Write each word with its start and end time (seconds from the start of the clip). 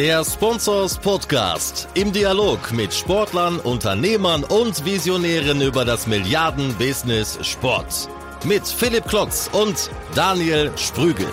Der 0.00 0.24
Sponsors 0.24 0.96
Podcast 0.96 1.86
im 1.92 2.10
Dialog 2.10 2.72
mit 2.72 2.94
Sportlern, 2.94 3.60
Unternehmern 3.60 4.44
und 4.44 4.82
Visionären 4.86 5.60
über 5.60 5.84
das 5.84 6.06
Milliarden-Business 6.06 7.38
Sport. 7.46 8.08
Mit 8.46 8.66
Philipp 8.66 9.04
Klotz 9.04 9.50
und 9.52 9.90
Daniel 10.14 10.70
Sprügel. 10.78 11.26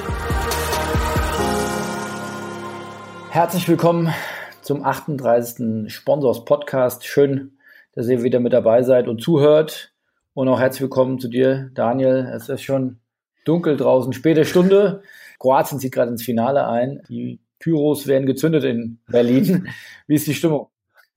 Herzlich 3.29 3.69
willkommen 3.69 4.13
zum 4.61 4.83
38. 4.83 5.89
Sponsors 5.89 6.43
Podcast. 6.43 7.05
Schön, 7.05 7.57
dass 7.93 8.09
ihr 8.09 8.21
wieder 8.21 8.41
mit 8.41 8.51
dabei 8.51 8.83
seid 8.83 9.07
und 9.07 9.21
zuhört. 9.21 9.93
Und 10.33 10.49
auch 10.49 10.59
herzlich 10.59 10.81
willkommen 10.81 11.21
zu 11.21 11.29
dir, 11.29 11.71
Daniel. 11.73 12.29
Es 12.35 12.49
ist 12.49 12.63
schon 12.63 12.99
dunkel 13.45 13.77
draußen, 13.77 14.11
späte 14.11 14.43
Stunde. 14.43 15.03
Kroatien 15.39 15.79
zieht 15.79 15.93
gerade 15.93 16.11
ins 16.11 16.23
Finale 16.23 16.67
ein. 16.67 17.01
Die 17.07 17.39
Pyros 17.67 18.07
werden 18.07 18.25
gezündet 18.25 18.63
in 18.63 18.99
Berlin. 19.07 19.67
Wie 20.07 20.15
ist 20.15 20.25
die 20.25 20.33
Stimmung? 20.33 20.67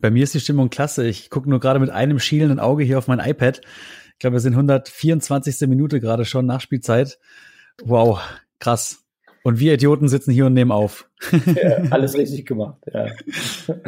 Bei 0.00 0.10
mir 0.10 0.24
ist 0.24 0.34
die 0.34 0.40
Stimmung 0.40 0.68
klasse. 0.68 1.06
Ich 1.06 1.30
gucke 1.30 1.48
nur 1.48 1.60
gerade 1.60 1.78
mit 1.78 1.90
einem 1.90 2.18
schielenden 2.18 2.58
Auge 2.58 2.82
hier 2.82 2.98
auf 2.98 3.06
mein 3.06 3.20
iPad. 3.20 3.60
Ich 4.14 4.18
glaube, 4.18 4.34
wir 4.34 4.40
sind 4.40 4.54
124. 4.54 5.68
Minute 5.68 6.00
gerade 6.00 6.24
schon 6.24 6.46
Nachspielzeit. 6.46 7.20
Wow, 7.84 8.20
krass. 8.58 9.04
Und 9.44 9.60
wir 9.60 9.74
Idioten 9.74 10.08
sitzen 10.08 10.32
hier 10.32 10.46
und 10.46 10.54
nehmen 10.54 10.72
auf. 10.72 11.08
Ja, 11.30 11.82
alles 11.90 12.16
richtig 12.16 12.46
gemacht, 12.46 12.78
ja. 12.92 13.06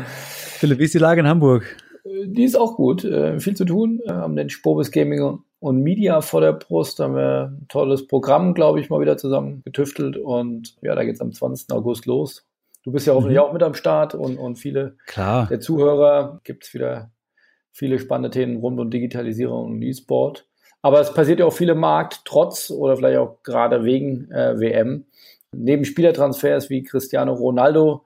Philipp, 0.07 0.79
wie 0.79 0.85
ist 0.85 0.95
die 0.95 0.99
Lage 0.99 1.21
in 1.21 1.27
Hamburg? 1.27 1.77
Die 2.05 2.45
ist 2.45 2.57
auch 2.57 2.77
gut. 2.77 3.05
Äh, 3.05 3.41
viel 3.41 3.57
zu 3.57 3.65
tun. 3.65 4.01
Wir 4.05 4.15
haben 4.15 4.37
den 4.37 4.51
Spobis 4.51 4.93
Gaming 4.93 5.41
und 5.63 5.83
Media 5.83 6.21
vor 6.21 6.41
der 6.41 6.53
Brust. 6.53 6.99
Da 6.99 7.05
haben 7.05 7.15
wir 7.15 7.53
ein 7.61 7.67
tolles 7.69 8.07
Programm, 8.07 8.55
glaube 8.55 8.81
ich, 8.81 8.91
mal 8.91 9.01
wieder 9.01 9.17
zusammen 9.17 9.63
getüftelt. 9.65 10.17
Und 10.17 10.77
ja, 10.83 10.95
da 10.95 11.05
geht 11.05 11.15
es 11.15 11.21
am 11.21 11.33
20. 11.33 11.71
August 11.73 12.07
los. 12.07 12.45
Du 12.85 12.93
bist 12.93 13.07
ja 13.07 13.15
hoffentlich 13.15 13.39
mhm. 13.39 13.45
auch 13.45 13.53
mit 13.53 13.63
am 13.63 13.75
Start 13.75 14.15
und, 14.15 14.39
und 14.39 14.57
viele 14.57 14.97
Klar. 15.07 15.47
der 15.47 15.61
Zuhörer 15.61 16.41
gibt 16.45 16.65
es 16.65 16.75
wieder 16.75 17.11
viele 17.71 17.99
spannende 17.99 18.31
Themen 18.31 18.57
rund 18.57 18.79
um 18.79 18.91
Digitalisierung 18.91 19.73
und 19.73 19.83
E-Sport. 19.83 20.47
Aber 20.83 21.01
es 21.01 21.15
passiert 21.15 21.39
ja 21.39 21.47
auch 21.47 21.53
viel 21.53 21.69
im 21.69 21.79
Markt, 21.79 22.23
trotz 22.25 22.71
oder 22.71 22.97
vielleicht 22.97 23.19
auch 23.19 23.43
gerade 23.45 23.85
wegen 23.85 24.31
äh, 24.33 24.59
WM. 24.59 25.07
Neben 25.53 25.85
Spielertransfers 25.85 26.71
wie 26.71 26.83
Cristiano 26.83 27.33
Ronaldo, 27.33 28.05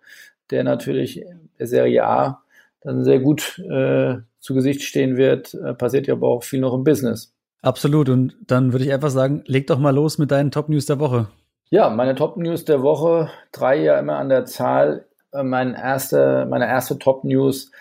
der 0.51 0.63
natürlich 0.63 1.25
der 1.59 1.67
Serie 1.67 2.05
A 2.05 2.43
dann 2.83 3.03
sehr 3.03 3.19
gut 3.19 3.59
äh, 3.59 4.17
zu 4.39 4.55
Gesicht 4.55 4.83
stehen 4.83 5.17
wird, 5.17 5.55
äh, 5.55 5.75
passiert 5.75 6.07
ja 6.07 6.15
aber 6.15 6.29
auch 6.29 6.45
viel 6.45 6.61
noch 6.61 6.75
im 6.75 6.85
Business. 6.85 7.35
Absolut. 7.63 8.09
Und 8.09 8.37
dann 8.47 8.73
würde 8.73 8.85
ich 8.85 8.93
einfach 8.93 9.11
sagen, 9.11 9.43
leg 9.47 9.67
doch 9.67 9.79
mal 9.79 9.95
los 9.95 10.19
mit 10.19 10.31
deinen 10.31 10.51
Top 10.51 10.69
News 10.69 10.87
der 10.87 11.01
Woche. 11.01 11.29
Ja, 11.69 11.91
meine 11.91 12.15
Top 12.15 12.37
News 12.37 12.65
der 12.65 12.83
Woche, 12.83 13.29
drei 13.51 13.83
ja 13.83 13.99
immer 13.99 14.19
an 14.19 14.29
der 14.29 14.45
Zahl. 14.45 15.07
Äh, 15.33 15.43
mein 15.43 15.75
erste, 15.75 16.47
meine 16.49 16.69
erste 16.69 16.97
Top 16.97 17.25
News 17.25 17.73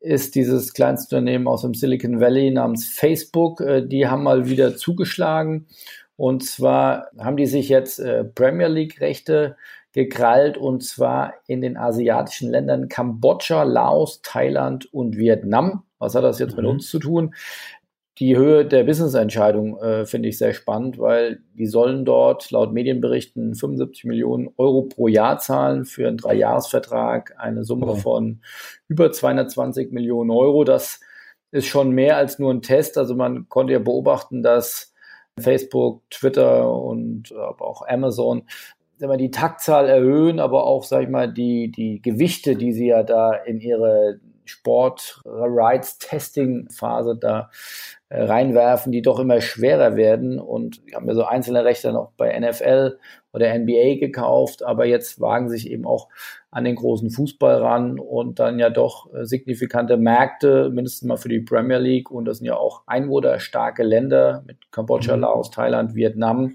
ist 0.00 0.34
dieses 0.34 0.74
kleinste 0.74 1.16
Unternehmen 1.16 1.46
aus 1.46 1.62
dem 1.62 1.74
Silicon 1.74 2.20
Valley 2.20 2.50
namens 2.50 2.88
Facebook. 2.88 3.60
Äh, 3.60 3.86
die 3.86 4.08
haben 4.08 4.24
mal 4.24 4.48
wieder 4.48 4.76
zugeschlagen. 4.76 5.68
Und 6.16 6.44
zwar 6.44 7.10
haben 7.16 7.36
die 7.36 7.46
sich 7.46 7.68
jetzt 7.68 8.00
äh, 8.00 8.24
Premier 8.24 8.66
League 8.66 9.00
Rechte 9.00 9.56
gekrallt 9.92 10.56
und 10.56 10.82
zwar 10.82 11.34
in 11.46 11.60
den 11.60 11.76
asiatischen 11.76 12.50
Ländern 12.50 12.88
Kambodscha, 12.88 13.62
Laos, 13.62 14.20
Thailand 14.22 14.92
und 14.92 15.16
Vietnam. 15.16 15.84
Was 16.00 16.16
hat 16.16 16.24
das 16.24 16.40
jetzt 16.40 16.56
mhm. 16.56 16.62
mit 16.62 16.66
uns 16.66 16.88
zu 16.88 16.98
tun? 16.98 17.34
Die 18.18 18.36
Höhe 18.36 18.66
der 18.66 18.84
Business-Entscheidung 18.84 19.78
äh, 19.78 20.04
finde 20.04 20.28
ich 20.28 20.36
sehr 20.36 20.52
spannend, 20.52 20.98
weil 20.98 21.40
die 21.54 21.66
sollen 21.66 22.04
dort 22.04 22.50
laut 22.50 22.72
Medienberichten 22.72 23.54
75 23.54 24.04
Millionen 24.04 24.50
Euro 24.58 24.82
pro 24.82 25.08
Jahr 25.08 25.38
zahlen 25.38 25.86
für 25.86 26.08
einen 26.08 26.18
Dreijahresvertrag, 26.18 27.34
eine 27.38 27.64
Summe 27.64 27.86
oh. 27.86 27.96
von 27.96 28.42
über 28.88 29.10
220 29.10 29.92
Millionen 29.92 30.30
Euro. 30.30 30.64
Das 30.64 31.00
ist 31.52 31.66
schon 31.66 31.92
mehr 31.92 32.18
als 32.18 32.38
nur 32.38 32.52
ein 32.52 32.62
Test. 32.62 32.98
Also 32.98 33.14
man 33.14 33.48
konnte 33.48 33.72
ja 33.72 33.78
beobachten, 33.78 34.42
dass 34.42 34.92
Facebook, 35.40 36.02
Twitter 36.10 36.70
und 36.70 37.32
aber 37.32 37.66
auch 37.66 37.86
Amazon 37.88 38.44
wir, 39.10 39.16
die 39.16 39.30
Taktzahl 39.30 39.88
erhöhen, 39.88 40.38
aber 40.38 40.64
auch, 40.64 40.84
sag 40.84 41.02
ich 41.02 41.08
mal, 41.08 41.32
die, 41.32 41.70
die 41.70 42.02
Gewichte, 42.02 42.56
die 42.56 42.72
sie 42.72 42.88
ja 42.88 43.02
da 43.02 43.32
in 43.32 43.58
ihre 43.60 44.20
Sport-Rights-Testing-Phase 44.44 47.16
da 47.16 47.40
äh, 47.40 47.44
reinwerfen, 48.12 48.92
die 48.92 49.02
doch 49.02 49.18
immer 49.18 49.40
schwerer 49.40 49.96
werden. 49.96 50.38
Und 50.38 50.82
wir 50.86 50.96
haben 50.96 51.08
ja 51.08 51.14
so 51.14 51.24
einzelne 51.24 51.64
Rechte 51.64 51.92
noch 51.92 52.12
bei 52.16 52.38
NFL 52.38 52.98
oder 53.32 53.58
NBA 53.58 53.98
gekauft, 53.98 54.62
aber 54.62 54.84
jetzt 54.84 55.20
wagen 55.20 55.48
sich 55.48 55.70
eben 55.70 55.86
auch 55.86 56.08
an 56.52 56.64
den 56.64 56.76
großen 56.76 57.08
Fußball 57.08 57.62
ran 57.62 57.98
und 57.98 58.38
dann 58.38 58.58
ja 58.58 58.68
doch 58.68 59.12
äh, 59.14 59.24
signifikante 59.24 59.96
Märkte, 59.96 60.68
mindestens 60.68 61.08
mal 61.08 61.16
für 61.16 61.30
die 61.30 61.40
Premier 61.40 61.78
League. 61.78 62.10
Und 62.10 62.26
das 62.26 62.38
sind 62.38 62.46
ja 62.46 62.56
auch 62.56 62.82
einwohnerstarke 62.86 63.82
Länder 63.82 64.44
mit 64.46 64.70
Kambodscha, 64.70 65.16
mhm. 65.16 65.22
Laos, 65.22 65.50
Thailand, 65.50 65.94
Vietnam. 65.94 66.54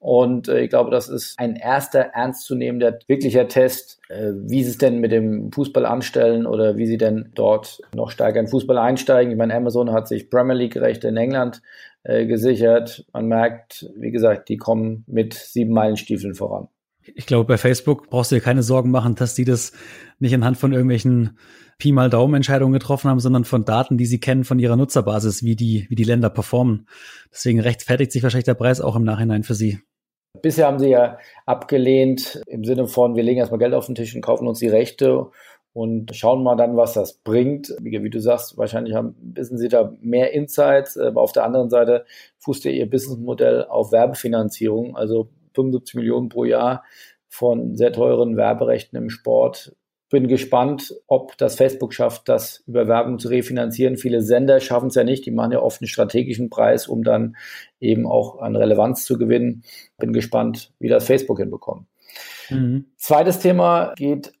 Und 0.00 0.48
äh, 0.48 0.62
ich 0.62 0.70
glaube, 0.70 0.90
das 0.90 1.08
ist 1.08 1.38
ein 1.38 1.54
erster 1.54 2.00
ernstzunehmender, 2.00 2.98
wirklicher 3.06 3.46
Test, 3.46 4.00
äh, 4.08 4.32
wie 4.34 4.64
sie 4.64 4.70
es 4.70 4.78
denn 4.78 4.98
mit 4.98 5.12
dem 5.12 5.52
Fußball 5.52 5.86
anstellen 5.86 6.44
oder 6.44 6.76
wie 6.76 6.86
sie 6.86 6.98
denn 6.98 7.30
dort 7.36 7.80
noch 7.94 8.10
stärker 8.10 8.40
in 8.40 8.48
Fußball 8.48 8.78
einsteigen. 8.78 9.30
Ich 9.30 9.38
meine, 9.38 9.54
Amazon 9.54 9.92
hat 9.92 10.08
sich 10.08 10.28
Premier 10.28 10.56
League-Rechte 10.56 11.06
in 11.06 11.16
England 11.16 11.62
äh, 12.06 12.26
gesichert. 12.26 13.04
Man 13.12 13.26
merkt, 13.26 13.90
wie 13.96 14.12
gesagt, 14.12 14.48
die 14.48 14.56
kommen 14.56 15.04
mit 15.08 15.34
sieben 15.34 15.72
Meilenstiefeln 15.72 16.34
voran. 16.34 16.68
Ich 17.14 17.26
glaube, 17.26 17.44
bei 17.44 17.56
Facebook 17.56 18.08
brauchst 18.10 18.30
du 18.30 18.36
dir 18.36 18.40
keine 18.40 18.62
Sorgen 18.62 18.90
machen, 18.90 19.14
dass 19.14 19.34
die 19.34 19.44
das 19.44 19.72
nicht 20.18 20.34
anhand 20.34 20.56
von 20.56 20.72
irgendwelchen 20.72 21.38
Pi 21.78 21.92
mal 21.92 22.08
Daumen 22.10 22.34
Entscheidungen 22.34 22.72
getroffen 22.72 23.10
haben, 23.10 23.20
sondern 23.20 23.44
von 23.44 23.64
Daten, 23.64 23.98
die 23.98 24.06
sie 24.06 24.20
kennen 24.20 24.44
von 24.44 24.58
ihrer 24.58 24.76
Nutzerbasis, 24.76 25.42
wie 25.42 25.56
die, 25.56 25.86
wie 25.88 25.94
die 25.94 26.04
Länder 26.04 26.30
performen. 26.30 26.88
Deswegen 27.32 27.60
rechtfertigt 27.60 28.12
sich 28.12 28.22
wahrscheinlich 28.22 28.44
der 28.44 28.54
Preis 28.54 28.80
auch 28.80 28.96
im 28.96 29.04
Nachhinein 29.04 29.42
für 29.42 29.54
sie. 29.54 29.80
Bisher 30.42 30.66
haben 30.66 30.78
sie 30.78 30.90
ja 30.90 31.18
abgelehnt 31.44 32.40
im 32.46 32.64
Sinne 32.64 32.86
von, 32.86 33.16
wir 33.16 33.22
legen 33.22 33.38
erstmal 33.38 33.58
Geld 33.58 33.74
auf 33.74 33.86
den 33.86 33.94
Tisch 33.94 34.14
und 34.14 34.22
kaufen 34.22 34.46
uns 34.46 34.58
die 34.58 34.68
Rechte 34.68 35.30
und 35.76 36.16
schauen 36.16 36.42
mal 36.42 36.56
dann, 36.56 36.78
was 36.78 36.94
das 36.94 37.18
bringt. 37.18 37.76
Wie, 37.82 38.02
wie, 38.02 38.08
du 38.08 38.18
sagst, 38.18 38.56
wahrscheinlich 38.56 38.94
haben, 38.94 39.14
wissen 39.20 39.58
sie 39.58 39.68
da 39.68 39.92
mehr 40.00 40.32
Insights, 40.32 40.96
aber 40.96 41.20
auf 41.20 41.32
der 41.32 41.44
anderen 41.44 41.68
Seite 41.68 42.06
fußt 42.38 42.64
ja 42.64 42.70
ihr 42.70 42.88
Businessmodell 42.88 43.66
auf 43.66 43.92
Werbefinanzierung. 43.92 44.96
Also 44.96 45.28
75 45.54 45.96
Millionen 45.96 46.30
pro 46.30 46.44
Jahr 46.44 46.82
von 47.28 47.76
sehr 47.76 47.92
teuren 47.92 48.38
Werberechten 48.38 48.96
im 48.96 49.10
Sport. 49.10 49.76
Bin 50.08 50.28
gespannt, 50.28 50.94
ob 51.08 51.36
das 51.36 51.56
Facebook 51.56 51.92
schafft, 51.92 52.30
das 52.30 52.64
über 52.66 52.88
Werbung 52.88 53.18
zu 53.18 53.28
refinanzieren. 53.28 53.98
Viele 53.98 54.22
Sender 54.22 54.60
schaffen 54.60 54.86
es 54.86 54.94
ja 54.94 55.04
nicht. 55.04 55.26
Die 55.26 55.30
machen 55.30 55.52
ja 55.52 55.60
oft 55.60 55.82
einen 55.82 55.88
strategischen 55.88 56.48
Preis, 56.48 56.88
um 56.88 57.02
dann 57.02 57.36
eben 57.80 58.06
auch 58.06 58.38
an 58.38 58.56
Relevanz 58.56 59.04
zu 59.04 59.18
gewinnen. 59.18 59.62
Bin 59.98 60.14
gespannt, 60.14 60.72
wie 60.78 60.88
das 60.88 61.04
Facebook 61.04 61.38
hinbekommt. 61.38 61.86
Mhm. 62.48 62.86
Zweites 62.96 63.40
Thema 63.40 63.92
geht 63.96 64.32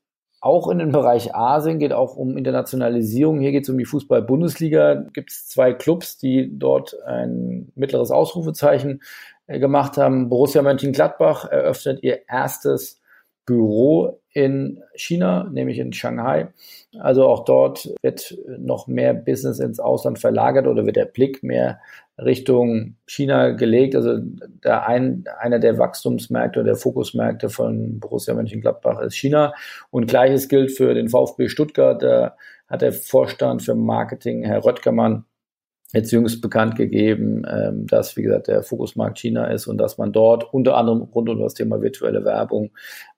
auch 0.46 0.68
in 0.68 0.78
den 0.78 0.92
Bereich 0.92 1.34
Asien, 1.34 1.80
geht 1.80 1.92
auch 1.92 2.16
um 2.16 2.36
Internationalisierung. 2.36 3.40
Hier 3.40 3.50
geht 3.50 3.64
es 3.64 3.68
um 3.68 3.76
die 3.76 3.84
Fußball-Bundesliga. 3.84 5.06
Gibt 5.12 5.32
es 5.32 5.48
zwei 5.48 5.72
Clubs, 5.72 6.18
die 6.18 6.48
dort 6.56 6.96
ein 7.04 7.72
mittleres 7.74 8.12
Ausrufezeichen 8.12 9.02
äh, 9.48 9.58
gemacht 9.58 9.96
haben. 9.96 10.28
Borussia 10.28 10.62
Mönchengladbach 10.62 11.50
eröffnet 11.50 12.02
ihr 12.02 12.20
erstes 12.28 13.02
Büro 13.44 14.20
in 14.36 14.82
China, 14.94 15.48
nämlich 15.50 15.78
in 15.78 15.94
Shanghai. 15.94 16.48
Also 16.98 17.26
auch 17.26 17.46
dort 17.46 17.88
wird 18.02 18.36
noch 18.58 18.86
mehr 18.86 19.14
Business 19.14 19.60
ins 19.60 19.80
Ausland 19.80 20.18
verlagert 20.18 20.66
oder 20.66 20.84
wird 20.84 20.96
der 20.96 21.06
Blick 21.06 21.42
mehr 21.42 21.80
Richtung 22.18 22.96
China 23.06 23.52
gelegt. 23.52 23.96
Also 23.96 24.18
der 24.18 24.86
ein, 24.86 25.24
einer 25.38 25.58
der 25.58 25.78
Wachstumsmärkte 25.78 26.60
oder 26.60 26.72
der 26.72 26.76
Fokusmärkte 26.76 27.48
von 27.48 27.98
Borussia 27.98 28.34
Mönchengladbach 28.34 29.00
ist 29.00 29.16
China. 29.16 29.54
Und 29.90 30.06
gleiches 30.06 30.50
gilt 30.50 30.70
für 30.70 30.92
den 30.92 31.08
VfB 31.08 31.48
Stuttgart. 31.48 32.02
Da 32.02 32.36
hat 32.68 32.82
der 32.82 32.92
Vorstand 32.92 33.62
für 33.62 33.74
Marketing, 33.74 34.44
Herr 34.44 34.66
Röttgermann, 34.66 35.24
jetzt 35.92 36.10
jüngst 36.10 36.40
bekannt 36.40 36.76
gegeben, 36.76 37.42
ähm, 37.48 37.86
dass, 37.86 38.16
wie 38.16 38.22
gesagt, 38.22 38.48
der 38.48 38.62
Fokusmarkt 38.62 39.18
China 39.18 39.46
ist 39.46 39.66
und 39.66 39.78
dass 39.78 39.98
man 39.98 40.12
dort 40.12 40.52
unter 40.52 40.76
anderem 40.76 41.02
rund 41.02 41.28
um 41.28 41.38
das 41.38 41.54
Thema 41.54 41.80
virtuelle 41.80 42.24
Werbung, 42.24 42.70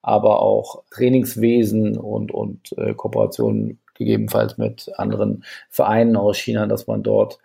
aber 0.03 0.43
auch 0.43 0.85
Trainingswesen 0.91 1.97
und, 1.97 2.32
und 2.32 2.73
äh, 2.76 2.94
Kooperationen 2.94 3.79
gegebenenfalls 3.94 4.59
mit 4.59 4.91
anderen 4.97 5.44
Vereinen 5.70 6.17
aus 6.17 6.37
China, 6.38 6.67
dass 6.67 6.87
man 6.87 7.03
dort 7.03 7.38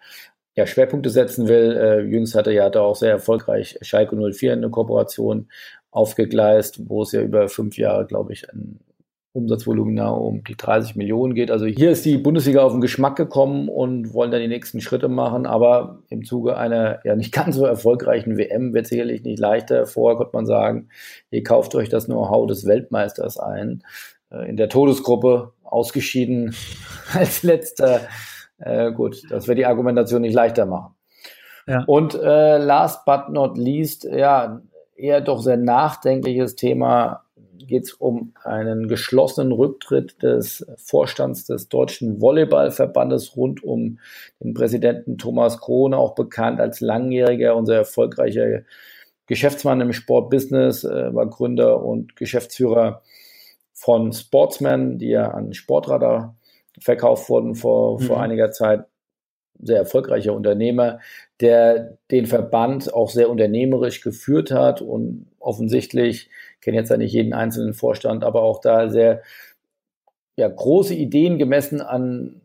ja, 0.56 0.68
Schwerpunkte 0.68 1.10
setzen 1.10 1.48
will. 1.48 1.76
Äh, 1.76 2.02
jüngst 2.02 2.36
hatte 2.36 2.52
ja 2.54 2.69
da 2.69 2.81
auch 2.81 2.96
sehr 2.96 3.12
erfolgreich 3.12 3.78
Schalke 3.81 4.16
04 4.16 4.54
eine 4.54 4.69
Kooperation 4.69 5.50
aufgegleist, 5.92 6.90
wo 6.90 7.04
es 7.04 7.12
ja 7.12 7.22
über 7.22 7.50
fünf 7.50 7.78
Jahre, 7.78 8.06
glaube 8.06 8.34
ich, 8.34 8.52
ein 8.52 8.80
Umsatzvolumina 9.33 10.09
um 10.09 10.44
die 10.44 10.56
30 10.56 10.95
Millionen 10.95 11.33
geht. 11.33 11.50
Also 11.50 11.65
hier 11.65 11.89
ist 11.89 12.06
die 12.06 12.18
Bundesliga 12.18 12.62
auf 12.62 12.71
den 12.71 12.81
Geschmack 12.81 13.15
gekommen 13.15 13.68
und 13.68 14.13
wollen 14.13 14.30
dann 14.30 14.41
die 14.41 14.47
nächsten 14.47 14.80
Schritte 14.80 15.09
machen. 15.09 15.47
Aber 15.47 16.03
im 16.09 16.24
Zuge 16.24 16.56
einer 16.56 17.00
ja 17.03 17.15
nicht 17.15 17.33
ganz 17.33 17.56
so 17.56 17.65
erfolgreichen 17.65 18.38
WM 18.38 18.74
wird 18.74 18.88
sicherlich 18.88 19.24
nicht 19.24 19.39
leichter. 19.39 19.88
Vorher 19.88 20.18
konnte 20.18 20.35
man 20.35 20.45
sagen, 20.45 20.89
ihr 21.31 21.44
kauft 21.44 21.74
euch 21.74 21.89
das 21.89 22.06
Know-how 22.06 22.47
des 22.47 22.68
Weltmeisters 22.68 23.39
ein. 23.39 23.83
äh, 24.33 24.50
in 24.50 24.57
der 24.57 24.69
Todesgruppe 24.69 25.53
ausgeschieden 25.63 26.56
als 27.13 27.44
letzter. 27.44 28.01
Äh, 28.59 28.91
gut, 28.91 29.24
das 29.30 29.47
wird 29.47 29.57
die 29.57 29.65
Argumentation 29.65 30.21
nicht 30.21 30.33
leichter 30.33 30.65
machen. 30.65 30.95
Ja. 31.68 31.83
Und 31.88 32.13
äh, 32.15 32.57
last 32.57 33.06
but 33.06 33.30
not 33.30 33.57
least, 33.57 34.03
ja, 34.03 34.62
eher 34.95 35.21
doch 35.21 35.41
sehr 35.41 35.57
nachdenkliches 35.57 36.56
Thema 36.56 37.23
geht 37.58 37.84
es 37.84 37.94
um 37.94 38.34
einen 38.44 38.88
geschlossenen 38.88 39.52
Rücktritt 39.52 40.22
des 40.24 40.66
Vorstands 40.78 41.46
des 41.46 41.70
Deutschen 41.70 42.22
Volleyballverbandes 42.22 43.36
rund 43.36 43.64
um 43.64 44.00
den 44.40 44.54
Präsidenten 44.54 45.18
Thomas 45.18 45.60
Krone, 45.60 45.98
auch 45.98 46.16
bekannt 46.16 46.60
als 46.60 46.82
langjähriger 46.82 47.56
und 47.56 47.66
sehr 47.66 47.78
erfolgreicher 47.78 48.64
Geschäftsmann 49.26 49.82
im 49.82 49.94
Sportbusiness, 49.94 50.84
äh, 50.84 51.14
war 51.14 51.28
Gründer 51.28 51.84
und 51.84 52.16
Geschäftsführer 52.16 53.02
von 53.74 54.14
Sportsman, 54.14 54.98
die 54.98 55.10
ja 55.10 55.32
an 55.32 55.54
Sportradar 55.54 56.36
verkauft 56.80 57.30
wurden 57.30 57.56
vor, 57.56 58.00
mhm. 58.00 58.06
vor 58.06 58.22
einiger 58.22 58.52
Zeit. 58.52 58.86
Sehr 59.62 59.78
erfolgreicher 59.78 60.34
Unternehmer, 60.34 61.00
der 61.40 61.98
den 62.12 62.26
Verband 62.26 62.94
auch 62.94 63.10
sehr 63.10 63.30
unternehmerisch 63.30 64.02
geführt 64.02 64.52
hat 64.52 64.82
und 64.82 65.28
offensichtlich, 65.40 66.30
ich 66.53 66.53
kenne 66.63 66.77
jetzt 66.77 66.89
ja 66.89 66.98
nicht 66.98 67.13
jeden 67.13 67.33
einzelnen 67.33 67.74
Vorstand, 67.74 68.24
aber 68.24 68.42
auch 68.42 68.62
da 68.62 68.89
sehr 68.89 69.21
ja, 70.36 70.48
große 70.48 70.95
Ideen 70.95 71.38
gemessen 71.38 71.81
an 71.81 72.42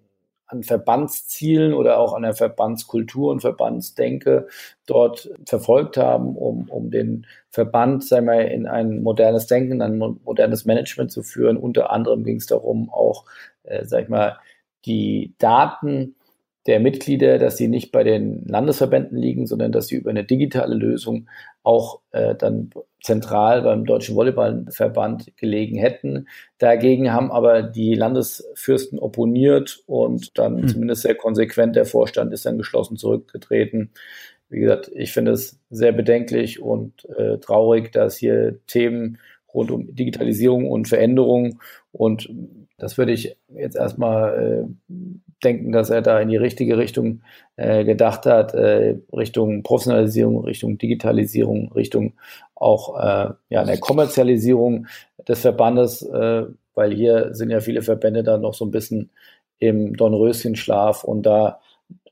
an 0.49 0.62
Verbandszielen 0.62 1.75
oder 1.75 1.99
auch 1.99 2.15
an 2.15 2.23
der 2.23 2.35
Verbandskultur 2.35 3.31
und 3.31 3.41
Verbandsdenke 3.41 4.49
dort 4.87 5.31
verfolgt 5.44 5.99
haben, 5.99 6.37
um, 6.37 6.69
um 6.70 6.91
den 6.91 7.26
Verband, 7.50 8.03
sagen 8.03 8.26
wir, 8.26 8.50
in 8.50 8.67
ein 8.67 9.03
modernes 9.03 9.47
Denken, 9.47 9.82
ein 9.82 9.99
modernes 9.99 10.64
Management 10.64 11.12
zu 11.12 11.23
führen. 11.23 11.59
Unter 11.59 11.91
anderem 11.91 12.25
ging 12.25 12.37
es 12.37 12.47
darum, 12.47 12.88
auch, 12.91 13.26
äh, 13.64 13.85
sag 13.85 14.05
ich 14.05 14.09
mal, 14.09 14.38
die 14.87 15.35
Daten 15.38 16.14
der 16.69 16.81
Mitglieder, 16.81 17.38
dass 17.38 17.56
sie 17.56 17.67
nicht 17.67 17.93
bei 17.93 18.05
den 18.05 18.47
Landesverbänden 18.47 19.17
liegen, 19.17 19.47
sondern 19.47 19.73
dass 19.73 19.87
sie 19.87 19.97
über 19.97 20.11
eine 20.11 20.25
digitale 20.25 20.75
Lösung 20.75 21.26
auch 21.62 22.00
äh, 22.12 22.35
dann 22.35 22.70
zentral 23.03 23.62
beim 23.62 23.87
Deutschen 23.87 24.15
Volleyballverband 24.15 25.35
gelegen 25.38 25.79
hätten. 25.79 26.29
Dagegen 26.59 27.11
haben 27.11 27.32
aber 27.32 27.62
die 27.62 27.94
Landesfürsten 27.94 28.99
opponiert 28.99 29.82
und 29.87 30.37
dann 30.37 30.56
mhm. 30.56 30.69
zumindest 30.69 31.03
sehr 31.03 31.15
konsequent 31.15 31.75
der 31.75 31.87
Vorstand 31.87 32.35
ist 32.35 32.44
dann 32.44 32.59
geschlossen 32.59 32.99
zurückgetreten. 32.99 33.91
Wie 34.50 34.61
gesagt, 34.61 34.91
ich 34.94 35.12
finde 35.12 35.32
es 35.32 35.59
sehr 35.71 35.93
bedenklich 35.93 36.61
und 36.61 37.06
äh, 37.17 37.38
traurig, 37.38 37.93
dass 37.93 38.19
hier 38.19 38.59
Themen 38.67 39.19
rund 39.53 39.71
um 39.71 39.95
Digitalisierung 39.95 40.71
und 40.71 40.89
Veränderung. 40.89 41.61
Und 41.93 42.31
das 42.79 42.97
würde 42.99 43.12
ich 43.12 43.37
jetzt 43.55 43.77
erstmal 43.77 44.69
äh, 44.69 44.95
denken, 45.43 45.73
dass 45.73 45.91
er 45.91 46.03
da 46.03 46.21
in 46.21 46.29
die 46.29 46.37
richtige 46.37 46.79
Richtung 46.79 47.23
äh, 47.56 47.85
gedacht 47.85 48.27
hat, 48.27 48.55
äh, 48.55 48.97
Richtung 49.12 49.62
Professionalisierung, 49.62 50.45
Richtung 50.45 50.79
Digitalisierung, 50.79 51.73
Richtung 51.73 52.15
auch 52.55 52.99
äh, 52.99 53.33
ja, 53.49 53.65
der 53.65 53.79
Kommerzialisierung 53.79 54.87
des 55.27 55.41
Verbandes, 55.41 56.03
äh, 56.03 56.45
weil 56.75 56.95
hier 56.95 57.35
sind 57.35 57.50
ja 57.50 57.61
viele 57.61 57.83
Verbände 57.83 58.23
da 58.23 58.39
noch 58.39 58.55
so 58.55 58.65
ein 58.65 58.71
bisschen 58.71 59.11
im 59.59 59.97
Dornröschenschlaf 59.97 61.05
und 61.05 61.25
da 61.25 61.61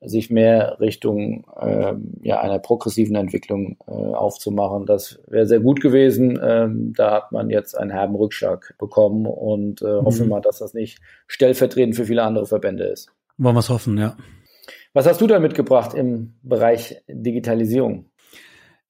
sich 0.06 0.30
mehr 0.30 0.78
Richtung 0.80 1.44
äh, 1.60 1.94
ja, 2.22 2.40
einer 2.40 2.58
progressiven 2.58 3.16
Entwicklung 3.16 3.76
äh, 3.86 3.90
aufzumachen. 3.90 4.86
Das 4.86 5.20
wäre 5.26 5.46
sehr 5.46 5.60
gut 5.60 5.80
gewesen. 5.80 6.38
Ähm, 6.42 6.92
da 6.96 7.12
hat 7.12 7.32
man 7.32 7.50
jetzt 7.50 7.76
einen 7.76 7.90
herben 7.90 8.14
Rückschlag 8.14 8.74
bekommen 8.78 9.26
und 9.26 9.82
äh, 9.82 9.84
mhm. 9.84 10.04
hoffen 10.04 10.20
wir 10.20 10.26
mal, 10.26 10.40
dass 10.40 10.58
das 10.58 10.74
nicht 10.74 11.00
stellvertretend 11.26 11.96
für 11.96 12.06
viele 12.06 12.22
andere 12.22 12.46
Verbände 12.46 12.84
ist. 12.84 13.12
Wollen 13.38 13.54
wir 13.54 13.60
es 13.60 13.68
hoffen, 13.68 13.98
ja. 13.98 14.16
Was 14.92 15.06
hast 15.06 15.20
du 15.20 15.26
da 15.26 15.38
mitgebracht 15.38 15.92
im 15.92 16.34
Bereich 16.42 17.02
Digitalisierung? 17.08 18.06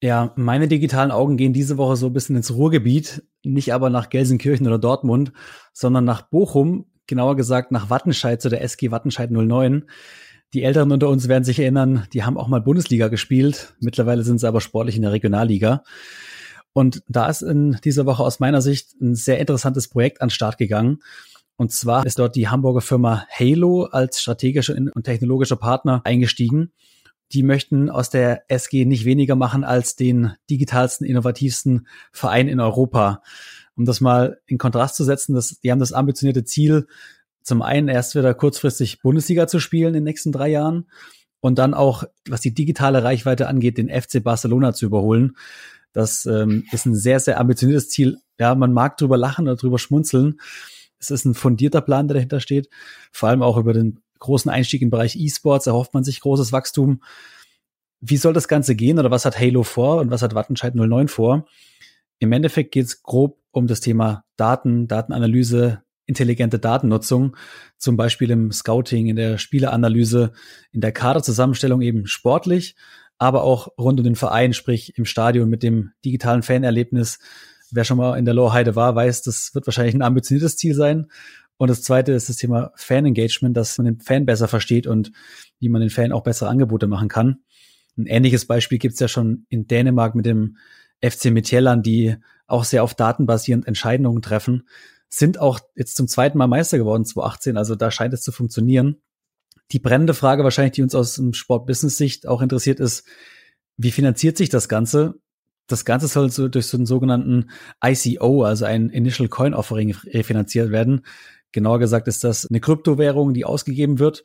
Ja, 0.02 0.32
meine 0.36 0.68
digitalen 0.68 1.10
Augen 1.10 1.36
gehen 1.36 1.52
diese 1.52 1.78
Woche 1.78 1.96
so 1.96 2.06
ein 2.06 2.12
bisschen 2.12 2.36
ins 2.36 2.54
Ruhrgebiet, 2.54 3.24
nicht 3.42 3.72
aber 3.72 3.90
nach 3.90 4.10
Gelsenkirchen 4.10 4.66
oder 4.66 4.78
Dortmund, 4.78 5.32
sondern 5.72 6.04
nach 6.04 6.22
Bochum, 6.22 6.86
genauer 7.06 7.36
gesagt 7.36 7.72
nach 7.72 7.88
Wattenscheid 7.88 8.40
zu 8.40 8.48
der 8.48 8.62
SG 8.62 8.90
Wattenscheid 8.90 9.30
09. 9.30 9.84
Die 10.54 10.62
Älteren 10.62 10.92
unter 10.92 11.08
uns 11.08 11.28
werden 11.28 11.44
sich 11.44 11.58
erinnern, 11.58 12.06
die 12.12 12.22
haben 12.22 12.38
auch 12.38 12.48
mal 12.48 12.60
Bundesliga 12.60 13.08
gespielt. 13.08 13.74
Mittlerweile 13.80 14.22
sind 14.22 14.38
sie 14.38 14.48
aber 14.48 14.60
sportlich 14.60 14.96
in 14.96 15.02
der 15.02 15.12
Regionalliga. 15.12 15.82
Und 16.72 17.02
da 17.08 17.28
ist 17.28 17.42
in 17.42 17.78
dieser 17.84 18.06
Woche 18.06 18.22
aus 18.22 18.38
meiner 18.38 18.62
Sicht 18.62 19.00
ein 19.00 19.14
sehr 19.14 19.38
interessantes 19.38 19.88
Projekt 19.88 20.20
an 20.20 20.30
Start 20.30 20.58
gegangen. 20.58 20.98
Und 21.56 21.72
zwar 21.72 22.04
ist 22.04 22.18
dort 22.18 22.36
die 22.36 22.48
Hamburger 22.48 22.82
Firma 22.82 23.26
Halo 23.30 23.84
als 23.84 24.20
strategischer 24.20 24.76
und 24.76 25.04
technologischer 25.04 25.56
Partner 25.56 26.02
eingestiegen. 26.04 26.72
Die 27.32 27.42
möchten 27.42 27.90
aus 27.90 28.10
der 28.10 28.44
SG 28.48 28.84
nicht 28.84 29.04
weniger 29.04 29.34
machen 29.34 29.64
als 29.64 29.96
den 29.96 30.34
digitalsten, 30.48 31.06
innovativsten 31.06 31.86
Verein 32.12 32.46
in 32.46 32.60
Europa. 32.60 33.22
Um 33.74 33.84
das 33.84 34.00
mal 34.00 34.38
in 34.46 34.58
Kontrast 34.58 34.96
zu 34.96 35.04
setzen, 35.04 35.34
das, 35.34 35.58
die 35.60 35.72
haben 35.72 35.80
das 35.80 35.92
ambitionierte 35.92 36.44
Ziel, 36.44 36.86
zum 37.46 37.62
einen 37.62 37.86
erst 37.86 38.16
wieder 38.16 38.34
kurzfristig 38.34 39.00
Bundesliga 39.00 39.46
zu 39.46 39.60
spielen 39.60 39.88
in 39.88 39.94
den 39.94 40.04
nächsten 40.04 40.32
drei 40.32 40.48
Jahren 40.48 40.90
und 41.38 41.58
dann 41.58 41.74
auch, 41.74 42.02
was 42.28 42.40
die 42.40 42.52
digitale 42.52 43.04
Reichweite 43.04 43.46
angeht, 43.46 43.78
den 43.78 43.88
FC 43.88 44.22
Barcelona 44.22 44.72
zu 44.72 44.84
überholen. 44.84 45.36
Das 45.92 46.26
ähm, 46.26 46.64
ist 46.72 46.86
ein 46.86 46.96
sehr, 46.96 47.20
sehr 47.20 47.38
ambitioniertes 47.38 47.88
Ziel. 47.88 48.18
Ja, 48.40 48.56
man 48.56 48.72
mag 48.72 48.96
drüber 48.96 49.16
lachen 49.16 49.46
oder 49.46 49.54
drüber 49.54 49.78
schmunzeln. 49.78 50.40
Es 50.98 51.12
ist 51.12 51.24
ein 51.24 51.34
fundierter 51.34 51.82
Plan, 51.82 52.08
der 52.08 52.16
dahinter 52.16 52.40
steht. 52.40 52.68
Vor 53.12 53.28
allem 53.28 53.42
auch 53.42 53.56
über 53.56 53.72
den 53.72 54.00
großen 54.18 54.50
Einstieg 54.50 54.82
im 54.82 54.90
Bereich 54.90 55.14
E-Sports 55.14 55.68
erhofft 55.68 55.94
man 55.94 56.02
sich 56.02 56.20
großes 56.20 56.50
Wachstum. 56.50 57.00
Wie 58.00 58.16
soll 58.16 58.32
das 58.32 58.48
Ganze 58.48 58.74
gehen 58.74 58.98
oder 58.98 59.12
was 59.12 59.24
hat 59.24 59.38
Halo 59.38 59.62
vor 59.62 60.00
und 60.00 60.10
was 60.10 60.22
hat 60.22 60.34
Wattenscheid 60.34 60.74
09 60.74 61.06
vor? 61.06 61.46
Im 62.18 62.32
Endeffekt 62.32 62.72
geht 62.72 62.86
es 62.86 63.04
grob 63.04 63.38
um 63.52 63.68
das 63.68 63.80
Thema 63.80 64.24
Daten, 64.36 64.88
Datenanalyse, 64.88 65.82
intelligente 66.06 66.58
Datennutzung, 66.58 67.36
zum 67.76 67.96
Beispiel 67.96 68.30
im 68.30 68.52
Scouting, 68.52 69.08
in 69.08 69.16
der 69.16 69.38
Spieleanalyse, 69.38 70.32
in 70.72 70.80
der 70.80 70.92
Kaderzusammenstellung 70.92 71.82
eben 71.82 72.06
sportlich, 72.06 72.76
aber 73.18 73.42
auch 73.42 73.68
rund 73.78 73.98
um 73.98 74.04
den 74.04 74.16
Verein, 74.16 74.52
sprich 74.52 74.96
im 74.96 75.04
Stadion 75.04 75.48
mit 75.48 75.62
dem 75.62 75.90
digitalen 76.04 76.42
Fanerlebnis. 76.42 77.18
Wer 77.70 77.84
schon 77.84 77.98
mal 77.98 78.18
in 78.18 78.24
der 78.24 78.34
Lohrheide 78.34 78.76
war, 78.76 78.94
weiß, 78.94 79.22
das 79.22 79.54
wird 79.54 79.66
wahrscheinlich 79.66 79.94
ein 79.94 80.02
ambitioniertes 80.02 80.56
Ziel 80.56 80.74
sein. 80.74 81.06
Und 81.56 81.68
das 81.68 81.82
zweite 81.82 82.12
ist 82.12 82.28
das 82.28 82.36
Thema 82.36 82.72
Fan-Engagement, 82.76 83.56
dass 83.56 83.78
man 83.78 83.86
den 83.86 84.00
Fan 84.00 84.26
besser 84.26 84.46
versteht 84.46 84.86
und 84.86 85.10
wie 85.58 85.70
man 85.70 85.80
den 85.80 85.90
Fan 85.90 86.12
auch 86.12 86.22
bessere 86.22 86.50
Angebote 86.50 86.86
machen 86.86 87.08
kann. 87.08 87.38
Ein 87.96 88.06
ähnliches 88.06 88.44
Beispiel 88.44 88.78
gibt 88.78 88.94
es 88.94 89.00
ja 89.00 89.08
schon 89.08 89.46
in 89.48 89.66
Dänemark 89.66 90.14
mit 90.14 90.26
dem 90.26 90.58
FC 91.02 91.26
Midtjylland, 91.26 91.86
die 91.86 92.16
auch 92.46 92.64
sehr 92.64 92.84
auf 92.84 92.94
Daten 92.94 93.26
basierend 93.26 93.66
Entscheidungen 93.66 94.20
treffen 94.20 94.64
sind 95.08 95.38
auch 95.38 95.60
jetzt 95.74 95.96
zum 95.96 96.08
zweiten 96.08 96.38
Mal 96.38 96.46
Meister 96.46 96.78
geworden, 96.78 97.04
2018. 97.04 97.56
Also 97.56 97.74
da 97.74 97.90
scheint 97.90 98.14
es 98.14 98.22
zu 98.22 98.32
funktionieren. 98.32 98.96
Die 99.72 99.78
brennende 99.78 100.14
Frage 100.14 100.44
wahrscheinlich, 100.44 100.74
die 100.74 100.82
uns 100.82 100.94
aus 100.94 101.16
dem 101.16 101.32
Sport-Business-Sicht 101.32 102.28
auch 102.28 102.42
interessiert, 102.42 102.80
ist, 102.80 103.04
wie 103.76 103.90
finanziert 103.90 104.36
sich 104.36 104.48
das 104.48 104.68
Ganze? 104.68 105.14
Das 105.66 105.84
Ganze 105.84 106.06
soll 106.06 106.30
so 106.30 106.48
durch 106.48 106.66
so 106.66 106.76
einen 106.76 106.86
sogenannten 106.86 107.50
ICO, 107.84 108.44
also 108.44 108.64
ein 108.64 108.90
Initial 108.90 109.28
Coin 109.28 109.54
Offering, 109.54 109.94
refinanziert 110.06 110.70
werden. 110.70 111.04
Genauer 111.50 111.80
gesagt 111.80 112.06
ist 112.06 112.22
das 112.22 112.46
eine 112.46 112.60
Kryptowährung, 112.60 113.34
die 113.34 113.44
ausgegeben 113.44 113.98
wird. 113.98 114.22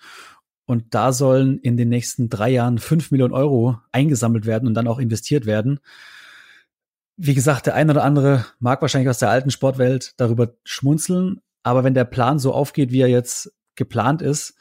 Und 0.65 0.93
da 0.93 1.11
sollen 1.11 1.57
in 1.57 1.75
den 1.75 1.89
nächsten 1.89 2.29
drei 2.29 2.49
Jahren 2.51 2.77
fünf 2.77 3.11
Millionen 3.11 3.33
Euro 3.33 3.77
eingesammelt 3.91 4.45
werden 4.45 4.67
und 4.67 4.75
dann 4.75 4.87
auch 4.87 4.99
investiert 4.99 5.45
werden. 5.45 5.79
Wie 7.17 7.33
gesagt, 7.33 7.67
der 7.67 7.75
eine 7.75 7.91
oder 7.91 8.03
andere 8.03 8.45
mag 8.59 8.81
wahrscheinlich 8.81 9.09
aus 9.09 9.19
der 9.19 9.29
alten 9.29 9.51
Sportwelt 9.51 10.13
darüber 10.17 10.53
schmunzeln, 10.63 11.41
aber 11.63 11.83
wenn 11.83 11.93
der 11.93 12.05
Plan 12.05 12.39
so 12.39 12.53
aufgeht, 12.53 12.91
wie 12.91 13.01
er 13.01 13.09
jetzt 13.09 13.53
geplant 13.75 14.21
ist, 14.21 14.55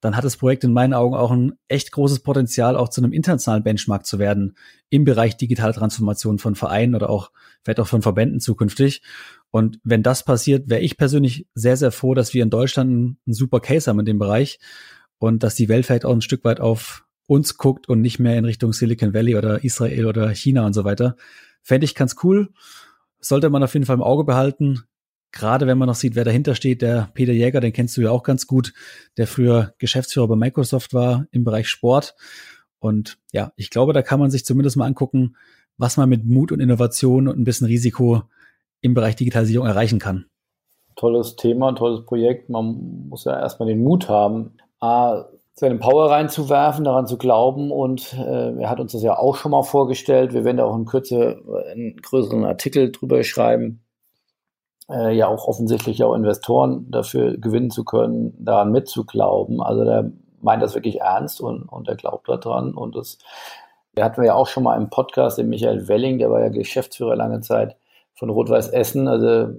dann 0.00 0.16
hat 0.16 0.24
das 0.24 0.36
Projekt 0.36 0.62
in 0.62 0.72
meinen 0.72 0.94
Augen 0.94 1.14
auch 1.14 1.30
ein 1.30 1.54
echt 1.68 1.90
großes 1.90 2.20
Potenzial, 2.20 2.76
auch 2.76 2.90
zu 2.90 3.00
einem 3.00 3.12
internationalen 3.12 3.62
Benchmark 3.62 4.06
zu 4.06 4.18
werden 4.18 4.56
im 4.90 5.04
Bereich 5.04 5.36
digitale 5.36 5.72
Transformation 5.72 6.38
von 6.38 6.54
Vereinen 6.54 6.94
oder 6.94 7.10
auch 7.10 7.30
vielleicht 7.64 7.80
auch 7.80 7.88
von 7.88 8.02
Verbänden 8.02 8.40
zukünftig. 8.40 9.02
Und 9.50 9.80
wenn 9.84 10.02
das 10.02 10.24
passiert, 10.24 10.68
wäre 10.68 10.82
ich 10.82 10.96
persönlich 10.96 11.46
sehr, 11.54 11.76
sehr 11.76 11.92
froh, 11.92 12.14
dass 12.14 12.34
wir 12.34 12.42
in 12.42 12.50
Deutschland 12.50 12.90
einen 12.90 13.18
super 13.26 13.60
Case 13.60 13.88
haben 13.90 14.00
in 14.00 14.06
dem 14.06 14.18
Bereich 14.18 14.58
und 15.18 15.42
dass 15.42 15.54
die 15.54 15.68
Welt 15.68 15.86
vielleicht 15.86 16.04
auch 16.04 16.14
ein 16.14 16.20
Stück 16.20 16.44
weit 16.44 16.60
auf 16.60 17.04
uns 17.26 17.56
guckt 17.56 17.88
und 17.88 18.00
nicht 18.00 18.18
mehr 18.18 18.36
in 18.36 18.44
Richtung 18.44 18.72
Silicon 18.72 19.14
Valley 19.14 19.34
oder 19.34 19.64
Israel 19.64 20.06
oder 20.06 20.28
China 20.30 20.66
und 20.66 20.74
so 20.74 20.84
weiter. 20.84 21.16
Fände 21.66 21.84
ich 21.84 21.96
ganz 21.96 22.14
cool. 22.22 22.50
Sollte 23.18 23.50
man 23.50 23.64
auf 23.64 23.74
jeden 23.74 23.86
Fall 23.86 23.96
im 23.96 24.02
Auge 24.02 24.22
behalten. 24.22 24.84
Gerade 25.32 25.66
wenn 25.66 25.78
man 25.78 25.88
noch 25.88 25.96
sieht, 25.96 26.14
wer 26.14 26.22
dahinter 26.22 26.54
steht, 26.54 26.80
der 26.80 27.10
Peter 27.12 27.32
Jäger, 27.32 27.60
den 27.60 27.72
kennst 27.72 27.96
du 27.96 28.02
ja 28.02 28.10
auch 28.12 28.22
ganz 28.22 28.46
gut, 28.46 28.72
der 29.16 29.26
früher 29.26 29.74
Geschäftsführer 29.78 30.28
bei 30.28 30.36
Microsoft 30.36 30.94
war 30.94 31.26
im 31.32 31.42
Bereich 31.42 31.68
Sport. 31.68 32.14
Und 32.78 33.18
ja, 33.32 33.52
ich 33.56 33.70
glaube, 33.70 33.92
da 33.92 34.02
kann 34.02 34.20
man 34.20 34.30
sich 34.30 34.44
zumindest 34.44 34.76
mal 34.76 34.86
angucken, 34.86 35.34
was 35.76 35.96
man 35.96 36.08
mit 36.08 36.24
Mut 36.24 36.52
und 36.52 36.60
Innovation 36.60 37.26
und 37.26 37.36
ein 37.36 37.42
bisschen 37.42 37.66
Risiko 37.66 38.22
im 38.80 38.94
Bereich 38.94 39.16
Digitalisierung 39.16 39.66
erreichen 39.66 39.98
kann. 39.98 40.26
tolles 40.94 41.34
Thema, 41.34 41.72
tolles 41.72 42.06
Projekt. 42.06 42.48
Man 42.48 43.08
muss 43.08 43.24
ja 43.24 43.36
erstmal 43.36 43.68
den 43.68 43.82
Mut 43.82 44.08
haben, 44.08 44.52
A, 44.78 45.24
seine 45.58 45.78
Power 45.78 46.10
reinzuwerfen, 46.10 46.84
daran 46.84 47.06
zu 47.06 47.16
glauben. 47.16 47.70
Und 47.70 48.12
äh, 48.12 48.52
er 48.60 48.70
hat 48.70 48.78
uns 48.78 48.92
das 48.92 49.02
ja 49.02 49.18
auch 49.18 49.36
schon 49.36 49.50
mal 49.50 49.62
vorgestellt. 49.62 50.34
Wir 50.34 50.44
werden 50.44 50.58
da 50.58 50.64
auch 50.64 50.76
in 50.76 50.84
Kürze 50.84 51.42
einen 51.72 51.96
größeren 51.96 52.44
Artikel 52.44 52.92
drüber 52.92 53.24
schreiben. 53.24 53.82
Äh, 54.90 55.16
ja, 55.16 55.28
auch 55.28 55.48
offensichtlich 55.48 56.04
auch 56.04 56.14
Investoren 56.14 56.90
dafür 56.90 57.38
gewinnen 57.38 57.70
zu 57.70 57.84
können, 57.84 58.34
daran 58.38 58.70
mitzuglauben. 58.70 59.62
Also 59.62 59.84
der 59.84 60.12
meint 60.42 60.62
das 60.62 60.74
wirklich 60.74 61.00
ernst 61.00 61.40
und, 61.40 61.62
und 61.64 61.88
er 61.88 61.96
glaubt 61.96 62.28
daran. 62.28 62.74
Und 62.74 62.94
das 62.94 63.18
der 63.96 64.04
hatten 64.04 64.20
wir 64.20 64.26
ja 64.26 64.34
auch 64.34 64.46
schon 64.46 64.62
mal 64.62 64.76
im 64.76 64.90
Podcast, 64.90 65.38
den 65.38 65.48
Michael 65.48 65.88
Welling, 65.88 66.18
der 66.18 66.30
war 66.30 66.40
ja 66.42 66.50
Geschäftsführer 66.50 67.16
lange 67.16 67.40
Zeit 67.40 67.76
von 68.14 68.28
Rot-Weiß 68.28 68.68
Essen. 68.68 69.08
Also 69.08 69.54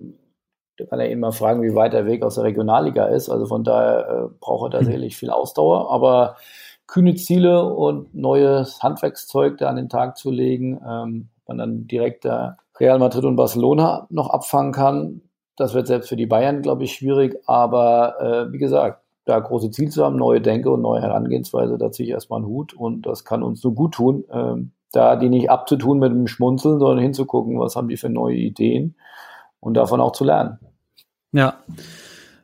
da 0.77 0.85
kann 0.85 0.99
er 0.99 1.09
immer 1.09 1.31
fragen, 1.31 1.63
wie 1.63 1.75
weit 1.75 1.93
der 1.93 2.05
Weg 2.05 2.23
aus 2.23 2.35
der 2.35 2.43
Regionalliga 2.43 3.05
ist. 3.05 3.29
Also 3.29 3.47
von 3.47 3.63
daher 3.63 4.07
äh, 4.07 4.35
braucht 4.39 4.73
er 4.73 4.79
tatsächlich 4.79 5.15
mhm. 5.15 5.17
viel 5.17 5.29
Ausdauer. 5.31 5.91
Aber 5.91 6.37
kühne 6.85 7.15
Ziele 7.15 7.65
und 7.65 8.13
neues 8.13 8.81
Handwerkszeug 8.81 9.57
da 9.57 9.69
an 9.69 9.75
den 9.75 9.89
Tag 9.89 10.17
zu 10.17 10.29
legen, 10.31 10.79
ähm, 10.87 11.29
man 11.47 11.57
dann 11.57 11.87
direkt 11.87 12.25
da 12.25 12.57
Real 12.79 12.99
Madrid 12.99 13.25
und 13.25 13.35
Barcelona 13.35 14.07
noch 14.09 14.29
abfangen 14.29 14.71
kann, 14.71 15.21
das 15.55 15.73
wird 15.73 15.87
selbst 15.87 16.09
für 16.09 16.15
die 16.15 16.27
Bayern, 16.27 16.61
glaube 16.61 16.83
ich, 16.83 16.93
schwierig. 16.93 17.37
Aber 17.47 18.21
äh, 18.21 18.53
wie 18.53 18.59
gesagt, 18.59 19.01
da 19.25 19.39
große 19.39 19.71
Ziele 19.71 19.89
zu 19.89 20.05
haben, 20.05 20.15
neue 20.15 20.39
Denke 20.39 20.69
und 20.69 20.81
neue 20.81 21.01
Herangehensweise, 21.01 21.77
da 21.77 21.91
ziehe 21.91 22.07
ich 22.07 22.13
erstmal 22.13 22.39
einen 22.39 22.47
Hut 22.47 22.73
und 22.73 23.05
das 23.05 23.25
kann 23.25 23.43
uns 23.43 23.59
so 23.59 23.73
gut 23.73 23.95
tun, 23.95 24.23
ähm, 24.31 24.71
da 24.93 25.15
die 25.15 25.29
nicht 25.29 25.49
abzutun 25.49 25.99
mit 25.99 26.11
dem 26.11 26.27
Schmunzeln, 26.27 26.79
sondern 26.79 26.99
hinzugucken, 26.99 27.59
was 27.59 27.75
haben 27.75 27.89
die 27.89 27.97
für 27.97 28.09
neue 28.09 28.35
Ideen 28.35 28.95
und 29.59 29.73
davon 29.73 30.01
auch 30.01 30.11
zu 30.11 30.23
lernen. 30.23 30.59
Ja. 31.31 31.63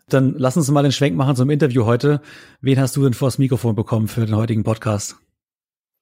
Dann 0.10 0.36
lass 0.38 0.58
uns 0.58 0.70
mal 0.70 0.84
den 0.84 0.91
Schwenk 0.91 1.15
machen 1.15 1.36
zum 1.36 1.50
Interview 1.50 1.86
heute. 1.86 2.22
Wen 2.62 2.79
hast 2.79 2.96
du 2.96 3.03
denn 3.03 3.13
vors 3.13 3.38
Mikrofon 3.38 3.75
bekommen 3.75 4.08
für 4.08 4.25
den 4.25 4.36
heutigen 4.36 4.63
Podcast? 4.63 5.15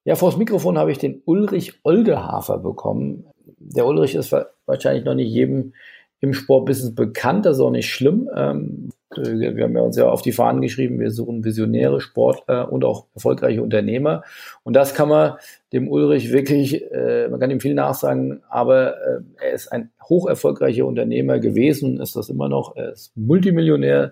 Ja, 0.04 0.16
vors 0.16 0.38
Mikrofon 0.38 0.78
habe 0.78 0.92
ich 0.92 0.98
den 0.98 1.22
Ulrich 1.26 1.80
Oldehafer 1.84 2.58
bekommen. 2.58 3.26
Der 3.58 3.86
Ulrich 3.86 4.16
ist 4.16 4.36
wahrscheinlich 4.66 5.06
noch 5.06 5.14
nicht 5.14 5.32
jedem 5.32 5.74
im 6.22 6.34
Sportbusiness 6.34 6.96
bekannt, 6.96 7.46
das 7.46 7.58
ist 7.58 7.62
auch 7.62 7.72
nicht 7.72 7.90
schlimm. 7.90 8.30
Ähm, 8.36 8.90
wir 9.18 9.64
haben 9.64 9.76
ja 9.76 9.82
uns 9.82 9.98
ja 9.98 10.08
auf 10.08 10.22
die 10.22 10.32
Fahnen 10.32 10.62
geschrieben, 10.62 11.00
wir 11.00 11.12
suchen 11.12 11.44
Visionäre, 11.44 12.00
Sportler 12.00 12.72
und 12.72 12.86
auch 12.86 13.08
erfolgreiche 13.14 13.62
Unternehmer. 13.62 14.24
Und 14.64 14.74
das 14.74 14.94
kann 14.94 15.10
man 15.10 15.34
dem 15.74 15.90
Ulrich 15.90 16.32
wirklich, 16.32 16.90
äh, 16.92 17.28
man 17.28 17.40
kann 17.40 17.52
ihm 17.52 17.60
viel 17.60 17.74
nachsagen, 17.74 18.42
aber 18.50 18.96
äh, 19.02 19.20
er 19.42 19.52
ist 19.52 19.72
ein 19.72 19.90
hoch 20.08 20.28
erfolgreicher 20.28 20.86
Unternehmer 20.86 21.40
gewesen, 21.40 22.00
ist 22.00 22.16
das 22.16 22.30
immer 22.30 22.50
noch. 22.50 22.76
Er 22.76 22.94
ist 22.94 23.16
Multimillionär, 23.16 24.12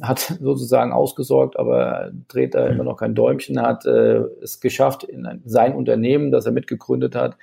hat 0.00 0.18
sozusagen 0.40 0.92
ausgesorgt, 0.92 1.58
aber 1.58 2.12
dreht 2.28 2.54
da 2.54 2.66
immer 2.66 2.84
noch 2.84 2.96
kein 2.96 3.14
Däumchen, 3.14 3.60
hat 3.60 3.86
äh, 3.86 4.22
es 4.42 4.60
geschafft 4.60 5.04
in 5.04 5.26
ein, 5.26 5.42
sein 5.44 5.74
Unternehmen, 5.74 6.30
das 6.30 6.46
er 6.46 6.52
mitgegründet 6.52 7.14
hat, 7.14 7.36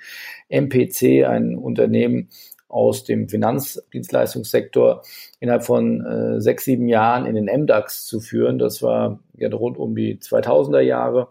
MPC, 0.48 1.24
ein 1.26 1.56
Unternehmen, 1.56 2.28
aus 2.74 3.04
dem 3.04 3.28
Finanzdienstleistungssektor 3.28 5.02
innerhalb 5.38 5.62
von 5.62 6.04
äh, 6.04 6.40
sechs, 6.40 6.64
sieben 6.64 6.88
Jahren 6.88 7.24
in 7.24 7.36
den 7.36 7.44
MDAX 7.44 8.04
zu 8.04 8.18
führen. 8.18 8.58
Das 8.58 8.82
war 8.82 9.20
ja 9.36 9.48
rund 9.48 9.78
um 9.78 9.94
die 9.94 10.18
2000er 10.18 10.80
Jahre. 10.80 11.28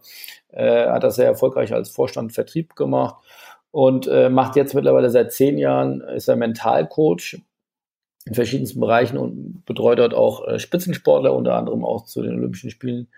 Äh, 0.48 0.88
hat 0.88 1.04
das 1.04 1.18
sehr 1.18 1.26
erfolgreich 1.26 1.74
als 1.74 1.90
Vorstand 1.90 2.32
Vertrieb 2.32 2.78
gemacht 2.78 3.16
und 3.72 4.08
äh, 4.08 4.30
macht 4.30 4.56
jetzt 4.56 4.74
mittlerweile 4.74 5.10
seit 5.10 5.34
zehn 5.34 5.58
Jahren, 5.58 6.00
ist 6.00 6.30
er 6.30 6.38
Mentalcoach 6.38 7.42
in 8.26 8.34
verschiedensten 8.34 8.80
Bereichen 8.80 9.18
und 9.18 9.66
betreut 9.66 10.00
dort 10.00 10.14
auch 10.14 10.48
äh, 10.48 10.60
Spitzensportler, 10.60 11.36
unter 11.36 11.56
anderem 11.56 11.84
auch 11.84 12.06
zu 12.06 12.22
den 12.22 12.36
Olympischen 12.36 12.70
Spielen 12.70 13.10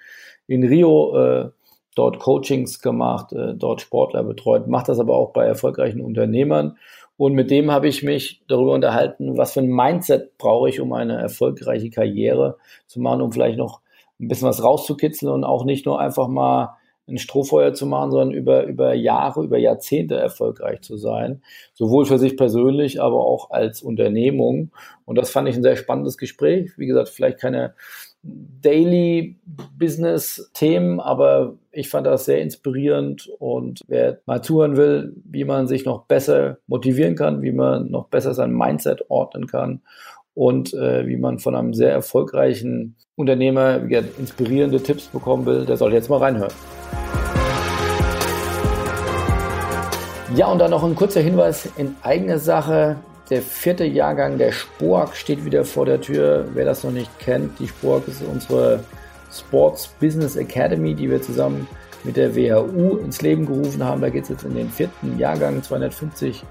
in 0.48 0.64
Rio. 0.64 1.16
Äh, 1.16 1.50
dort 1.96 2.20
Coachings 2.20 2.82
gemacht, 2.82 3.32
äh, 3.34 3.54
dort 3.56 3.82
Sportler 3.82 4.24
betreut, 4.24 4.68
macht 4.68 4.90
das 4.90 5.00
aber 5.00 5.16
auch 5.16 5.32
bei 5.32 5.46
erfolgreichen 5.46 6.02
Unternehmern 6.02 6.78
und 7.18 7.34
mit 7.34 7.50
dem 7.50 7.72
habe 7.72 7.88
ich 7.88 8.04
mich 8.04 8.42
darüber 8.48 8.74
unterhalten, 8.74 9.38
was 9.38 9.54
für 9.54 9.62
ein 9.62 9.68
Mindset 9.68 10.38
brauche 10.38 10.70
ich, 10.70 10.82
um 10.82 10.92
eine 10.94 11.20
erfolgreiche 11.20 11.90
Karriere 11.90 12.58
zu 12.88 13.00
machen, 13.00 13.22
um 13.22 13.32
vielleicht 13.32 13.58
noch 13.58 13.82
ein 14.20 14.28
bisschen 14.28 14.48
was 14.48 14.64
rauszukitzeln 14.64 15.32
und 15.32 15.44
auch 15.44 15.66
nicht 15.66 15.86
nur 15.86 16.00
einfach 16.00 16.28
mal 16.28 16.76
ein 17.08 17.18
Strohfeuer 17.18 17.74
zu 17.74 17.86
machen, 17.86 18.12
sondern 18.12 18.32
über, 18.32 18.64
über 18.64 18.94
Jahre, 18.96 19.44
über 19.44 19.58
Jahrzehnte 19.58 20.16
erfolgreich 20.16 20.82
zu 20.82 20.98
sein. 20.98 21.44
Sowohl 21.74 22.06
für 22.06 22.18
sich 22.18 22.36
persönlich, 22.36 23.02
aber 23.02 23.24
auch 23.24 23.52
als 23.52 23.84
Unternehmung. 23.84 24.72
Und 25.06 25.18
das 25.18 25.30
fand 25.30 25.48
ich 25.48 25.56
ein 25.56 25.64
sehr 25.64 25.76
spannendes 25.76 26.18
Gespräch. 26.18 26.72
Wie 26.78 26.88
gesagt, 26.88 27.10
vielleicht 27.10 27.40
keine 27.40 27.76
Daily 28.62 29.36
Business 29.78 30.50
Themen, 30.54 31.00
aber 31.00 31.56
ich 31.72 31.90
fand 31.90 32.08
das 32.08 32.26
sehr 32.26 32.42
inspirierend 32.42 33.30
und 33.40 33.82
wer 33.88 34.20
mal 34.26 34.42
zuhören 34.42 34.76
will, 34.76 35.14
wie 35.24 35.46
man 35.46 35.68
sich 35.68 35.86
noch 35.86 36.06
besser 36.06 36.58
motivieren 36.68 37.16
kann, 37.16 37.42
wie 37.44 37.52
man 37.52 37.92
noch 37.92 38.08
besser 38.08 38.34
sein 38.34 38.52
Mindset 38.52 39.10
ordnen 39.10 39.46
kann 39.46 39.82
und 40.34 40.74
äh, 40.74 41.06
wie 41.08 41.18
man 41.18 41.40
von 41.40 41.56
einem 41.56 41.74
sehr 41.74 41.92
erfolgreichen 41.92 42.96
Unternehmer 43.16 43.82
inspirierende 44.18 44.82
Tipps 44.82 45.08
bekommen 45.08 45.46
will, 45.46 45.66
der 45.66 45.78
soll 45.78 45.94
jetzt 45.94 46.10
mal 46.10 46.18
reinhören. 46.18 46.54
Ja, 50.36 50.52
und 50.52 50.60
dann 50.60 50.72
noch 50.72 50.84
ein 50.84 50.96
kurzer 50.96 51.22
Hinweis 51.22 51.70
in 51.78 51.96
eigener 52.02 52.40
Sache. 52.40 52.98
Der 53.32 53.42
vierte 53.42 53.86
Jahrgang 53.86 54.38
der 54.38 54.52
Spork 54.52 55.16
steht 55.16 55.46
wieder 55.46 55.66
vor 55.66 55.88
der 55.88 56.00
Tür. 56.00 56.48
Wer 56.54 56.64
das 56.64 56.84
noch 56.84 56.92
nicht 56.92 57.10
kennt, 57.18 57.58
die 57.58 57.68
Spork 57.68 58.08
ist 58.08 58.22
unsere 58.22 58.84
Sports 59.34 59.88
Business 60.00 60.36
Academy, 60.36 60.94
die 60.94 61.10
wir 61.10 61.20
zusammen 61.20 61.68
mit 62.04 62.18
der 62.18 62.36
WHU 62.36 62.98
ins 62.98 63.24
Leben 63.24 63.48
gerufen 63.48 63.84
haben. 63.84 64.00
Da 64.00 64.10
geht 64.10 64.24
es 64.24 64.30
jetzt 64.30 64.44
in 64.44 64.54
den 64.54 64.70
vierten 64.70 65.18
Jahrgang. 65.18 65.64
250 65.64 66.44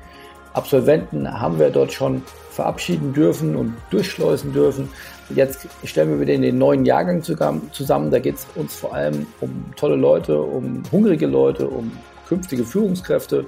Absolventen 0.54 1.40
haben 1.40 1.60
wir 1.60 1.70
dort 1.70 1.92
schon 1.92 2.22
verabschieden 2.50 3.12
dürfen 3.12 3.54
und 3.54 3.74
durchschleusen 3.90 4.52
dürfen. 4.52 4.88
Jetzt 5.30 5.68
stellen 5.84 6.10
wir 6.10 6.20
wieder 6.20 6.34
in 6.34 6.42
den 6.42 6.58
neuen 6.58 6.84
Jahrgang 6.84 7.22
zusammen. 7.22 8.10
Da 8.10 8.18
geht 8.18 8.34
es 8.34 8.48
uns 8.56 8.74
vor 8.74 8.92
allem 8.94 9.26
um 9.40 9.66
tolle 9.76 9.96
Leute, 9.96 10.40
um 10.40 10.82
hungrige 10.90 11.26
Leute, 11.26 11.68
um 11.68 11.92
künftige 12.28 12.64
Führungskräfte, 12.64 13.46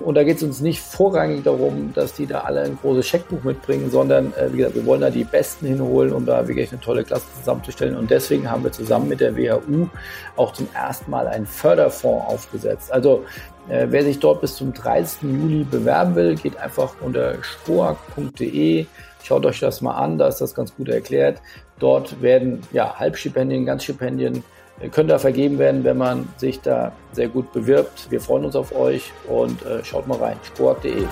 und 0.00 0.14
da 0.14 0.24
geht 0.24 0.36
es 0.36 0.42
uns 0.42 0.60
nicht 0.60 0.80
vorrangig 0.80 1.42
darum, 1.44 1.92
dass 1.94 2.12
die 2.12 2.26
da 2.26 2.40
alle 2.40 2.62
ein 2.62 2.78
großes 2.80 3.06
Scheckbuch 3.06 3.42
mitbringen, 3.44 3.90
sondern 3.90 4.32
äh, 4.34 4.52
wie 4.52 4.58
gesagt, 4.58 4.74
wir 4.74 4.84
wollen 4.84 5.00
da 5.00 5.10
die 5.10 5.24
Besten 5.24 5.66
hinholen, 5.66 6.12
um 6.12 6.26
da 6.26 6.46
wirklich 6.46 6.70
eine 6.70 6.80
tolle 6.80 7.02
Klasse 7.02 7.24
zusammenzustellen. 7.38 7.96
Und 7.96 8.10
deswegen 8.10 8.50
haben 8.50 8.62
wir 8.62 8.72
zusammen 8.72 9.08
mit 9.08 9.20
der 9.20 9.34
WHU 9.36 9.88
auch 10.36 10.52
zum 10.52 10.68
ersten 10.74 11.10
Mal 11.10 11.26
einen 11.26 11.46
Förderfonds 11.46 12.26
aufgesetzt. 12.28 12.92
Also 12.92 13.24
äh, 13.68 13.86
wer 13.88 14.02
sich 14.02 14.18
dort 14.18 14.42
bis 14.42 14.56
zum 14.56 14.74
30. 14.74 15.22
Juli 15.22 15.64
bewerben 15.64 16.14
will, 16.14 16.34
geht 16.34 16.58
einfach 16.58 16.94
unter 17.00 17.42
spoak.de. 17.42 18.86
Schaut 19.22 19.46
euch 19.46 19.60
das 19.60 19.80
mal 19.80 19.94
an, 19.94 20.18
da 20.18 20.28
ist 20.28 20.40
das 20.42 20.54
ganz 20.54 20.74
gut 20.76 20.88
erklärt. 20.88 21.40
Dort 21.78 22.20
werden 22.20 22.62
ja 22.72 22.98
Halbstipendien, 22.98 23.64
Ganzstipendien 23.64 24.44
können 24.90 25.08
da 25.08 25.18
vergeben 25.18 25.58
werden, 25.58 25.84
wenn 25.84 25.96
man 25.96 26.28
sich 26.36 26.60
da 26.60 26.92
sehr 27.12 27.28
gut 27.28 27.52
bewirbt. 27.52 28.10
Wir 28.10 28.20
freuen 28.20 28.44
uns 28.44 28.56
auf 28.56 28.74
euch 28.74 29.12
und 29.28 29.64
äh, 29.64 29.84
schaut 29.84 30.06
mal 30.06 30.18
rein, 30.18 30.36
sport.de. 30.42 31.04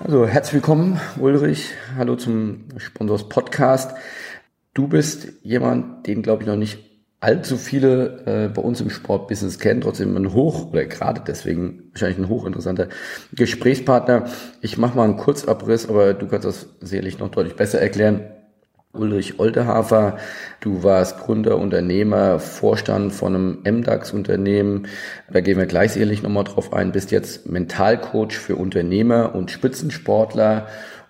Also 0.00 0.26
herzlich 0.26 0.54
willkommen, 0.54 1.00
Ulrich. 1.18 1.70
Hallo 1.96 2.16
zum 2.16 2.64
Sponsors 2.76 3.28
Podcast. 3.28 3.96
Du 4.74 4.86
bist 4.86 5.28
jemand, 5.42 6.06
den 6.06 6.22
glaube 6.22 6.42
ich 6.42 6.48
noch 6.48 6.56
nicht 6.56 6.78
allzu 7.20 7.56
viele 7.56 8.22
äh, 8.26 8.48
bei 8.48 8.62
uns 8.62 8.80
im 8.80 8.90
Sportbusiness 8.90 9.58
kennen, 9.58 9.80
trotzdem 9.80 10.16
ein 10.16 10.32
hoch 10.34 10.70
oder 10.70 10.84
gerade 10.84 11.22
deswegen 11.26 11.90
wahrscheinlich 11.90 12.18
ein 12.18 12.28
hochinteressanter 12.28 12.88
Gesprächspartner. 13.32 14.26
Ich 14.60 14.78
mache 14.78 14.96
mal 14.96 15.04
einen 15.04 15.16
Kurzabriss, 15.16 15.88
aber 15.88 16.14
du 16.14 16.28
kannst 16.28 16.46
das 16.46 16.68
sicherlich 16.80 17.18
noch 17.18 17.30
deutlich 17.30 17.56
besser 17.56 17.80
erklären. 17.80 18.37
Ulrich 18.92 19.38
Oldehafer. 19.38 20.18
Du 20.60 20.82
warst 20.82 21.18
Gründer, 21.18 21.58
Unternehmer, 21.58 22.38
Vorstand 22.38 23.12
von 23.12 23.34
einem 23.34 23.58
MDAX-Unternehmen. 23.64 24.86
Da 25.30 25.40
gehen 25.40 25.58
wir 25.58 25.66
gleich 25.66 25.92
sicherlich 25.92 26.22
nochmal 26.22 26.44
drauf 26.44 26.72
ein. 26.72 26.92
Bist 26.92 27.10
jetzt 27.10 27.48
Mentalcoach 27.48 28.32
für 28.32 28.56
Unternehmer 28.56 29.34
und 29.34 29.50
Spitzensportler. 29.50 30.66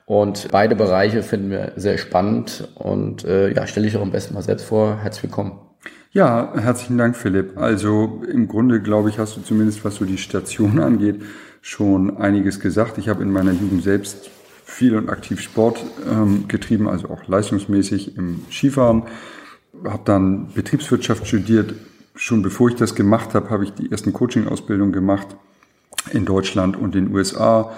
Und 0.06 0.48
beide 0.50 0.74
Bereiche 0.74 1.22
finden 1.22 1.50
wir 1.50 1.72
sehr 1.76 1.98
spannend. 1.98 2.68
Und 2.74 3.24
äh, 3.24 3.52
ja, 3.54 3.66
stelle 3.66 3.86
ich 3.86 3.96
auch 3.96 4.02
am 4.02 4.10
besten 4.10 4.34
mal 4.34 4.42
selbst 4.42 4.66
vor. 4.66 4.98
Herzlich 5.02 5.24
willkommen. 5.24 5.60
Ja, 6.10 6.52
herzlichen 6.56 6.96
Dank, 6.98 7.16
Philipp. 7.16 7.58
Also 7.58 8.22
im 8.26 8.48
Grunde, 8.48 8.80
glaube 8.80 9.10
ich, 9.10 9.18
hast 9.18 9.36
du 9.36 9.42
zumindest, 9.42 9.84
was 9.84 9.96
so 9.96 10.04
die 10.04 10.18
Station 10.18 10.80
angeht, 10.80 11.22
schon 11.60 12.16
einiges 12.16 12.60
gesagt. 12.60 12.98
Ich 12.98 13.08
habe 13.08 13.22
in 13.22 13.30
meiner 13.30 13.52
Jugend 13.52 13.82
selbst 13.82 14.30
viel 14.68 14.94
und 14.96 15.08
aktiv 15.08 15.40
Sport 15.40 15.82
ähm, 16.08 16.46
getrieben, 16.46 16.88
also 16.88 17.08
auch 17.08 17.26
leistungsmäßig 17.26 18.18
im 18.18 18.42
Skifahren. 18.50 19.04
Habe 19.82 20.02
dann 20.04 20.52
Betriebswirtschaft 20.52 21.26
studiert. 21.26 21.74
Schon 22.14 22.42
bevor 22.42 22.68
ich 22.68 22.74
das 22.74 22.94
gemacht 22.94 23.34
habe, 23.34 23.48
habe 23.48 23.64
ich 23.64 23.72
die 23.72 23.90
ersten 23.90 24.12
Coaching-Ausbildungen 24.12 24.92
gemacht 24.92 25.26
in 26.12 26.26
Deutschland 26.26 26.76
und 26.76 26.94
den 26.94 27.14
USA, 27.14 27.72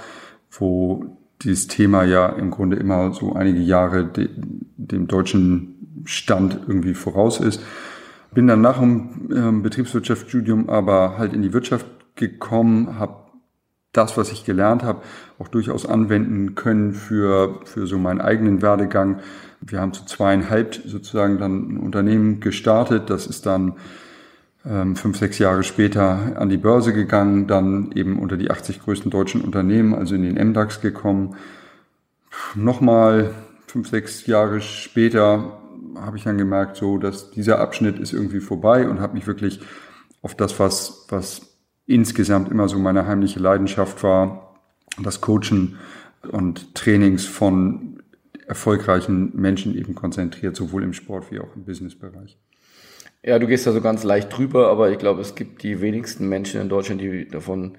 wo 0.51 1.17
dieses 1.43 1.69
Thema 1.69 2.03
ja 2.03 2.29
im 2.29 2.51
Grunde 2.51 2.77
immer 2.77 3.13
so 3.13 3.35
einige 3.35 3.61
Jahre 3.61 4.05
de, 4.05 4.29
dem 4.77 5.07
deutschen 5.07 6.03
Stand 6.05 6.59
irgendwie 6.67 6.95
voraus 6.95 7.39
ist. 7.39 7.63
Bin 8.35 8.49
dann 8.49 8.63
nach 8.63 8.81
dem 8.81 9.31
ähm, 9.35 9.63
Betriebswirtschaftsstudium 9.63 10.69
aber 10.69 11.19
halt 11.19 11.35
in 11.35 11.43
die 11.43 11.53
Wirtschaft 11.53 11.87
gekommen, 12.17 12.99
habe 12.99 13.30
das, 13.93 14.17
was 14.17 14.31
ich 14.31 14.45
gelernt 14.45 14.83
habe, 14.83 15.03
auch 15.39 15.49
durchaus 15.49 15.87
anwenden 15.87 16.55
können 16.55 16.93
für, 16.93 17.61
für 17.65 17.87
so 17.87 17.99
meinen 17.99 18.21
eigenen 18.21 18.63
Werdegang. 18.63 19.21
Wir 19.61 19.81
haben 19.81 19.93
zu 19.93 20.05
zweieinhalb 20.05 20.75
sozusagen 20.87 21.39
dann 21.39 21.75
ein 21.75 21.77
Unternehmen 21.79 22.41
gestartet. 22.41 23.11
Das 23.11 23.27
ist 23.27 23.47
dann 23.47 23.75
ähm, 24.65 24.95
fünf, 24.95 25.19
sechs 25.19 25.39
Jahre 25.39 25.65
später 25.65 26.37
an 26.37 26.49
die 26.49 26.57
Börse 26.57 26.93
gegangen, 26.93 27.47
dann 27.47 27.93
eben 27.93 28.19
unter 28.19 28.37
die 28.37 28.51
80 28.51 28.81
größten 28.83 29.11
deutschen 29.11 29.41
Unternehmen, 29.41 29.95
also 29.95 30.15
in 30.15 30.23
den 30.23 30.51
MDAX 30.51 30.81
gekommen. 30.81 31.37
Nochmal 32.55 33.35
fünf, 33.67 33.89
sechs 33.89 34.27
Jahre 34.27 34.61
später 34.61 35.59
habe 35.97 36.17
ich 36.17 36.25
dann 36.25 36.39
gemerkt, 36.39 36.77
so, 36.77 36.99
dass 36.99 37.31
dieser 37.31 37.59
Abschnitt 37.59 37.99
ist 37.99 38.13
irgendwie 38.13 38.41
vorbei 38.41 38.89
und 38.89 39.01
habe 39.01 39.15
mich 39.15 39.27
wirklich 39.27 39.61
auf 40.23 40.35
das, 40.35 40.59
was, 40.59 41.07
was 41.09 41.50
insgesamt 41.91 42.51
immer 42.51 42.69
so 42.69 42.79
meine 42.79 43.07
heimliche 43.07 43.41
Leidenschaft 43.41 44.03
war, 44.03 44.57
das 45.03 45.21
Coachen 45.21 45.77
und 46.31 46.75
Trainings 46.75 47.27
von 47.27 48.03
erfolgreichen 48.47 49.33
Menschen 49.35 49.77
eben 49.77 49.95
konzentriert, 49.95 50.57
sowohl 50.57 50.83
im 50.83 50.93
Sport 50.93 51.31
wie 51.31 51.41
auch 51.41 51.55
im 51.55 51.65
Businessbereich. 51.65 52.39
Ja, 53.23 53.39
du 53.39 53.47
gehst 53.47 53.67
da 53.67 53.73
so 53.73 53.81
ganz 53.81 54.03
leicht 54.03 54.37
drüber, 54.37 54.69
aber 54.69 54.91
ich 54.91 54.99
glaube, 54.99 55.21
es 55.21 55.35
gibt 55.35 55.63
die 55.63 55.81
wenigsten 55.81 56.29
Menschen 56.29 56.61
in 56.61 56.69
Deutschland, 56.69 57.01
die 57.01 57.29
davon 57.29 57.77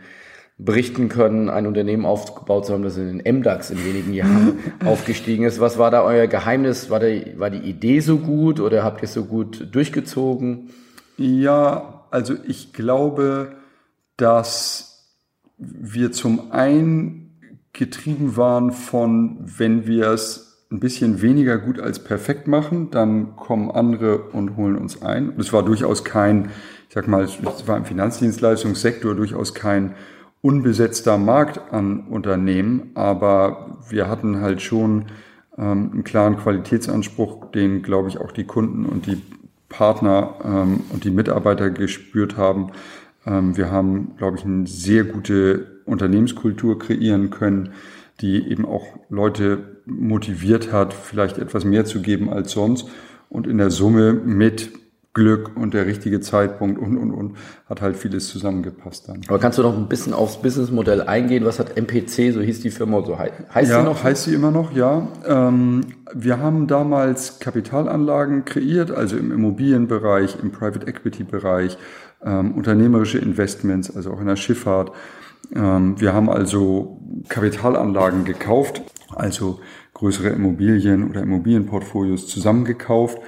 berichten 0.58 1.10
können, 1.10 1.50
ein 1.50 1.66
Unternehmen 1.66 2.06
aufgebaut 2.06 2.68
zu 2.68 2.74
haben, 2.74 2.84
das 2.84 2.98
in 2.98 3.18
den 3.18 3.40
MDAX 3.40 3.72
in 3.72 3.84
wenigen 3.84 4.14
Jahren 4.14 4.60
aufgestiegen 4.86 5.46
ist. 5.46 5.60
Was 5.60 5.78
war 5.78 5.90
da 5.90 6.04
euer 6.04 6.28
Geheimnis? 6.28 6.90
War, 6.90 7.00
der, 7.00 7.40
war 7.40 7.50
die 7.50 7.68
Idee 7.68 8.00
so 8.02 8.18
gut 8.18 8.60
oder 8.60 8.84
habt 8.84 9.02
ihr 9.02 9.06
es 9.06 9.14
so 9.14 9.26
gut 9.26 9.74
durchgezogen? 9.74 10.70
Ja, 11.18 12.06
also 12.12 12.36
ich 12.46 12.74
glaube, 12.74 13.54
dass 14.18 15.16
wir 15.58 16.12
zum 16.12 16.52
einen 16.52 17.40
getrieben 17.74 18.36
waren 18.38 18.72
von, 18.72 19.38
wenn 19.42 19.86
wir 19.88 20.08
es 20.08 20.66
ein 20.72 20.80
bisschen 20.80 21.22
weniger 21.22 21.58
gut 21.58 21.80
als 21.80 22.04
perfekt 22.04 22.48
machen, 22.48 22.92
dann 22.92 23.36
kommen 23.36 23.70
andere 23.72 24.20
und 24.30 24.56
holen 24.56 24.78
uns 24.78 25.02
ein. 25.02 25.30
Und 25.30 25.40
es 25.40 25.52
war 25.52 25.64
durchaus 25.64 26.04
kein, 26.04 26.46
ich 26.88 26.96
sag 26.96 27.08
mal, 27.08 27.24
es 27.24 27.68
war 27.68 27.78
im 27.78 27.86
Finanzdienstleistungssektor 27.86 29.14
durchaus 29.16 29.54
kein 29.54 29.96
unbesetzter 30.42 31.18
Markt 31.18 31.72
an 31.72 32.08
Unternehmen, 32.08 32.92
aber 32.96 33.80
wir 33.90 34.08
hatten 34.08 34.42
halt 34.42 34.62
schon 34.62 35.06
ähm, 35.58 35.92
einen 35.94 36.04
klaren 36.04 36.38
Qualitätsanspruch, 36.38 37.52
den, 37.52 37.84
glaube 37.84 38.10
ich, 38.10 38.18
auch 38.18 38.32
die 38.32 38.46
Kunden 38.46 38.86
und 38.86 39.06
die 39.06 39.22
Partner 39.70 40.36
ähm, 40.44 40.82
und 40.90 41.04
die 41.04 41.12
Mitarbeiter 41.12 41.70
gespürt 41.70 42.38
haben. 42.38 42.72
Ähm, 43.26 43.58
wir 43.58 43.72
haben, 43.72 44.16
glaube 44.18 44.38
ich, 44.38 44.46
eine 44.46 44.68
sehr 44.68 45.04
gute 45.04 45.82
Unternehmenskultur 45.86 46.80
kreieren 46.80 47.30
können, 47.30 47.70
die 48.22 48.50
eben 48.50 48.66
auch 48.66 48.86
Leute 49.10 49.80
motiviert 49.86 50.72
hat, 50.72 50.94
vielleicht 50.94 51.38
etwas 51.38 51.66
mehr 51.66 51.86
zu 51.86 52.02
geben 52.02 52.30
als 52.30 52.52
sonst. 52.52 52.88
Und 53.30 53.48
in 53.48 53.58
der 53.58 53.72
Summe 53.72 54.14
mit 54.14 54.72
Glück 55.14 55.58
und 55.58 55.74
der 55.74 55.88
richtige 55.88 56.22
Zeitpunkt 56.22 56.80
und, 56.80 56.98
und, 56.98 57.12
und, 57.12 57.38
hat 57.66 57.82
halt 57.82 57.98
vieles 57.98 58.30
zusammengepasst 58.30 59.10
dann. 59.10 59.22
Aber 59.28 59.40
kannst 59.40 59.58
du 59.58 59.62
noch 59.62 59.76
ein 59.76 59.90
bisschen 59.90 60.14
aufs 60.14 60.42
Businessmodell 60.42 61.02
eingehen? 61.02 61.44
Was 61.44 61.60
hat 61.60 61.76
MPC, 61.76 62.34
so 62.34 62.40
hieß 62.40 62.62
die 62.62 62.72
Firma, 62.72 63.04
so 63.04 63.20
heißt 63.20 63.70
ja, 63.70 63.80
sie 63.80 63.84
noch? 63.84 64.04
heißt 64.04 64.24
sie 64.24 64.34
immer 64.34 64.52
noch, 64.52 64.72
ja. 64.74 65.08
Ähm, 65.28 65.82
wir 66.14 66.40
haben 66.40 66.68
damals 66.68 67.40
Kapitalanlagen 67.40 68.46
kreiert, 68.46 68.92
also 68.92 69.18
im 69.18 69.34
Immobilienbereich, 69.34 70.38
im 70.42 70.52
Private 70.52 70.88
Equity 70.88 71.26
Bereich, 71.26 71.78
ähm, 72.26 72.54
unternehmerische 72.54 73.18
Investments, 73.18 73.96
also 73.96 74.12
auch 74.12 74.20
in 74.20 74.28
der 74.28 74.36
Schifffahrt. 74.36 74.92
Ähm, 75.56 76.00
wir 76.00 76.14
haben 76.14 76.30
also 76.30 77.00
Kapitalanlagen 77.30 78.26
gekauft, 78.26 78.82
also 79.16 79.60
größere 79.94 80.30
Immobilien 80.30 81.10
oder 81.10 81.22
Immobilienportfolios 81.22 82.28
zusammengekauft, 82.28 83.20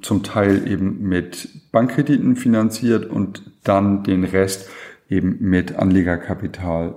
zum 0.00 0.22
Teil 0.22 0.66
eben 0.70 1.08
mit 1.08 1.48
Bankkrediten 1.70 2.36
finanziert 2.36 3.06
und 3.06 3.52
dann 3.64 4.02
den 4.02 4.24
Rest 4.24 4.68
eben 5.08 5.36
mit 5.40 5.76
Anlegerkapital 5.76 6.94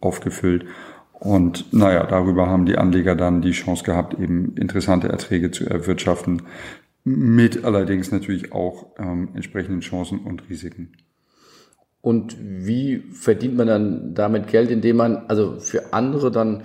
aufgefüllt. 0.00 0.64
Und 1.12 1.72
naja, 1.72 2.06
darüber 2.06 2.48
haben 2.48 2.64
die 2.64 2.78
Anleger 2.78 3.16
dann 3.16 3.42
die 3.42 3.50
Chance 3.50 3.82
gehabt, 3.82 4.14
eben 4.18 4.54
interessante 4.56 5.08
Erträge 5.08 5.50
zu 5.50 5.68
erwirtschaften, 5.68 6.42
mit 7.04 7.64
allerdings 7.64 8.10
natürlich 8.10 8.52
auch 8.52 8.86
ähm, 8.98 9.30
entsprechenden 9.34 9.80
Chancen 9.80 10.20
und 10.20 10.48
Risiken. 10.48 10.92
Und 12.00 12.36
wie 12.40 13.02
verdient 13.12 13.56
man 13.56 13.66
dann 13.66 14.14
damit 14.14 14.46
Geld, 14.46 14.70
indem 14.70 14.96
man 14.96 15.26
also 15.28 15.58
für 15.58 15.92
andere 15.92 16.30
dann 16.30 16.62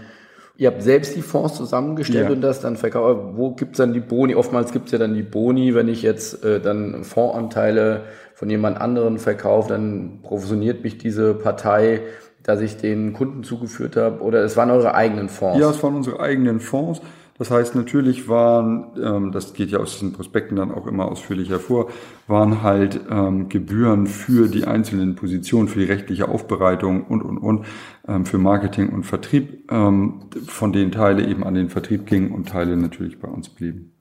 Ihr 0.55 0.67
habt 0.67 0.83
selbst 0.83 1.15
die 1.15 1.23
Fonds 1.23 1.55
zusammengestellt 1.55 2.27
ja. 2.27 2.31
und 2.31 2.41
das 2.41 2.61
dann 2.61 2.77
verkauft. 2.77 3.35
Wo 3.35 3.51
gibt's 3.55 3.79
dann 3.79 3.91
die 3.91 3.99
Boni? 3.99 4.35
Oftmals 4.35 4.71
gibt's 4.71 4.91
ja 4.91 4.99
dann 4.99 5.15
die 5.15 5.23
Boni, 5.23 5.73
wenn 5.73 5.87
ich 5.87 6.03
jetzt 6.03 6.45
äh, 6.45 6.59
dann 6.59 7.03
Fondsanteile 7.03 8.03
von 8.35 8.49
jemand 8.51 8.79
anderen 8.79 9.17
verkaufe, 9.17 9.69
dann 9.69 10.19
provisioniert 10.21 10.83
mich 10.83 10.99
diese 10.99 11.33
Partei, 11.33 12.01
dass 12.43 12.61
ich 12.61 12.77
den 12.77 13.13
Kunden 13.13 13.43
zugeführt 13.43 13.95
habe. 13.95 14.21
Oder 14.21 14.43
es 14.43 14.55
waren 14.55 14.69
eure 14.69 14.93
eigenen 14.93 15.27
Fonds? 15.27 15.59
Ja, 15.59 15.71
es 15.71 15.81
waren 15.81 15.95
unsere 15.95 16.19
eigenen 16.19 16.59
Fonds. 16.59 17.01
Das 17.43 17.51
heißt, 17.51 17.75
natürlich 17.75 18.29
waren, 18.29 18.85
ähm, 19.03 19.33
das 19.33 19.53
geht 19.53 19.69
ja 19.69 19.79
aus 19.79 19.91
diesen 19.91 20.13
Prospekten 20.13 20.55
dann 20.55 20.71
auch 20.71 20.87
immer 20.87 21.11
ausführlich 21.11 21.49
hervor, 21.49 21.89
waren 22.25 22.63
halt 22.63 23.01
ähm, 23.09 23.49
Gebühren 23.49 24.07
für 24.07 24.47
die 24.47 24.63
einzelnen 24.63 25.15
Positionen, 25.15 25.67
für 25.67 25.79
die 25.79 25.85
rechtliche 25.85 26.29
Aufbereitung 26.29 27.03
und, 27.03 27.21
und, 27.21 27.37
und, 27.37 27.65
ähm, 28.07 28.25
für 28.25 28.37
Marketing 28.37 28.87
und 28.93 29.03
Vertrieb, 29.03 29.69
ähm, 29.69 30.21
von 30.47 30.71
denen 30.71 30.93
Teile 30.93 31.27
eben 31.27 31.43
an 31.43 31.53
den 31.53 31.67
Vertrieb 31.67 32.05
gingen 32.05 32.31
und 32.31 32.47
Teile 32.47 32.77
natürlich 32.77 33.19
bei 33.19 33.27
uns 33.27 33.49
blieben. 33.49 33.91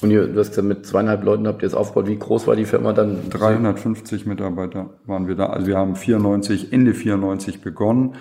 Und 0.00 0.10
ihr, 0.10 0.26
du 0.26 0.40
hast 0.40 0.48
gesagt, 0.48 0.66
mit 0.66 0.84
zweieinhalb 0.84 1.22
Leuten 1.22 1.46
habt 1.46 1.62
ihr 1.62 1.68
es 1.68 1.74
aufgebaut. 1.74 2.08
Wie 2.08 2.18
groß 2.18 2.48
war 2.48 2.56
die 2.56 2.64
Firma 2.64 2.92
dann? 2.92 3.30
350 3.30 4.26
Mitarbeiter 4.26 4.90
waren 5.06 5.28
wir 5.28 5.36
da. 5.36 5.46
Also 5.46 5.68
wir 5.68 5.76
haben 5.76 5.94
94, 5.94 6.72
Ende 6.72 6.94
94 6.94 7.60
begonnen 7.60 8.16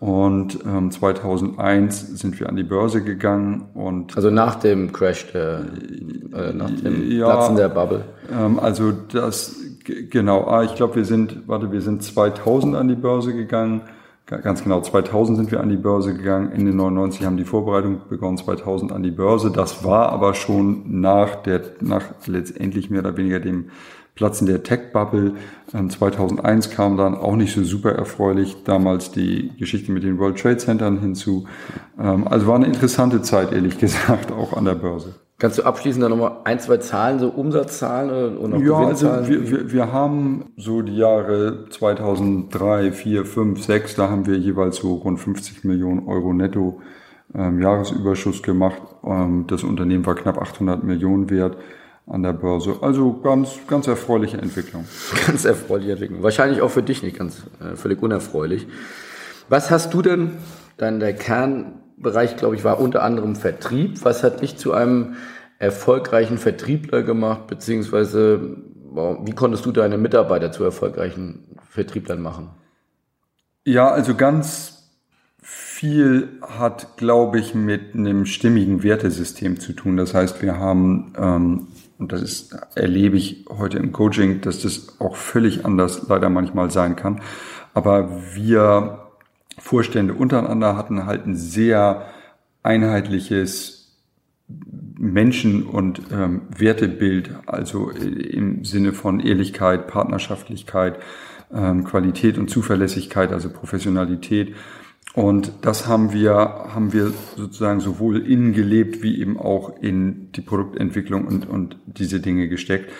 und 0.00 0.60
ähm, 0.66 0.90
2001 0.90 2.18
sind 2.18 2.40
wir 2.40 2.48
an 2.48 2.56
die 2.56 2.62
Börse 2.62 3.04
gegangen 3.04 3.66
und 3.74 4.16
also 4.16 4.30
nach 4.30 4.54
dem 4.54 4.92
Crash 4.92 5.30
der 5.32 5.66
äh, 6.34 6.54
nach 6.54 6.70
dem 6.70 7.10
ja, 7.10 7.26
Platzen 7.26 7.56
der 7.56 7.68
Bubble. 7.68 8.04
Ähm, 8.32 8.58
also 8.58 8.92
das 8.92 9.56
genau. 9.84 10.44
Ah, 10.44 10.64
ich 10.64 10.74
glaube, 10.74 10.96
wir 10.96 11.04
sind 11.04 11.46
warte, 11.46 11.70
wir 11.70 11.82
sind 11.82 12.02
2000 12.02 12.76
an 12.76 12.88
die 12.88 12.94
Börse 12.94 13.34
gegangen. 13.34 13.82
Ganz 14.24 14.62
genau, 14.62 14.80
2000 14.80 15.36
sind 15.36 15.50
wir 15.50 15.60
an 15.60 15.68
die 15.68 15.76
Börse 15.76 16.14
gegangen. 16.14 16.52
Ende 16.52 16.72
99 16.72 17.26
haben 17.26 17.36
die 17.36 17.44
Vorbereitung 17.44 18.02
begonnen, 18.08 18.38
2000 18.38 18.92
an 18.92 19.02
die 19.02 19.10
Börse. 19.10 19.50
Das 19.50 19.82
war 19.82 20.10
aber 20.10 20.34
schon 20.34 21.00
nach 21.00 21.34
der, 21.34 21.62
nach 21.80 22.04
letztendlich 22.26 22.90
mehr 22.90 23.00
oder 23.00 23.16
weniger 23.16 23.40
dem 23.40 23.70
Platzen 24.14 24.46
der 24.46 24.62
Tech-Bubble. 24.62 25.34
2001 25.70 26.66
ähm, 26.66 26.72
kam 26.72 26.96
dann 26.96 27.14
auch 27.14 27.36
nicht 27.36 27.54
so 27.54 27.62
super 27.64 27.92
erfreulich 27.92 28.64
damals 28.64 29.12
die 29.12 29.52
Geschichte 29.58 29.92
mit 29.92 30.02
den 30.02 30.18
World 30.18 30.38
Trade 30.38 30.58
Centern 30.58 31.00
hinzu. 31.00 31.46
Ähm, 31.98 32.26
also 32.28 32.46
war 32.46 32.56
eine 32.56 32.66
interessante 32.66 33.22
Zeit, 33.22 33.52
ehrlich 33.52 33.78
gesagt, 33.80 34.32
auch 34.32 34.52
an 34.52 34.64
der 34.64 34.74
Börse. 34.74 35.14
Kannst 35.40 35.56
du 35.56 35.62
abschließend 35.62 36.04
dann 36.04 36.10
nochmal 36.10 36.32
ein, 36.44 36.60
zwei 36.60 36.76
Zahlen, 36.76 37.18
so 37.18 37.28
Umsatzzahlen 37.30 38.36
und 38.36 38.52
auch 38.52 38.60
Ja, 38.60 38.86
also 38.86 39.06
wir, 39.26 39.50
wir, 39.50 39.72
wir 39.72 39.90
haben 39.90 40.52
so 40.58 40.82
die 40.82 40.96
Jahre 40.96 41.64
2003, 41.70 42.92
4, 42.92 43.24
5, 43.24 43.64
6, 43.64 43.94
da 43.94 44.10
haben 44.10 44.26
wir 44.26 44.36
jeweils 44.36 44.76
so 44.76 44.96
rund 44.96 45.18
50 45.18 45.64
Millionen 45.64 46.06
Euro 46.06 46.34
netto 46.34 46.82
ähm, 47.34 47.62
Jahresüberschuss 47.62 48.42
gemacht. 48.42 48.82
Ähm, 49.02 49.46
das 49.46 49.64
Unternehmen 49.64 50.04
war 50.04 50.14
knapp 50.14 50.36
800 50.36 50.84
Millionen 50.84 51.30
wert 51.30 51.56
an 52.06 52.22
der 52.22 52.32
Börse. 52.32 52.76
Also 52.80 53.20
ganz, 53.20 53.58
ganz 53.66 53.86
erfreuliche 53.86 54.38
Entwicklung. 54.38 54.84
Ganz 55.26 55.44
erfreuliche 55.44 55.92
Entwicklung. 55.92 56.22
Wahrscheinlich 56.22 56.60
auch 56.60 56.70
für 56.70 56.82
dich 56.82 57.02
nicht 57.02 57.16
ganz 57.16 57.44
äh, 57.60 57.76
völlig 57.76 58.02
unerfreulich. 58.02 58.66
Was 59.48 59.70
hast 59.70 59.94
du 59.94 60.02
denn, 60.02 60.32
dein 60.76 60.98
der 60.98 61.14
Kernbereich, 61.14 62.36
glaube 62.36 62.56
ich, 62.56 62.64
war 62.64 62.80
unter 62.80 63.02
anderem 63.02 63.36
Vertrieb. 63.36 64.04
Was 64.04 64.22
hat 64.22 64.40
dich 64.40 64.56
zu 64.56 64.72
einem 64.72 65.16
erfolgreichen 65.58 66.38
Vertriebler 66.38 67.02
gemacht, 67.02 67.46
beziehungsweise 67.46 68.56
wie 68.92 69.32
konntest 69.32 69.66
du 69.66 69.72
deine 69.72 69.98
Mitarbeiter 69.98 70.50
zu 70.50 70.64
erfolgreichen 70.64 71.56
Vertrieblern 71.68 72.20
machen? 72.20 72.50
Ja, 73.64 73.90
also 73.90 74.14
ganz 74.14 74.90
viel 75.42 76.40
hat, 76.42 76.96
glaube 76.96 77.38
ich, 77.38 77.54
mit 77.54 77.94
einem 77.94 78.26
stimmigen 78.26 78.82
Wertesystem 78.82 79.60
zu 79.60 79.72
tun. 79.74 79.96
Das 79.96 80.14
heißt, 80.14 80.42
wir 80.42 80.58
haben 80.58 81.12
ähm, 81.16 81.68
und 82.00 82.12
das 82.12 82.22
ist, 82.22 82.56
erlebe 82.74 83.16
ich 83.16 83.44
heute 83.50 83.78
im 83.78 83.92
Coaching, 83.92 84.40
dass 84.40 84.62
das 84.62 85.00
auch 85.00 85.16
völlig 85.16 85.64
anders 85.64 86.08
leider 86.08 86.30
manchmal 86.30 86.70
sein 86.70 86.96
kann. 86.96 87.20
Aber 87.74 88.10
wir 88.34 89.10
Vorstände 89.58 90.14
untereinander 90.14 90.76
hatten 90.76 91.06
halt 91.06 91.26
ein 91.26 91.36
sehr 91.36 92.06
einheitliches 92.62 93.98
Menschen- 94.98 95.64
und 95.66 96.00
ähm, 96.10 96.42
Wertebild, 96.56 97.30
also 97.46 97.90
im 97.90 98.64
Sinne 98.64 98.92
von 98.92 99.20
Ehrlichkeit, 99.20 99.86
Partnerschaftlichkeit, 99.86 100.98
ähm, 101.54 101.84
Qualität 101.84 102.38
und 102.38 102.50
Zuverlässigkeit, 102.50 103.32
also 103.32 103.50
Professionalität. 103.50 104.54
Und 105.14 105.52
das 105.62 105.88
haben 105.88 106.12
wir, 106.12 106.34
haben 106.34 106.92
wir 106.92 107.12
sozusagen 107.36 107.80
sowohl 107.80 108.18
innen 108.18 108.52
gelebt 108.52 109.02
wie 109.02 109.20
eben 109.20 109.38
auch 109.38 109.80
in 109.80 110.30
die 110.32 110.40
Produktentwicklung 110.40 111.26
und, 111.26 111.48
und 111.48 111.78
diese 111.86 112.20
Dinge 112.20 112.48
gesteckt. 112.48 112.90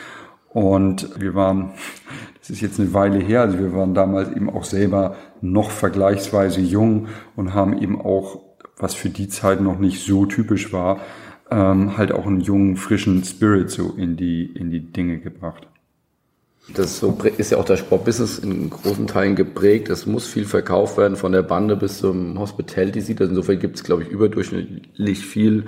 Und 0.49 1.09
wir 1.21 1.35
waren, 1.35 1.71
das 2.41 2.51
ist 2.51 2.61
jetzt 2.61 2.81
eine 2.81 2.93
Weile 2.93 3.19
her, 3.19 3.43
also 3.43 3.59
wir 3.59 3.73
waren 3.73 3.95
damals 3.95 4.35
eben 4.35 4.51
auch 4.51 4.65
selber 4.65 5.17
noch 5.41 5.71
vergleichsweise 5.71 6.61
jung 6.61 7.07
und 7.37 7.55
haben 7.55 7.81
eben 7.81 8.01
auch, 8.01 8.41
was 8.77 8.95
für 8.95 9.11
die 9.11 9.29
Zeit 9.29 9.61
noch 9.61 9.79
nicht 9.79 10.05
so 10.05 10.27
typisch 10.27 10.73
war, 10.73 11.01
ähm, 11.51 11.97
halt 11.97 12.13
auch 12.13 12.27
einen 12.27 12.41
jungen, 12.41 12.77
frischen 12.77 13.23
Spirit 13.23 13.71
so 13.71 13.95
in 13.97 14.17
die, 14.17 14.47
in 14.47 14.71
die 14.71 14.93
Dinge 14.93 15.19
gebracht. 15.19 15.70
Das 16.69 17.03
ist 17.39 17.51
ja 17.51 17.59
auch 17.59 17.65
das 17.65 17.81
Sportbusiness 17.81 18.39
in 18.39 18.71
großen 18.71 19.07
Teilen 19.07 19.35
geprägt. 19.35 19.89
Es 19.89 20.07
muss 20.07 20.27
viel 20.27 20.45
verkauft 20.45 20.99
werden, 20.99 21.17
von 21.17 21.33
der 21.33 21.43
Bande 21.43 21.77
bis 21.77 21.99
zum 21.99 22.39
Hospitality-Seat. 22.39 23.21
Also 23.21 23.31
insofern 23.31 23.59
gibt 23.59 23.77
es, 23.77 23.85
glaube 23.85 24.03
ich, 24.03 24.09
überdurchschnittlich 24.09 25.27
viel 25.27 25.65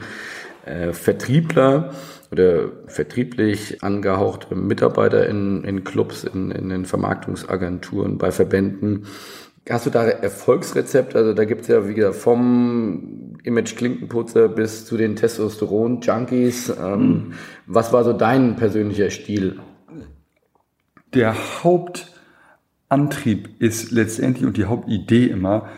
äh, 0.65 0.93
Vertriebler 0.93 1.93
oder 2.31 2.71
vertrieblich 2.87 3.83
angehauchte 3.83 4.55
Mitarbeiter 4.55 5.27
in, 5.29 5.65
in 5.65 5.85
Clubs, 5.85 6.25
in, 6.25 6.51
in 6.51 6.69
den 6.69 6.85
Vermarktungsagenturen, 6.85 8.17
bei 8.19 8.31
Verbänden. 8.31 9.07
Hast 9.69 9.87
du 9.87 9.91
da 9.91 10.05
Erfolgsrezept? 10.05 11.15
Also 11.15 11.35
da 11.35 11.45
gibt 11.45 11.63
es 11.63 11.69
ja, 11.69 11.89
wie 11.89 11.95
gesagt, 11.95 12.17
vom 12.17 13.39
Image-Klinkenputzer 13.43 14.49
bis 14.49 14.87
zu 14.87 14.97
den 14.97 15.17
Testosteron-Junkies. 15.17 16.73
Ähm, 16.81 17.01
mhm. 17.01 17.33
Was 17.67 17.93
war 17.93 18.05
so 18.05 18.13
dein 18.13 18.57
persönlicher 18.57 19.11
Stil? 19.11 19.59
Der 21.15 21.35
Hauptantrieb 21.63 23.61
ist 23.61 23.91
letztendlich 23.93 24.47
und 24.47 24.57
die 24.57 24.65
Hauptidee 24.67 25.27
immer, 25.27 25.69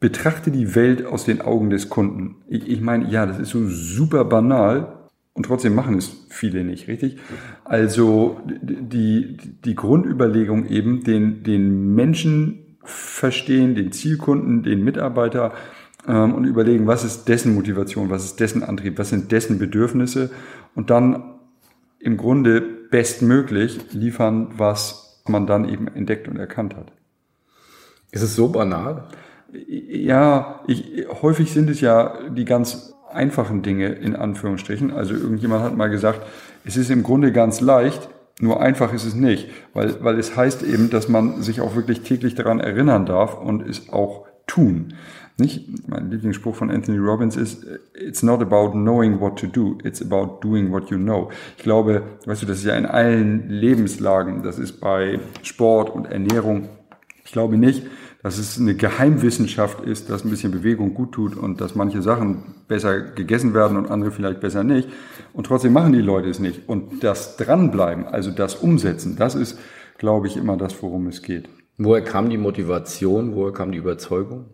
betrachte 0.00 0.50
die 0.50 0.74
Welt 0.74 1.06
aus 1.06 1.24
den 1.24 1.40
Augen 1.40 1.70
des 1.70 1.88
Kunden. 1.88 2.36
Ich, 2.48 2.68
ich 2.68 2.80
meine, 2.80 3.08
ja, 3.08 3.26
das 3.26 3.38
ist 3.38 3.50
so 3.50 3.66
super 3.66 4.24
banal, 4.24 4.96
und 5.36 5.44
trotzdem 5.44 5.74
machen 5.74 5.98
es 5.98 6.26
viele 6.30 6.64
nicht, 6.64 6.88
richtig? 6.88 7.18
Also 7.64 8.40
die, 8.46 9.36
die 9.36 9.74
Grundüberlegung 9.74 10.66
eben, 10.66 11.04
den, 11.04 11.42
den 11.42 11.94
Menschen 11.94 12.78
verstehen, 12.82 13.74
den 13.74 13.92
Zielkunden, 13.92 14.62
den 14.62 14.82
Mitarbeiter 14.82 15.52
ähm, 16.08 16.34
und 16.34 16.46
überlegen, 16.46 16.86
was 16.86 17.04
ist 17.04 17.28
dessen 17.28 17.54
Motivation, 17.54 18.08
was 18.08 18.24
ist 18.24 18.40
dessen 18.40 18.62
Antrieb, 18.62 18.98
was 18.98 19.10
sind 19.10 19.30
dessen 19.30 19.58
Bedürfnisse 19.58 20.30
und 20.74 20.88
dann 20.88 21.34
im 21.98 22.16
Grunde 22.16 22.62
bestmöglich 22.90 23.92
liefern, 23.92 24.52
was 24.56 25.22
man 25.26 25.46
dann 25.46 25.68
eben 25.68 25.88
entdeckt 25.88 26.28
und 26.28 26.36
erkannt 26.36 26.76
hat. 26.76 26.92
Ist 28.10 28.22
es 28.22 28.36
so 28.36 28.48
banal? 28.48 29.08
Ja, 29.68 30.60
ich, 30.66 31.06
häufig 31.22 31.52
sind 31.52 31.70
es 31.70 31.80
ja 31.80 32.18
die 32.30 32.44
ganz 32.44 32.94
einfachen 33.10 33.62
Dinge 33.62 33.88
in 33.88 34.16
Anführungsstrichen. 34.16 34.92
Also 34.92 35.14
irgendjemand 35.14 35.64
hat 35.64 35.76
mal 35.76 35.88
gesagt, 35.88 36.22
es 36.64 36.76
ist 36.76 36.90
im 36.90 37.02
Grunde 37.02 37.32
ganz 37.32 37.60
leicht, 37.60 38.08
nur 38.40 38.60
einfach 38.60 38.92
ist 38.92 39.04
es 39.04 39.14
nicht, 39.14 39.48
weil, 39.72 40.02
weil 40.02 40.18
es 40.18 40.36
heißt 40.36 40.62
eben, 40.62 40.90
dass 40.90 41.08
man 41.08 41.42
sich 41.42 41.60
auch 41.60 41.74
wirklich 41.74 42.02
täglich 42.02 42.34
daran 42.34 42.60
erinnern 42.60 43.06
darf 43.06 43.38
und 43.40 43.66
es 43.66 43.90
auch 43.90 44.26
tun. 44.46 44.94
Nicht? 45.38 45.86
Mein 45.86 46.10
Lieblingsspruch 46.10 46.54
von 46.54 46.70
Anthony 46.70 46.96
Robbins 46.96 47.36
ist, 47.36 47.66
it's 47.94 48.22
not 48.22 48.40
about 48.40 48.70
knowing 48.70 49.20
what 49.20 49.38
to 49.38 49.46
do, 49.46 49.76
it's 49.84 50.00
about 50.00 50.38
doing 50.40 50.72
what 50.72 50.88
you 50.88 50.96
know. 50.96 51.30
Ich 51.58 51.62
glaube, 51.62 52.02
weißt 52.24 52.42
du, 52.42 52.46
das 52.46 52.58
ist 52.58 52.64
ja 52.64 52.74
in 52.74 52.86
allen 52.86 53.50
Lebenslagen, 53.50 54.42
das 54.42 54.58
ist 54.58 54.80
bei 54.80 55.20
Sport 55.42 55.90
und 55.90 56.06
Ernährung. 56.06 56.70
Ich 57.22 57.32
glaube 57.32 57.58
nicht, 57.58 57.82
dass 58.22 58.38
es 58.38 58.58
eine 58.58 58.74
Geheimwissenschaft 58.74 59.84
ist, 59.84 60.08
dass 60.08 60.24
ein 60.24 60.30
bisschen 60.30 60.52
Bewegung 60.52 60.94
gut 60.94 61.12
tut 61.12 61.36
und 61.36 61.60
dass 61.60 61.74
manche 61.74 62.00
Sachen 62.00 62.54
besser 62.66 63.00
gegessen 63.00 63.52
werden 63.52 63.76
und 63.76 63.90
andere 63.90 64.12
vielleicht 64.12 64.40
besser 64.40 64.64
nicht. 64.64 64.88
Und 65.34 65.46
trotzdem 65.46 65.74
machen 65.74 65.92
die 65.92 66.00
Leute 66.00 66.30
es 66.30 66.38
nicht. 66.38 66.66
Und 66.66 67.04
das 67.04 67.36
Dranbleiben, 67.36 68.06
also 68.06 68.30
das 68.30 68.54
Umsetzen, 68.54 69.16
das 69.16 69.34
ist, 69.34 69.58
glaube 69.98 70.28
ich, 70.28 70.38
immer 70.38 70.56
das, 70.56 70.82
worum 70.82 71.08
es 71.08 71.20
geht. 71.20 71.48
Woher 71.76 72.02
kam 72.02 72.30
die 72.30 72.38
Motivation? 72.38 73.34
Woher 73.34 73.52
kam 73.52 73.70
die 73.70 73.78
Überzeugung? 73.78 74.46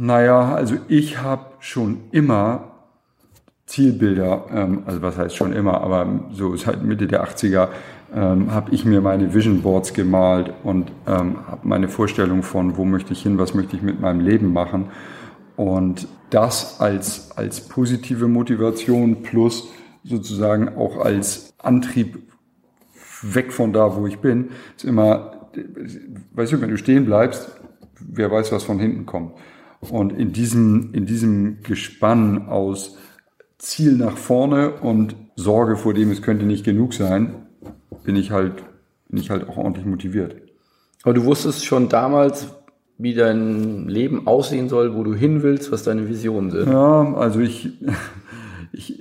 Naja, 0.00 0.54
also 0.54 0.76
ich 0.86 1.20
habe 1.20 1.46
schon 1.58 2.02
immer 2.12 2.70
Zielbilder, 3.66 4.44
ähm, 4.54 4.82
also 4.86 5.02
was 5.02 5.18
heißt 5.18 5.34
schon 5.34 5.52
immer, 5.52 5.80
aber 5.80 6.06
so 6.30 6.54
seit 6.54 6.84
Mitte 6.84 7.08
der 7.08 7.26
80er 7.26 7.68
ähm, 8.14 8.52
habe 8.52 8.72
ich 8.72 8.84
mir 8.84 9.00
meine 9.00 9.34
Vision 9.34 9.60
Boards 9.60 9.92
gemalt 9.92 10.52
und 10.62 10.92
ähm, 11.08 11.38
habe 11.48 11.66
meine 11.66 11.88
Vorstellung 11.88 12.44
von, 12.44 12.76
wo 12.76 12.84
möchte 12.84 13.12
ich 13.12 13.22
hin, 13.22 13.38
was 13.38 13.54
möchte 13.54 13.74
ich 13.74 13.82
mit 13.82 14.00
meinem 14.00 14.20
Leben 14.20 14.52
machen. 14.52 14.90
Und 15.56 16.06
das 16.30 16.80
als, 16.80 17.36
als 17.36 17.60
positive 17.62 18.28
Motivation 18.28 19.24
plus 19.24 19.68
sozusagen 20.04 20.76
auch 20.76 20.98
als 20.98 21.54
Antrieb 21.58 22.22
weg 23.22 23.52
von 23.52 23.72
da, 23.72 23.96
wo 23.96 24.06
ich 24.06 24.20
bin, 24.20 24.50
ist 24.76 24.84
immer, 24.84 25.50
weißt 26.34 26.52
du, 26.52 26.60
wenn 26.60 26.70
du 26.70 26.78
stehen 26.78 27.04
bleibst, 27.04 27.50
wer 27.98 28.30
weiß, 28.30 28.52
was 28.52 28.62
von 28.62 28.78
hinten 28.78 29.04
kommt. 29.04 29.32
Und 29.80 30.12
in 30.12 30.32
diesem, 30.32 30.92
in 30.92 31.06
diesem 31.06 31.62
Gespann 31.62 32.48
aus 32.48 32.96
Ziel 33.58 33.96
nach 33.96 34.16
vorne 34.16 34.72
und 34.72 35.16
Sorge 35.36 35.76
vor 35.76 35.94
dem, 35.94 36.10
es 36.10 36.22
könnte 36.22 36.46
nicht 36.46 36.64
genug 36.64 36.94
sein, 36.94 37.46
bin 38.04 38.16
ich 38.16 38.30
halt, 38.30 38.64
bin 39.08 39.20
ich 39.20 39.30
halt 39.30 39.48
auch 39.48 39.56
ordentlich 39.56 39.86
motiviert. 39.86 40.36
Aber 41.04 41.14
du 41.14 41.24
wusstest 41.24 41.64
schon 41.64 41.88
damals, 41.88 42.48
wie 42.98 43.14
dein 43.14 43.88
Leben 43.88 44.26
aussehen 44.26 44.68
soll, 44.68 44.94
wo 44.94 45.04
du 45.04 45.14
hin 45.14 45.42
willst, 45.42 45.70
was 45.70 45.84
deine 45.84 46.08
Visionen 46.08 46.50
sind. 46.50 46.68
Ja, 46.68 47.14
also 47.14 47.40
ich, 47.40 47.70
ich, 48.72 49.00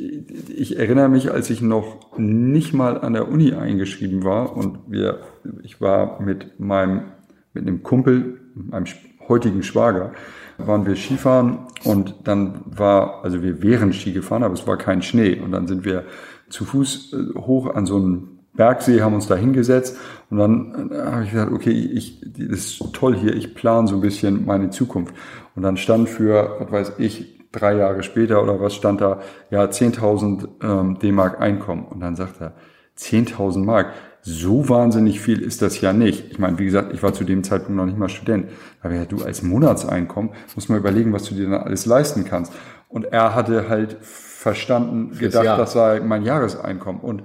ich 0.49 0.77
erinnere 0.77 1.09
mich, 1.09 1.31
als 1.31 1.49
ich 1.49 1.61
noch 1.61 2.17
nicht 2.17 2.73
mal 2.73 2.99
an 3.01 3.13
der 3.13 3.27
Uni 3.27 3.53
eingeschrieben 3.53 4.23
war 4.23 4.55
und 4.55 4.79
wir, 4.87 5.19
ich 5.63 5.81
war 5.81 6.21
mit 6.21 6.59
meinem, 6.59 7.05
mit 7.53 7.67
einem 7.67 7.81
Kumpel, 7.81 8.39
meinem 8.53 8.85
heutigen 9.27 9.63
Schwager, 9.63 10.13
waren 10.57 10.85
wir 10.85 10.95
Skifahren 10.95 11.59
und 11.83 12.15
dann 12.23 12.61
war, 12.65 13.23
also 13.23 13.41
wir 13.41 13.61
wären 13.61 13.93
Ski 13.93 14.11
gefahren, 14.11 14.43
aber 14.43 14.53
es 14.53 14.67
war 14.67 14.77
kein 14.77 15.01
Schnee 15.01 15.39
und 15.39 15.51
dann 15.51 15.67
sind 15.67 15.85
wir 15.85 16.03
zu 16.49 16.65
Fuß 16.65 17.13
äh, 17.13 17.39
hoch 17.39 17.73
an 17.73 17.85
so 17.85 17.97
einen 17.97 18.39
Bergsee, 18.53 19.01
haben 19.01 19.13
uns 19.13 19.27
da 19.27 19.35
hingesetzt 19.35 19.97
und 20.29 20.37
dann 20.37 20.91
äh, 20.91 20.97
habe 20.97 21.23
ich 21.23 21.31
gesagt, 21.31 21.51
okay, 21.51 21.71
ich, 21.71 22.21
das 22.21 22.59
ist 22.59 22.93
toll 22.93 23.15
hier, 23.15 23.35
ich 23.35 23.55
plane 23.55 23.87
so 23.87 23.95
ein 23.95 24.01
bisschen 24.01 24.45
meine 24.45 24.69
Zukunft. 24.69 25.13
Und 25.55 25.63
dann 25.63 25.77
stand 25.77 26.09
für, 26.09 26.57
was 26.59 26.71
weiß 26.71 26.93
ich, 26.99 27.37
drei 27.51 27.75
Jahre 27.75 28.03
später 28.03 28.43
oder 28.43 28.59
was 28.59 28.75
stand 28.75 29.01
da, 29.01 29.21
ja, 29.49 29.63
10.000 29.63 30.47
ähm, 30.61 30.99
D-Mark 30.99 31.39
Einkommen. 31.39 31.85
Und 31.85 31.99
dann 31.99 32.15
sagt 32.15 32.41
er, 32.41 32.53
10.000 32.97 33.59
Mark, 33.59 33.93
so 34.21 34.67
wahnsinnig 34.67 35.21
viel 35.21 35.41
ist 35.41 35.61
das 35.61 35.79
ja 35.79 35.93
nicht. 35.93 36.31
Ich 36.31 36.39
meine, 36.39 36.59
wie 36.59 36.65
gesagt, 36.65 36.93
ich 36.93 37.01
war 37.01 37.13
zu 37.13 37.23
dem 37.23 37.43
Zeitpunkt 37.43 37.77
noch 37.77 37.85
nicht 37.85 37.97
mal 37.97 38.09
Student. 38.09 38.47
Aber 38.81 38.93
ja, 38.93 39.05
du 39.05 39.23
als 39.23 39.41
Monatseinkommen 39.41 40.31
musst 40.53 40.69
mal 40.69 40.77
überlegen, 40.77 41.13
was 41.13 41.23
du 41.23 41.35
dir 41.35 41.49
dann 41.49 41.61
alles 41.61 41.85
leisten 41.85 42.25
kannst. 42.25 42.51
Und 42.89 43.05
er 43.05 43.35
hatte 43.35 43.69
halt 43.69 43.97
verstanden, 44.01 45.17
gedacht, 45.17 45.59
das 45.59 45.73
sei 45.73 46.01
mein 46.01 46.23
Jahreseinkommen. 46.23 47.01
Und 47.01 47.23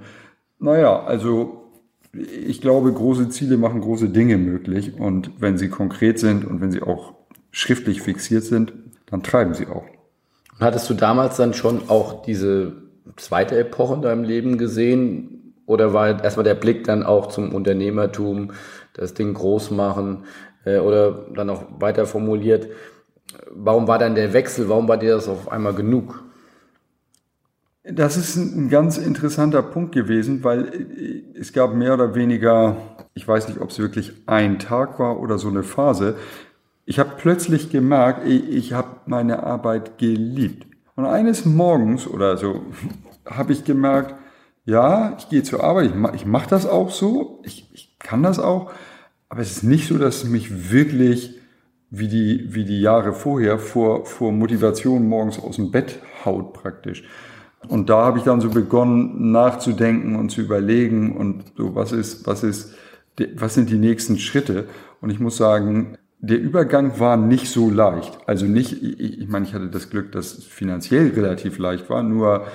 naja, 0.59 1.03
also 1.03 1.71
ich 2.13 2.61
glaube, 2.61 2.93
große 2.93 3.29
Ziele 3.29 3.57
machen 3.57 3.81
große 3.81 4.09
Dinge 4.09 4.37
möglich. 4.37 4.97
Und 4.97 5.41
wenn 5.41 5.57
sie 5.57 5.69
konkret 5.69 6.19
sind 6.19 6.45
und 6.45 6.61
wenn 6.61 6.71
sie 6.71 6.81
auch 6.81 7.15
schriftlich 7.51 8.01
fixiert 8.01 8.43
sind, 8.43 8.73
dann 9.07 9.23
treiben 9.23 9.53
sie 9.53 9.67
auch. 9.67 9.83
Hattest 10.59 10.89
du 10.89 10.93
damals 10.93 11.37
dann 11.37 11.53
schon 11.53 11.89
auch 11.89 12.23
diese 12.23 12.73
zweite 13.17 13.57
Epoche 13.57 13.95
in 13.95 14.01
deinem 14.01 14.23
Leben 14.23 14.57
gesehen? 14.57 15.32
Oder 15.65 15.93
war 15.93 16.23
erstmal 16.23 16.43
der 16.43 16.55
Blick 16.55 16.83
dann 16.83 17.03
auch 17.03 17.27
zum 17.27 17.53
Unternehmertum, 17.53 18.51
das 18.93 19.13
Ding 19.13 19.33
groß 19.33 19.71
machen 19.71 20.25
äh, 20.65 20.77
oder 20.77 21.25
dann 21.33 21.49
auch 21.49 21.63
weiter 21.79 22.05
formuliert? 22.05 22.67
Warum 23.49 23.87
war 23.87 23.97
dann 23.97 24.15
der 24.15 24.33
Wechsel? 24.33 24.69
Warum 24.69 24.87
war 24.87 24.97
dir 24.97 25.15
das 25.15 25.27
auf 25.27 25.51
einmal 25.51 25.73
genug? 25.73 26.23
Das 27.85 28.15
ist 28.15 28.37
ein 28.37 28.69
ganz 28.69 28.97
interessanter 28.97 29.61
Punkt 29.61 29.93
gewesen, 29.93 30.43
weil 30.43 30.67
äh, 30.67 31.39
es 31.39 31.51
gab 31.51 31.73
mehr 31.73 31.93
oder 31.93 32.15
weniger, 32.15 32.77
ich 33.13 33.27
weiß 33.27 33.47
nicht, 33.49 33.59
ob 33.59 33.69
es 33.69 33.79
wirklich 33.79 34.13
ein 34.25 34.59
Tag 34.59 34.99
war 34.99 35.19
oder 35.19 35.37
so 35.37 35.49
eine 35.49 35.63
Phase. 35.63 36.15
Ich 36.85 36.99
habe 36.99 37.11
plötzlich 37.17 37.69
gemerkt, 37.69 38.27
ich 38.27 38.73
habe 38.73 38.89
meine 39.05 39.43
Arbeit 39.43 39.97
geliebt. 39.97 40.67
Und 40.95 41.05
eines 41.05 41.45
Morgens 41.45 42.07
oder 42.07 42.37
so 42.37 42.61
habe 43.25 43.53
ich 43.53 43.63
gemerkt, 43.63 44.15
ja, 44.65 45.15
ich 45.17 45.29
gehe 45.29 45.43
zur 45.43 45.63
Arbeit, 45.63 45.89
ich 45.89 45.95
mache 45.95 46.15
ich 46.15 46.25
mach 46.25 46.45
das 46.45 46.65
auch 46.65 46.89
so, 46.89 47.41
ich, 47.43 47.69
ich 47.73 47.97
kann 47.99 48.23
das 48.23 48.39
auch, 48.39 48.71
aber 49.29 49.41
es 49.41 49.51
ist 49.51 49.63
nicht 49.63 49.87
so, 49.87 49.97
dass 49.97 50.23
mich 50.23 50.71
wirklich 50.71 51.39
wie 51.89 52.07
die, 52.07 52.53
wie 52.53 52.65
die 52.65 52.81
Jahre 52.81 53.13
vorher 53.13 53.59
vor, 53.59 54.05
vor 54.05 54.31
Motivation 54.31 55.07
morgens 55.07 55.39
aus 55.39 55.57
dem 55.57 55.71
Bett 55.71 55.99
haut 56.25 56.53
praktisch. 56.53 57.03
Und 57.67 57.89
da 57.89 58.03
habe 58.03 58.17
ich 58.17 58.23
dann 58.23 58.41
so 58.41 58.49
begonnen 58.49 59.31
nachzudenken 59.31 60.15
und 60.15 60.29
zu 60.29 60.41
überlegen 60.41 61.15
und 61.15 61.45
so, 61.55 61.75
was 61.75 61.91
ist, 61.91 62.25
was 62.25 62.43
ist, 62.43 62.73
was 63.35 63.53
sind 63.53 63.69
die 63.69 63.77
nächsten 63.77 64.17
Schritte? 64.17 64.67
Und 65.01 65.11
ich 65.11 65.19
muss 65.19 65.37
sagen, 65.37 65.97
der 66.19 66.39
Übergang 66.39 66.99
war 66.99 67.15
nicht 67.15 67.49
so 67.49 67.69
leicht. 67.69 68.17
Also 68.25 68.45
nicht, 68.45 68.81
ich, 68.81 69.19
ich 69.19 69.27
meine, 69.27 69.45
ich 69.45 69.53
hatte 69.53 69.67
das 69.67 69.89
Glück, 69.89 70.11
dass 70.11 70.37
es 70.37 70.45
finanziell 70.45 71.09
relativ 71.09 71.57
leicht 71.57 71.89
war, 71.89 72.01
nur 72.01 72.47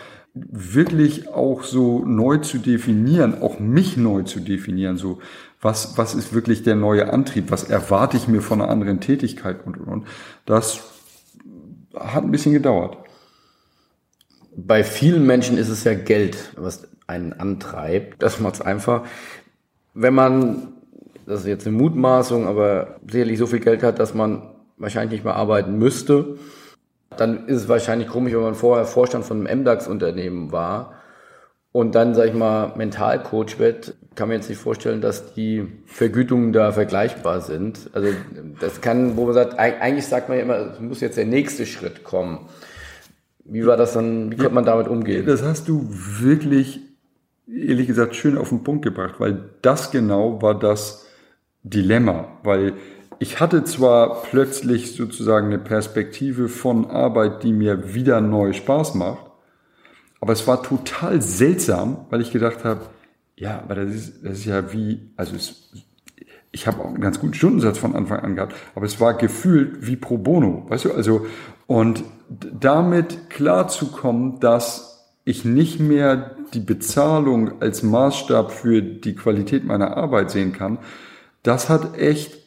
wirklich 0.50 1.28
auch 1.28 1.62
so 1.62 2.04
neu 2.04 2.38
zu 2.38 2.58
definieren, 2.58 3.40
auch 3.40 3.58
mich 3.58 3.96
neu 3.96 4.22
zu 4.22 4.40
definieren, 4.40 4.96
so 4.96 5.18
was, 5.60 5.98
was 5.98 6.14
ist 6.14 6.32
wirklich 6.32 6.62
der 6.62 6.76
neue 6.76 7.12
Antrieb, 7.12 7.50
was 7.50 7.64
erwarte 7.64 8.16
ich 8.16 8.28
mir 8.28 8.42
von 8.42 8.60
einer 8.60 8.70
anderen 8.70 9.00
Tätigkeit 9.00 9.66
und, 9.66 9.78
und, 9.78 9.88
und. 9.88 10.06
Das 10.46 10.80
hat 11.94 12.24
ein 12.24 12.30
bisschen 12.30 12.52
gedauert. 12.52 12.96
Bei 14.56 14.84
vielen 14.84 15.26
Menschen 15.26 15.58
ist 15.58 15.68
es 15.68 15.84
ja 15.84 15.94
Geld, 15.94 16.52
was 16.56 16.88
einen 17.06 17.32
antreibt. 17.32 18.22
Das 18.22 18.40
macht 18.40 18.54
es 18.54 18.60
einfach. 18.60 19.04
Wenn 19.94 20.14
man, 20.14 20.74
das 21.26 21.40
ist 21.40 21.46
jetzt 21.46 21.66
eine 21.66 21.76
Mutmaßung, 21.76 22.46
aber 22.46 22.96
sicherlich 23.08 23.38
so 23.38 23.46
viel 23.46 23.60
Geld 23.60 23.82
hat, 23.82 23.98
dass 23.98 24.14
man 24.14 24.42
wahrscheinlich 24.76 25.12
nicht 25.12 25.24
mehr 25.24 25.36
arbeiten 25.36 25.78
müsste, 25.78 26.38
dann 27.20 27.46
ist 27.46 27.62
es 27.62 27.68
wahrscheinlich 27.68 28.08
komisch, 28.08 28.32
wenn 28.32 28.42
man 28.42 28.54
vorher 28.54 28.86
Vorstand 28.86 29.24
von 29.24 29.46
einem 29.46 29.60
MDAX-Unternehmen 29.60 30.52
war 30.52 30.94
und 31.72 31.94
dann, 31.94 32.14
sag 32.14 32.28
ich 32.28 32.34
mal, 32.34 32.72
Mentalcoach 32.76 33.58
wird, 33.58 33.94
kann 34.14 34.28
man 34.28 34.38
jetzt 34.38 34.48
nicht 34.48 34.60
vorstellen, 34.60 35.00
dass 35.00 35.34
die 35.34 35.66
Vergütungen 35.86 36.52
da 36.52 36.72
vergleichbar 36.72 37.40
sind. 37.40 37.90
Also 37.92 38.08
das 38.60 38.80
kann, 38.80 39.16
wo 39.16 39.26
man 39.26 39.34
sagt, 39.34 39.58
eigentlich 39.58 40.06
sagt 40.06 40.28
man 40.28 40.38
ja 40.38 40.44
immer, 40.44 40.72
es 40.72 40.80
muss 40.80 41.00
jetzt 41.00 41.16
der 41.16 41.26
nächste 41.26 41.66
Schritt 41.66 42.04
kommen. 42.04 42.48
Wie 43.44 43.64
war 43.64 43.76
das 43.76 43.92
dann, 43.92 44.30
wie 44.30 44.36
konnte 44.36 44.54
man 44.54 44.64
damit 44.64 44.88
umgehen? 44.88 45.24
Das 45.24 45.42
hast 45.42 45.68
du 45.68 45.86
wirklich, 45.88 46.80
ehrlich 47.46 47.86
gesagt, 47.86 48.16
schön 48.16 48.36
auf 48.36 48.48
den 48.48 48.64
Punkt 48.64 48.84
gebracht, 48.84 49.14
weil 49.18 49.50
das 49.62 49.90
genau 49.90 50.42
war 50.42 50.58
das 50.58 51.06
Dilemma, 51.62 52.28
weil 52.42 52.74
ich 53.18 53.40
hatte 53.40 53.64
zwar 53.64 54.22
plötzlich 54.22 54.94
sozusagen 54.94 55.46
eine 55.46 55.58
Perspektive 55.58 56.48
von 56.48 56.90
Arbeit, 56.90 57.42
die 57.42 57.52
mir 57.52 57.94
wieder 57.94 58.20
neu 58.20 58.52
Spaß 58.52 58.94
macht, 58.94 59.30
aber 60.20 60.32
es 60.32 60.46
war 60.46 60.62
total 60.62 61.22
seltsam, 61.22 62.06
weil 62.10 62.20
ich 62.20 62.32
gedacht 62.32 62.64
habe, 62.64 62.82
ja, 63.36 63.60
aber 63.60 63.76
das 63.76 63.94
ist, 63.94 64.24
das 64.24 64.38
ist 64.38 64.44
ja 64.46 64.72
wie, 64.72 65.10
also 65.16 65.36
es, 65.36 65.70
ich 66.50 66.66
habe 66.66 66.80
auch 66.80 66.88
einen 66.88 67.00
ganz 67.00 67.20
guten 67.20 67.34
Stundensatz 67.34 67.78
von 67.78 67.94
Anfang 67.94 68.20
an 68.20 68.34
gehabt, 68.34 68.54
aber 68.74 68.86
es 68.86 69.00
war 69.00 69.14
gefühlt 69.14 69.86
wie 69.86 69.96
pro 69.96 70.18
bono, 70.18 70.66
weißt 70.68 70.86
du, 70.86 70.92
also 70.92 71.26
und 71.66 72.04
damit 72.28 73.30
klarzukommen, 73.30 74.40
dass 74.40 75.06
ich 75.24 75.44
nicht 75.44 75.78
mehr 75.78 76.36
die 76.54 76.60
Bezahlung 76.60 77.60
als 77.60 77.82
Maßstab 77.82 78.50
für 78.50 78.80
die 78.80 79.14
Qualität 79.14 79.64
meiner 79.64 79.96
Arbeit 79.96 80.30
sehen 80.30 80.52
kann, 80.52 80.78
das 81.42 81.68
hat 81.68 81.98
echt 81.98 82.38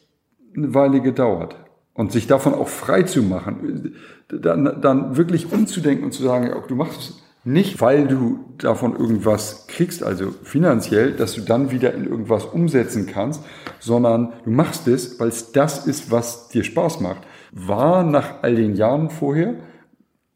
eine 0.56 0.74
Weile 0.74 1.00
gedauert. 1.00 1.56
Und 1.94 2.10
sich 2.10 2.26
davon 2.26 2.54
auch 2.54 2.68
frei 2.68 3.02
zu 3.02 3.22
machen, 3.22 3.94
dann, 4.28 4.80
dann 4.80 5.16
wirklich 5.18 5.52
umzudenken 5.52 6.06
und 6.06 6.12
zu 6.12 6.22
sagen, 6.22 6.50
du 6.66 6.74
machst 6.74 7.00
es 7.00 7.22
nicht, 7.44 7.80
weil 7.80 8.06
du 8.06 8.40
davon 8.58 8.96
irgendwas 8.96 9.66
kriegst, 9.66 10.02
also 10.02 10.32
finanziell, 10.44 11.12
dass 11.12 11.34
du 11.34 11.40
dann 11.40 11.70
wieder 11.70 11.92
in 11.92 12.06
irgendwas 12.06 12.44
umsetzen 12.44 13.06
kannst, 13.06 13.42
sondern 13.80 14.32
du 14.44 14.50
machst 14.50 14.86
es, 14.86 15.18
weil 15.18 15.28
es 15.28 15.52
das 15.52 15.86
ist, 15.86 16.10
was 16.10 16.48
dir 16.48 16.62
Spaß 16.62 17.00
macht. 17.00 17.22
War 17.50 18.04
nach 18.04 18.42
all 18.42 18.54
den 18.54 18.74
Jahren 18.74 19.10
vorher 19.10 19.54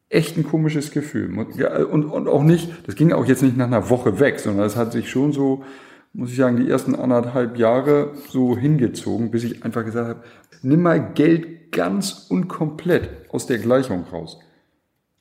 echt 0.09 0.37
ein 0.37 0.45
komisches 0.45 0.91
Gefühl. 0.91 1.37
Und, 1.39 2.05
und 2.05 2.29
auch 2.29 2.43
nicht, 2.43 2.71
das 2.87 2.97
ging 2.97 3.13
auch 3.13 3.27
jetzt 3.27 3.43
nicht 3.43 3.57
nach 3.57 3.67
einer 3.67 3.89
Woche 3.89 4.19
weg, 4.21 4.41
sondern 4.41 4.67
es 4.67 4.77
hat 4.77 4.93
sich 4.93 5.09
schon 5.11 5.33
so 5.33 5.65
muss 6.17 6.31
ich 6.31 6.37
sagen, 6.37 6.57
die 6.57 6.71
ersten 6.71 6.95
anderthalb 6.95 7.59
Jahre 7.59 8.13
so 8.31 8.57
hingezogen, 8.57 9.31
bis 9.31 9.45
ich 9.45 9.65
einfach 9.65 9.85
gesagt 9.85 10.09
habe, 10.09 10.23
nimm 10.63 10.81
mal 10.83 11.13
Geld 11.13 11.73
ganz 11.73 12.27
und 12.31 12.49
komplett 12.49 13.11
aus 13.29 13.47
der 13.47 13.59
Gleichung 13.59 14.05
raus. 14.11 14.39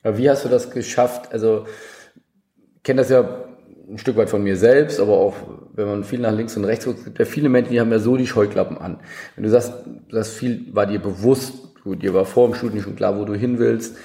Aber 0.02 0.16
wie 0.16 0.30
hast 0.30 0.46
du 0.46 0.48
das 0.48 0.70
geschafft? 0.70 1.32
Also, 1.32 1.66
ich 2.76 2.82
kenne 2.82 3.02
das 3.02 3.10
ja 3.10 3.44
ein 3.90 3.98
Stück 3.98 4.16
weit 4.16 4.30
von 4.30 4.42
mir 4.42 4.56
selbst, 4.56 4.98
aber 4.98 5.18
auch 5.18 5.34
wenn 5.74 5.86
man 5.86 6.04
viel 6.04 6.18
nach 6.18 6.32
links 6.32 6.56
und 6.56 6.64
rechts 6.64 6.86
guckt, 6.86 7.04
gibt 7.04 7.18
ja 7.18 7.26
viele 7.26 7.50
Menschen, 7.50 7.72
die 7.72 7.80
haben 7.80 7.92
ja 7.92 7.98
so 7.98 8.16
die 8.16 8.26
Scheuklappen 8.26 8.78
an. 8.78 8.98
Wenn 9.34 9.44
du 9.44 9.50
sagst, 9.50 9.74
das 10.10 10.30
viel 10.30 10.74
war 10.74 10.86
dir 10.86 10.98
bewusst, 10.98 11.76
du, 11.84 11.94
dir 11.94 12.14
war 12.14 12.24
vor 12.24 12.48
dem 12.48 12.54
Studium 12.54 12.82
schon 12.82 12.96
klar, 12.96 13.18
wo 13.18 13.26
du 13.26 13.34
hin 13.34 13.58
willst, 13.58 13.96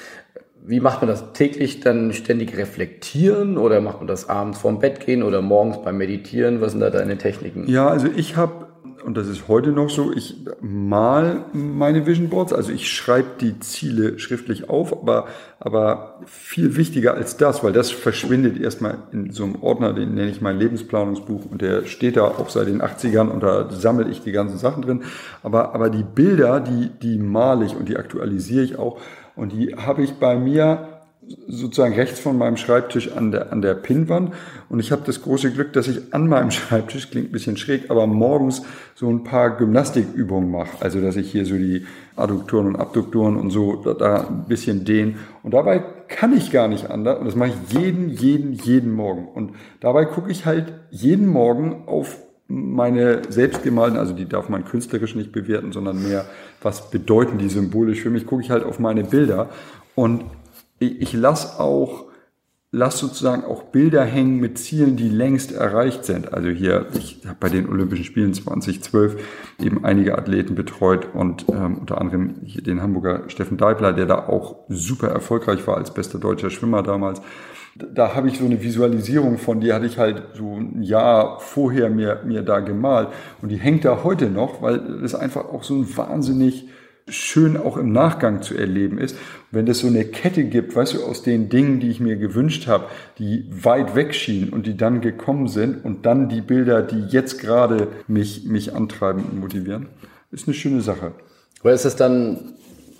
wie 0.63 0.79
macht 0.79 1.01
man 1.01 1.09
das 1.09 1.33
täglich 1.33 1.79
dann 1.79 2.13
ständig 2.13 2.55
reflektieren 2.57 3.57
oder 3.57 3.81
macht 3.81 3.99
man 3.99 4.07
das 4.07 4.29
abends 4.29 4.59
vorm 4.59 4.79
Bett 4.79 4.99
gehen 5.05 5.23
oder 5.23 5.41
morgens 5.41 5.81
beim 5.81 5.97
Meditieren? 5.97 6.61
Was 6.61 6.71
sind 6.71 6.81
da 6.81 6.89
deine 6.89 7.17
Techniken? 7.17 7.67
Ja, 7.67 7.87
also 7.87 8.07
ich 8.15 8.35
habe, 8.35 8.67
und 9.03 9.17
das 9.17 9.27
ist 9.27 9.47
heute 9.47 9.71
noch 9.71 9.89
so, 9.89 10.13
ich 10.13 10.35
mal 10.61 11.45
meine 11.51 12.05
Vision 12.05 12.29
Boards, 12.29 12.53
also 12.53 12.71
ich 12.71 12.91
schreibe 12.91 13.29
die 13.39 13.59
Ziele 13.59 14.19
schriftlich 14.19 14.69
auf, 14.69 14.93
aber, 14.93 15.29
aber 15.59 16.19
viel 16.27 16.75
wichtiger 16.75 17.15
als 17.15 17.37
das, 17.37 17.63
weil 17.63 17.73
das 17.73 17.89
verschwindet 17.89 18.61
erstmal 18.61 18.99
in 19.11 19.31
so 19.31 19.45
einem 19.45 19.55
Ordner, 19.63 19.93
den 19.93 20.13
nenne 20.13 20.29
ich 20.29 20.41
mein 20.41 20.59
Lebensplanungsbuch 20.59 21.45
und 21.49 21.63
der 21.63 21.85
steht 21.85 22.17
da 22.17 22.25
auch 22.25 22.49
seit 22.49 22.67
den 22.67 22.83
80ern 22.83 23.29
und 23.29 23.41
da 23.41 23.71
sammle 23.71 24.07
ich 24.09 24.21
die 24.21 24.31
ganzen 24.31 24.59
Sachen 24.59 24.83
drin. 24.83 25.03
Aber, 25.41 25.73
aber 25.73 25.89
die 25.89 26.03
Bilder, 26.03 26.59
die, 26.59 26.91
die 27.01 27.17
male 27.17 27.65
ich 27.65 27.75
und 27.75 27.89
die 27.89 27.97
aktualisiere 27.97 28.63
ich 28.63 28.77
auch 28.77 28.99
und 29.35 29.51
die 29.51 29.75
habe 29.75 30.03
ich 30.03 30.13
bei 30.13 30.35
mir 30.37 31.01
sozusagen 31.47 31.93
rechts 31.93 32.19
von 32.19 32.37
meinem 32.37 32.57
Schreibtisch 32.57 33.11
an 33.11 33.31
der, 33.31 33.51
an 33.51 33.61
der 33.61 33.75
Pinnwand. 33.75 34.33
Und 34.69 34.79
ich 34.79 34.91
habe 34.91 35.03
das 35.05 35.21
große 35.21 35.51
Glück, 35.51 35.73
dass 35.73 35.87
ich 35.87 36.13
an 36.13 36.27
meinem 36.27 36.51
Schreibtisch, 36.51 37.09
klingt 37.09 37.29
ein 37.29 37.31
bisschen 37.31 37.57
schräg, 37.57 37.89
aber 37.89 38.07
morgens 38.07 38.63
so 38.95 39.09
ein 39.09 39.23
paar 39.23 39.57
Gymnastikübungen 39.57 40.49
mache. 40.49 40.69
Also, 40.79 41.01
dass 41.01 41.15
ich 41.15 41.31
hier 41.31 41.45
so 41.45 41.55
die 41.55 41.85
Adduktoren 42.15 42.67
und 42.67 42.75
Abduktoren 42.75 43.37
und 43.37 43.51
so 43.51 43.75
da, 43.75 43.93
da 43.93 44.27
ein 44.27 44.45
bisschen 44.47 44.83
dehnen. 44.83 45.17
Und 45.43 45.53
dabei 45.53 45.79
kann 46.07 46.35
ich 46.35 46.51
gar 46.51 46.67
nicht 46.67 46.89
anders. 46.89 47.19
Und 47.19 47.25
das 47.25 47.35
mache 47.35 47.51
ich 47.51 47.73
jeden, 47.77 48.09
jeden, 48.09 48.53
jeden 48.53 48.91
Morgen. 48.91 49.27
Und 49.27 49.53
dabei 49.79 50.05
gucke 50.05 50.31
ich 50.31 50.45
halt 50.45 50.73
jeden 50.89 51.27
Morgen 51.27 51.83
auf 51.87 52.17
meine 52.51 53.21
selbstgemalten, 53.29 53.97
also 53.97 54.13
die 54.13 54.27
darf 54.27 54.49
man 54.49 54.65
künstlerisch 54.65 55.15
nicht 55.15 55.31
bewerten, 55.31 55.71
sondern 55.71 56.03
mehr, 56.03 56.25
was 56.61 56.91
bedeuten 56.91 57.37
die 57.37 57.49
symbolisch 57.49 58.01
für 58.01 58.09
mich, 58.09 58.25
gucke 58.25 58.43
ich 58.43 58.51
halt 58.51 58.63
auf 58.63 58.79
meine 58.79 59.03
Bilder 59.03 59.49
und 59.95 60.25
ich, 60.79 61.01
ich 61.01 61.13
lasse 61.13 61.59
auch, 61.59 62.05
lass 62.71 62.99
sozusagen 62.99 63.43
auch 63.43 63.63
Bilder 63.63 64.03
hängen 64.03 64.39
mit 64.39 64.57
Zielen, 64.57 64.97
die 64.97 65.09
längst 65.09 65.51
erreicht 65.51 66.05
sind. 66.05 66.33
Also 66.33 66.49
hier, 66.49 66.87
ich 66.93 67.21
habe 67.25 67.37
bei 67.39 67.49
den 67.49 67.69
Olympischen 67.69 68.05
Spielen 68.05 68.33
2012 68.33 69.21
eben 69.61 69.85
einige 69.85 70.17
Athleten 70.17 70.55
betreut 70.55 71.07
und 71.13 71.45
ähm, 71.49 71.77
unter 71.79 71.99
anderem 71.99 72.35
hier 72.43 72.63
den 72.63 72.81
Hamburger 72.81 73.29
Steffen 73.29 73.57
Deibler, 73.57 73.93
der 73.93 74.05
da 74.05 74.27
auch 74.27 74.57
super 74.69 75.07
erfolgreich 75.07 75.65
war 75.67 75.77
als 75.77 75.93
bester 75.93 76.19
deutscher 76.19 76.49
Schwimmer 76.49 76.83
damals 76.83 77.21
da 77.75 78.15
habe 78.15 78.27
ich 78.27 78.37
so 78.37 78.45
eine 78.45 78.61
Visualisierung 78.61 79.37
von, 79.37 79.61
die 79.61 79.71
hatte 79.71 79.85
ich 79.85 79.97
halt 79.97 80.23
so 80.33 80.55
ein 80.55 80.81
Jahr 80.81 81.39
vorher 81.39 81.89
mir, 81.89 82.21
mir 82.25 82.41
da 82.41 82.59
gemalt 82.59 83.09
und 83.41 83.49
die 83.49 83.57
hängt 83.57 83.85
da 83.85 84.03
heute 84.03 84.29
noch, 84.29 84.61
weil 84.61 85.03
es 85.03 85.15
einfach 85.15 85.45
auch 85.45 85.63
so 85.63 85.75
ein 85.75 85.97
wahnsinnig 85.97 86.67
schön 87.07 87.57
auch 87.57 87.77
im 87.77 87.91
Nachgang 87.91 88.41
zu 88.41 88.55
erleben 88.55 88.97
ist. 88.97 89.15
Wenn 89.51 89.67
es 89.67 89.79
so 89.79 89.87
eine 89.87 90.05
Kette 90.05 90.45
gibt, 90.45 90.75
weißt 90.75 90.93
du, 90.93 91.03
aus 91.03 91.23
den 91.23 91.49
Dingen, 91.49 91.79
die 91.79 91.89
ich 91.89 91.99
mir 91.99 92.15
gewünscht 92.15 92.67
habe, 92.67 92.85
die 93.17 93.45
weit 93.51 93.95
weg 93.95 94.13
schienen 94.13 94.49
und 94.49 94.65
die 94.65 94.77
dann 94.77 95.01
gekommen 95.01 95.47
sind 95.47 95.83
und 95.83 96.05
dann 96.05 96.29
die 96.29 96.41
Bilder, 96.41 96.81
die 96.81 97.01
jetzt 97.07 97.39
gerade 97.39 97.87
mich, 98.07 98.45
mich 98.45 98.75
antreiben 98.75 99.23
und 99.23 99.39
motivieren, 99.39 99.87
ist 100.31 100.47
eine 100.47 100.53
schöne 100.53 100.81
Sache. 100.81 101.13
Aber 101.61 101.73
ist 101.73 101.85
das 101.85 101.95
dann 101.95 102.53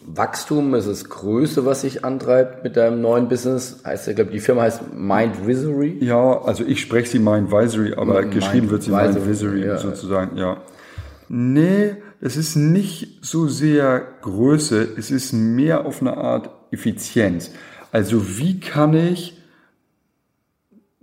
Wachstum, 0.06 0.74
es 0.74 0.88
ist 0.88 1.10
Größe, 1.10 1.66
was 1.66 1.82
sich 1.82 2.04
antreibt 2.04 2.64
mit 2.64 2.76
deinem 2.76 3.02
neuen 3.02 3.28
Business. 3.28 3.82
Heißt, 3.86 4.08
ich 4.08 4.16
glaube, 4.16 4.32
die 4.32 4.40
Firma 4.40 4.64
heißt 4.64 4.94
Mind 4.94 5.46
Visory. 5.46 5.98
Ja, 6.02 6.42
also 6.42 6.64
ich 6.66 6.82
spreche 6.82 7.10
sie 7.10 7.20
Mind 7.20 7.52
Visory, 7.52 7.94
aber 7.94 8.22
Mind 8.22 8.34
geschrieben 8.34 8.70
wird 8.70 8.84
sie 8.84 8.92
Mind 8.92 9.28
Visory 9.28 9.66
ja. 9.66 9.78
sozusagen, 9.78 10.38
ja. 10.38 10.58
Nee, 11.30 11.96
es 12.20 12.36
ist 12.36 12.56
nicht 12.56 13.20
so 13.26 13.48
sehr 13.48 14.06
Größe, 14.22 14.88
es 14.98 15.12
ist 15.12 15.34
mehr 15.34 15.86
auf 15.86 16.02
eine 16.02 16.18
Art 16.18 16.50
Effizienz. 16.72 17.52
Also 17.92 18.38
wie 18.38 18.60
kann 18.60 18.94
ich 18.94 19.42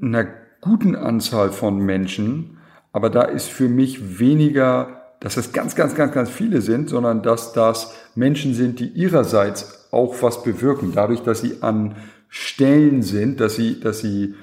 einer 0.01 0.27
guten 0.61 0.97
Anzahl 0.97 1.51
von 1.51 1.79
Menschen, 1.79 2.59
aber 2.93 3.11
da 3.11 3.23
ist 3.23 3.49
für 3.49 3.69
mich 3.69 4.19
weniger 4.19 4.98
dass 5.21 5.35
das 5.35 5.53
ganz, 5.53 5.75
ganz, 5.75 5.95
ganz, 5.95 6.13
ganz 6.13 6.31
viele 6.31 6.61
sind, 6.61 6.89
sondern 6.89 7.23
dass 7.23 7.53
das 7.53 7.95
Menschen 8.15 8.55
sind, 8.55 8.81
die 8.81 8.89
ihrerseits 8.89 9.89
auch 9.91 10.23
was 10.23 10.43
bewirken, 10.43 10.93
dadurch, 10.95 11.21
dass 11.21 11.41
sie 11.41 11.63
an 11.63 11.97
Stellen 12.29 13.03
sind, 13.03 13.41
dass 13.41 13.57
sie, 13.57 13.81
dass 13.81 14.01
sie 14.01 14.35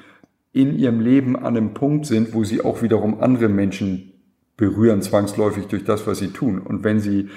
in 0.51 0.77
ihrem 0.77 0.99
Leben 0.99 1.35
an 1.35 1.57
einem 1.57 1.73
Punkt 1.73 2.05
sind, 2.05 2.33
wo 2.33 2.43
sie 2.43 2.61
auch 2.61 2.81
wiederum 2.81 3.21
andere 3.21 3.49
Menschen 3.49 4.13
berühren, 4.57 5.01
zwangsläufig 5.01 5.67
durch 5.67 5.83
das, 5.83 6.07
was 6.07 6.19
sie 6.19 6.29
tun. 6.29 6.59
Und 6.59 6.83
wenn 6.83 6.99
sie 6.99 7.29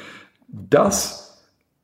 das 0.49 1.29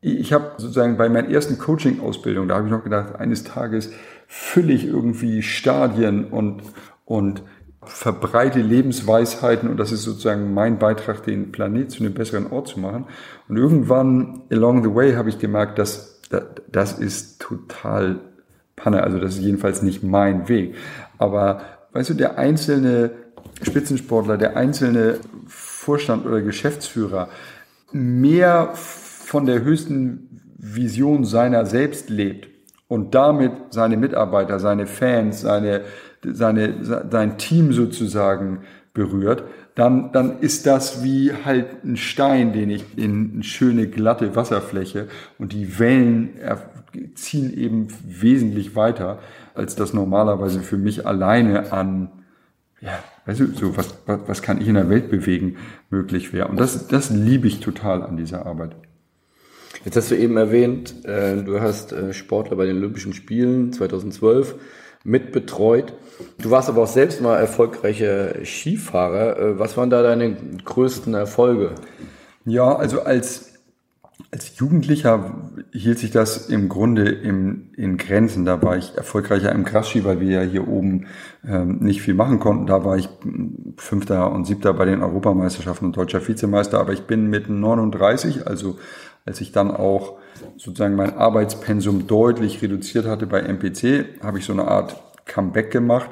ich 0.05 0.35
habe 0.35 0.53
sozusagen 0.59 0.99
bei 0.99 1.09
meiner 1.09 1.31
ersten 1.31 1.59
Coaching-Ausbildung, 1.59 2.47
da 2.47 2.57
habe 2.57 2.67
ich 2.67 2.71
noch 2.71 2.85
gedacht, 2.85 3.17
eines 3.17 3.43
Tages 3.43 3.91
fülle 4.29 4.75
ich 4.75 4.85
irgendwie 4.87 5.43
Stadien 5.43 6.27
und, 6.27 6.63
und 7.07 7.43
verbreite 7.87 8.61
Lebensweisheiten 8.61 9.69
und 9.69 9.77
das 9.77 9.93
ist 9.93 10.03
sozusagen 10.03 10.55
mein 10.55 10.79
Beitrag, 10.79 11.23
den 11.23 11.53
Planet 11.53 11.91
zu 11.91 12.03
einem 12.03 12.15
besseren 12.15 12.51
Ort 12.51 12.69
zu 12.69 12.81
machen. 12.81 13.07
Und 13.49 13.57
irgendwann 13.57 14.43
along 14.51 14.83
the 14.83 14.95
way 14.95 15.15
habe 15.15 15.29
ich 15.29 15.39
gemerkt, 15.39 15.79
dass 15.79 16.21
das 16.71 16.99
ist 16.99 17.41
total 17.41 18.21
Panne, 18.77 19.03
also 19.03 19.19
das 19.19 19.37
ist 19.37 19.43
jedenfalls 19.43 19.83
nicht 19.83 20.03
mein 20.03 20.49
Weg. 20.49 20.75
Aber 21.19 21.63
weißt 21.93 22.11
du, 22.11 22.15
der 22.15 22.39
einzelne 22.39 23.13
Spitzensportler, 23.63 24.37
der 24.37 24.57
einzelne 24.57 25.19
Vorstand 25.47 26.27
oder 26.27 26.43
Geschäftsführer 26.43 27.29
mehr 27.93 28.71
von 28.75 29.47
der 29.47 29.63
höchsten 29.63 30.41
Vision 30.59 31.25
seiner 31.25 31.67
selbst 31.67 32.11
lebt 32.11 32.49
und 32.89 33.15
damit 33.15 33.53
seine 33.71 33.97
Mitarbeiter, 33.97 34.59
seine 34.59 34.87
Fans, 34.87 35.43
seine, 35.43 35.83
seine, 36.33 36.85
sein 36.85 37.39
Team 37.39 37.73
sozusagen 37.73 38.61
berührt, 38.93 39.45
dann, 39.75 40.13
dann 40.13 40.39
ist 40.39 40.67
das 40.67 41.03
wie 41.03 41.33
halt 41.33 41.85
ein 41.85 41.97
Stein, 41.97 42.53
den 42.53 42.71
ich 42.71 42.85
in 42.97 43.33
eine 43.35 43.43
schöne 43.43 43.89
glatte 43.89 44.37
Wasserfläche 44.37 45.09
und 45.39 45.53
die 45.53 45.79
Wellen 45.79 46.31
ziehen 47.15 47.53
eben 47.57 47.89
wesentlich 48.07 48.77
weiter, 48.77 49.19
als 49.55 49.75
das 49.75 49.93
normalerweise 49.93 50.61
für 50.61 50.77
mich 50.77 51.07
alleine 51.07 51.73
an, 51.73 52.09
ja, 52.81 52.93
weißt 53.27 53.41
du, 53.41 53.47
so 53.47 53.77
was, 53.77 53.99
was, 54.07 54.21
was 54.27 54.43
kann 54.43 54.61
ich 54.61 54.69
in 54.69 54.75
der 54.75 54.89
Welt 54.89 55.11
bewegen, 55.11 55.57
möglich 55.91 56.33
wäre. 56.33 56.49
Und 56.49 56.61
das, 56.61 56.87
das 56.87 57.11
liebe 57.11 57.49
ich 57.49 57.61
total 57.61 58.03
an 58.03 58.17
dieser 58.17 58.47
Arbeit. 58.47 58.77
Jetzt 59.85 59.97
hast 59.97 60.11
du 60.11 60.17
eben 60.17 60.37
erwähnt, 60.37 61.05
äh, 61.05 61.43
du 61.43 61.61
hast 61.61 61.93
äh, 61.93 62.13
Sportler 62.13 62.57
bei 62.57 62.67
den 62.67 62.77
Olympischen 62.77 63.13
Spielen 63.13 63.73
2012 63.73 64.55
mitbetreut. 65.05 65.93
Du 66.41 66.51
warst 66.51 66.69
aber 66.69 66.83
auch 66.83 66.89
selbst 66.89 67.21
mal 67.21 67.37
erfolgreicher 67.37 68.45
Skifahrer. 68.45 69.39
Äh, 69.39 69.59
was 69.59 69.77
waren 69.77 69.91
da 69.91 70.03
deine 70.03 70.37
größten 70.65 71.15
Erfolge? 71.15 71.75
Ja, 72.45 72.75
also 72.77 73.03
als 73.03 73.55
als 74.31 74.59
Jugendlicher 74.59 75.33
hielt 75.73 75.99
sich 75.99 76.11
das 76.11 76.49
im 76.49 76.69
Grunde 76.69 77.09
im, 77.09 77.71
in 77.77 77.97
Grenzen. 77.97 78.45
Da 78.45 78.63
war 78.63 78.77
ich 78.77 78.97
erfolgreicher 78.97 79.53
im 79.53 79.65
Kraschi, 79.65 80.05
weil 80.05 80.21
wir 80.21 80.43
ja 80.43 80.43
hier 80.43 80.67
oben 80.67 81.07
ähm, 81.47 81.79
nicht 81.79 82.03
viel 82.03 82.15
machen 82.15 82.41
konnten. 82.41 82.67
Da 82.67 82.85
war 82.85 82.97
ich 82.97 83.09
Fünfter 83.77 84.33
und 84.33 84.45
Siebter 84.45 84.75
bei 84.75 84.87
den 84.87 85.03
Europameisterschaften 85.03 85.87
und 85.87 85.97
deutscher 85.97 86.27
Vizemeister. 86.27 86.81
Aber 86.81 86.93
ich 86.93 87.03
bin 87.03 87.29
mit 87.29 87.49
39, 87.49 88.47
also 88.47 88.77
als 89.25 89.41
ich 89.41 89.53
dann 89.53 89.71
auch 89.71 90.19
sozusagen 90.57 90.97
mein 90.97 91.17
Arbeitspensum 91.17 92.07
deutlich 92.07 92.61
reduziert 92.63 93.07
hatte 93.07 93.27
bei 93.27 93.41
MPC, 93.41 94.23
habe 94.23 94.39
ich 94.39 94.45
so 94.45 94.53
eine 94.53 94.69
Art 94.69 95.01
Comeback 95.25 95.71
gemacht. 95.71 96.11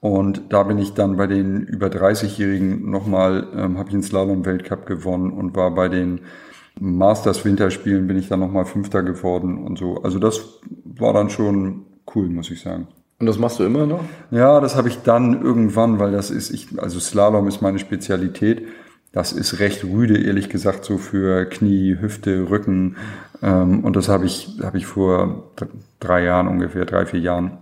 Und 0.00 0.52
da 0.52 0.62
bin 0.62 0.78
ich 0.78 0.94
dann 0.94 1.16
bei 1.16 1.26
den 1.26 1.62
über 1.62 1.88
30-Jährigen 1.88 2.90
nochmal, 2.90 3.46
ähm, 3.56 3.78
habe 3.78 3.88
ich 3.88 3.94
einen 3.94 4.02
Slalom-Weltcup 4.02 4.86
gewonnen 4.86 5.32
und 5.32 5.56
war 5.56 5.74
bei 5.74 5.88
den 5.88 6.20
Masters 6.78 7.44
Winterspielen 7.44 8.06
bin 8.06 8.18
ich 8.18 8.28
dann 8.28 8.40
nochmal 8.40 8.66
Fünfter 8.66 9.02
geworden 9.02 9.64
und 9.64 9.78
so. 9.78 10.02
Also 10.02 10.18
das 10.18 10.60
war 10.84 11.12
dann 11.14 11.30
schon 11.30 11.86
cool, 12.14 12.28
muss 12.28 12.50
ich 12.50 12.60
sagen. 12.60 12.88
Und 13.18 13.26
das 13.26 13.38
machst 13.38 13.58
du 13.58 13.64
immer 13.64 13.86
noch? 13.86 14.04
Ja, 14.30 14.60
das 14.60 14.76
habe 14.76 14.88
ich 14.88 15.02
dann 15.02 15.42
irgendwann, 15.42 15.98
weil 15.98 16.12
das 16.12 16.30
ist, 16.30 16.50
ich, 16.50 16.78
also 16.78 17.00
Slalom 17.00 17.48
ist 17.48 17.62
meine 17.62 17.78
Spezialität. 17.78 18.66
Das 19.16 19.32
ist 19.32 19.60
recht 19.60 19.82
rüde, 19.82 20.18
ehrlich 20.18 20.50
gesagt, 20.50 20.84
so 20.84 20.98
für 20.98 21.46
Knie, 21.46 21.96
Hüfte, 21.98 22.50
Rücken. 22.50 22.96
Ähm, 23.42 23.82
und 23.82 23.96
das 23.96 24.10
habe 24.10 24.26
ich, 24.26 24.58
habe 24.62 24.76
ich 24.76 24.84
vor 24.84 25.52
drei 26.00 26.24
Jahren 26.24 26.48
ungefähr, 26.48 26.84
drei, 26.84 27.06
vier 27.06 27.20
Jahren 27.20 27.56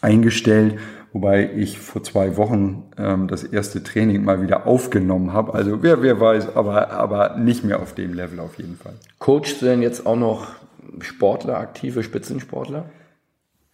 eingestellt 0.00 0.80
wobei 1.12 1.50
ich 1.56 1.78
vor 1.78 2.02
zwei 2.02 2.36
Wochen 2.36 2.84
ähm, 2.96 3.28
das 3.28 3.42
erste 3.42 3.82
Training 3.82 4.24
mal 4.24 4.42
wieder 4.42 4.66
aufgenommen 4.66 5.32
habe. 5.32 5.54
Also 5.54 5.82
wer, 5.82 6.02
wer 6.02 6.20
weiß, 6.20 6.54
aber, 6.54 6.90
aber 6.90 7.36
nicht 7.36 7.64
mehr 7.64 7.80
auf 7.80 7.94
dem 7.94 8.14
Level 8.14 8.40
auf 8.40 8.58
jeden 8.58 8.76
Fall. 8.76 8.94
Coachst 9.18 9.60
du 9.60 9.66
denn 9.66 9.82
jetzt 9.82 10.06
auch 10.06 10.16
noch 10.16 10.46
Sportler, 11.00 11.58
aktive 11.58 12.02
Spitzensportler? 12.02 12.84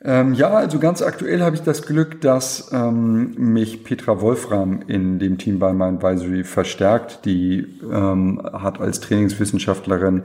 Ähm, 0.04 0.34
ja, 0.34 0.50
also 0.50 0.78
ganz 0.78 1.00
aktuell 1.00 1.42
habe 1.42 1.56
ich 1.56 1.62
das 1.62 1.82
Glück, 1.82 2.20
dass 2.20 2.70
ähm, 2.72 3.34
mich 3.36 3.82
Petra 3.82 4.20
Wolfram 4.20 4.82
in 4.86 5.18
dem 5.18 5.38
Team 5.38 5.58
bei 5.58 5.72
My 5.72 5.84
Advisory 5.84 6.44
verstärkt. 6.44 7.24
Die 7.24 7.66
ähm, 7.82 8.42
hat 8.52 8.80
als 8.80 9.00
Trainingswissenschaftlerin 9.00 10.24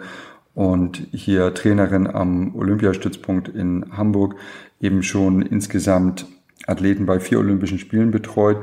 und 0.54 1.08
hier 1.14 1.54
Trainerin 1.54 2.08
am 2.08 2.54
Olympiastützpunkt 2.56 3.48
in 3.48 3.86
Hamburg 3.96 4.36
eben 4.82 5.04
schon 5.04 5.42
insgesamt 5.42 6.26
Athleten 6.68 7.06
bei 7.06 7.20
vier 7.20 7.40
Olympischen 7.40 7.80
Spielen 7.80 8.12
betreut 8.12 8.58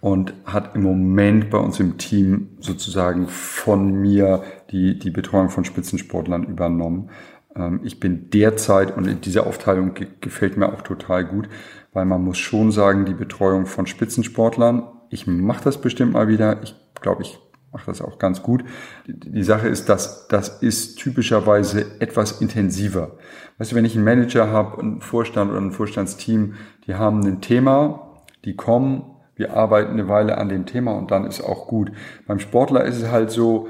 und 0.00 0.34
hat 0.44 0.74
im 0.74 0.82
Moment 0.82 1.50
bei 1.50 1.58
uns 1.58 1.80
im 1.80 1.98
Team 1.98 2.48
sozusagen 2.60 3.28
von 3.28 3.92
mir 3.92 4.42
die, 4.70 4.98
die 4.98 5.10
Betreuung 5.10 5.50
von 5.50 5.64
Spitzensportlern 5.64 6.44
übernommen. 6.44 7.10
Ähm, 7.56 7.80
ich 7.84 8.00
bin 8.00 8.30
derzeit, 8.30 8.96
und 8.96 9.24
diese 9.24 9.46
Aufteilung 9.46 9.94
gefällt 10.20 10.56
mir 10.56 10.72
auch 10.72 10.82
total 10.82 11.24
gut, 11.24 11.48
weil 11.92 12.04
man 12.04 12.22
muss 12.22 12.38
schon 12.38 12.72
sagen, 12.72 13.04
die 13.04 13.14
Betreuung 13.14 13.66
von 13.66 13.86
Spitzensportlern, 13.86 14.84
ich 15.10 15.26
mache 15.26 15.64
das 15.64 15.80
bestimmt 15.80 16.12
mal 16.12 16.28
wieder, 16.28 16.62
ich 16.62 16.74
glaube, 17.00 17.22
ich 17.22 17.38
mache 17.72 17.86
das 17.86 18.00
auch 18.00 18.18
ganz 18.18 18.42
gut. 18.42 18.64
Die 19.06 19.42
Sache 19.42 19.68
ist, 19.68 19.88
dass 19.88 20.28
das 20.28 20.62
ist 20.62 20.96
typischerweise 20.96 22.00
etwas 22.00 22.40
intensiver. 22.40 23.18
Weißt 23.58 23.72
du, 23.72 23.76
wenn 23.76 23.84
ich 23.84 23.96
einen 23.96 24.04
Manager 24.04 24.48
habe, 24.48 24.80
einen 24.80 25.00
Vorstand 25.00 25.50
oder 25.50 25.60
ein 25.60 25.72
Vorstandsteam, 25.72 26.54
die 26.86 26.94
haben 26.94 27.24
ein 27.26 27.40
Thema, 27.40 28.22
die 28.44 28.56
kommen, 28.56 29.04
wir 29.36 29.56
arbeiten 29.56 29.92
eine 29.92 30.08
Weile 30.08 30.38
an 30.38 30.48
dem 30.48 30.66
Thema 30.66 30.92
und 30.92 31.10
dann 31.10 31.26
ist 31.26 31.40
auch 31.40 31.66
gut. 31.66 31.90
Beim 32.26 32.38
Sportler 32.38 32.84
ist 32.84 33.02
es 33.02 33.10
halt 33.10 33.30
so, 33.30 33.68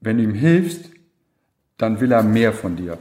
wenn 0.00 0.18
du 0.18 0.24
ihm 0.24 0.34
hilfst, 0.34 0.90
dann 1.78 2.00
will 2.00 2.12
er 2.12 2.22
mehr 2.22 2.52
von 2.52 2.76
dir. 2.76 2.98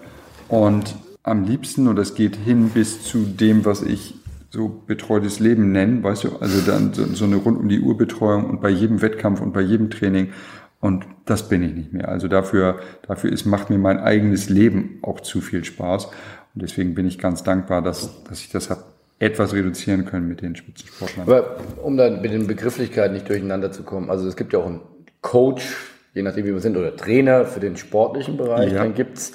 Und 0.47 0.95
am 1.23 1.43
liebsten, 1.43 1.87
und 1.87 1.95
das 1.95 2.15
geht 2.15 2.35
hin 2.35 2.69
bis 2.69 3.03
zu 3.03 3.19
dem, 3.25 3.65
was 3.65 3.81
ich 3.81 4.15
so 4.49 4.83
betreutes 4.85 5.39
Leben 5.39 5.71
nennen, 5.71 6.03
weißt 6.03 6.25
du, 6.25 6.37
also 6.37 6.61
dann 6.61 6.93
so, 6.93 7.05
so 7.05 7.25
eine 7.25 7.37
rund 7.37 7.59
um 7.59 7.69
die 7.69 7.79
Uhr 7.79 7.97
Betreuung 7.97 8.45
und 8.45 8.61
bei 8.61 8.69
jedem 8.69 9.01
Wettkampf 9.01 9.41
und 9.41 9.51
bei 9.51 9.61
jedem 9.61 9.89
Training. 9.89 10.31
Und 10.79 11.05
das 11.25 11.47
bin 11.47 11.63
ich 11.63 11.73
nicht 11.73 11.93
mehr. 11.93 12.09
Also 12.09 12.27
dafür, 12.27 12.79
dafür 13.07 13.31
ist, 13.31 13.45
macht 13.45 13.69
mir 13.69 13.77
mein 13.77 13.99
eigenes 13.99 14.49
Leben 14.49 14.99
auch 15.01 15.21
zu 15.21 15.39
viel 15.39 15.63
Spaß. 15.63 16.05
Und 16.05 16.61
deswegen 16.61 16.93
bin 16.93 17.07
ich 17.07 17.17
ganz 17.17 17.41
dankbar, 17.41 17.81
dass, 17.81 18.23
dass 18.25 18.41
ich 18.41 18.49
das 18.49 18.69
habe 18.69 18.83
etwas 19.19 19.53
reduzieren 19.53 20.05
können 20.05 20.27
mit 20.27 20.41
den 20.41 20.55
Spitzensportlern. 20.55 21.27
Aber 21.27 21.57
um 21.81 21.95
dann 21.95 22.21
mit 22.21 22.31
den 22.31 22.45
Begrifflichkeiten 22.45 23.13
nicht 23.13 23.29
durcheinander 23.29 23.71
zu 23.71 23.83
kommen, 23.83 24.09
also 24.09 24.27
es 24.27 24.35
gibt 24.35 24.53
ja 24.53 24.59
auch 24.59 24.65
einen 24.65 24.81
Coach, 25.21 25.92
je 26.13 26.21
nachdem 26.21 26.45
wie 26.45 26.53
wir 26.53 26.59
sind, 26.59 26.77
oder 26.77 26.95
Trainer 26.95 27.45
für 27.45 27.59
den 27.59 27.77
sportlichen 27.77 28.37
Bereich. 28.37 28.71
Ja. 28.71 28.83
Dann 28.83 28.93
gibt's 28.93 29.33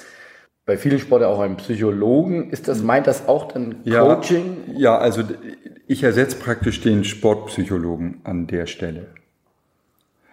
bei 0.65 0.77
vielen 0.77 0.99
Sportlern 0.99 1.31
auch 1.31 1.39
einen 1.39 1.57
Psychologen. 1.57 2.51
Ist 2.51 2.67
das, 2.67 2.83
meint 2.83 3.07
das 3.07 3.27
auch 3.27 3.47
dann 3.47 3.83
Coaching? 3.83 4.57
Ja, 4.67 4.79
ja, 4.79 4.97
also 4.97 5.23
ich 5.87 6.03
ersetze 6.03 6.37
praktisch 6.37 6.81
den 6.81 7.03
Sportpsychologen 7.03 8.21
an 8.23 8.45
der 8.47 8.67
Stelle. 8.67 9.07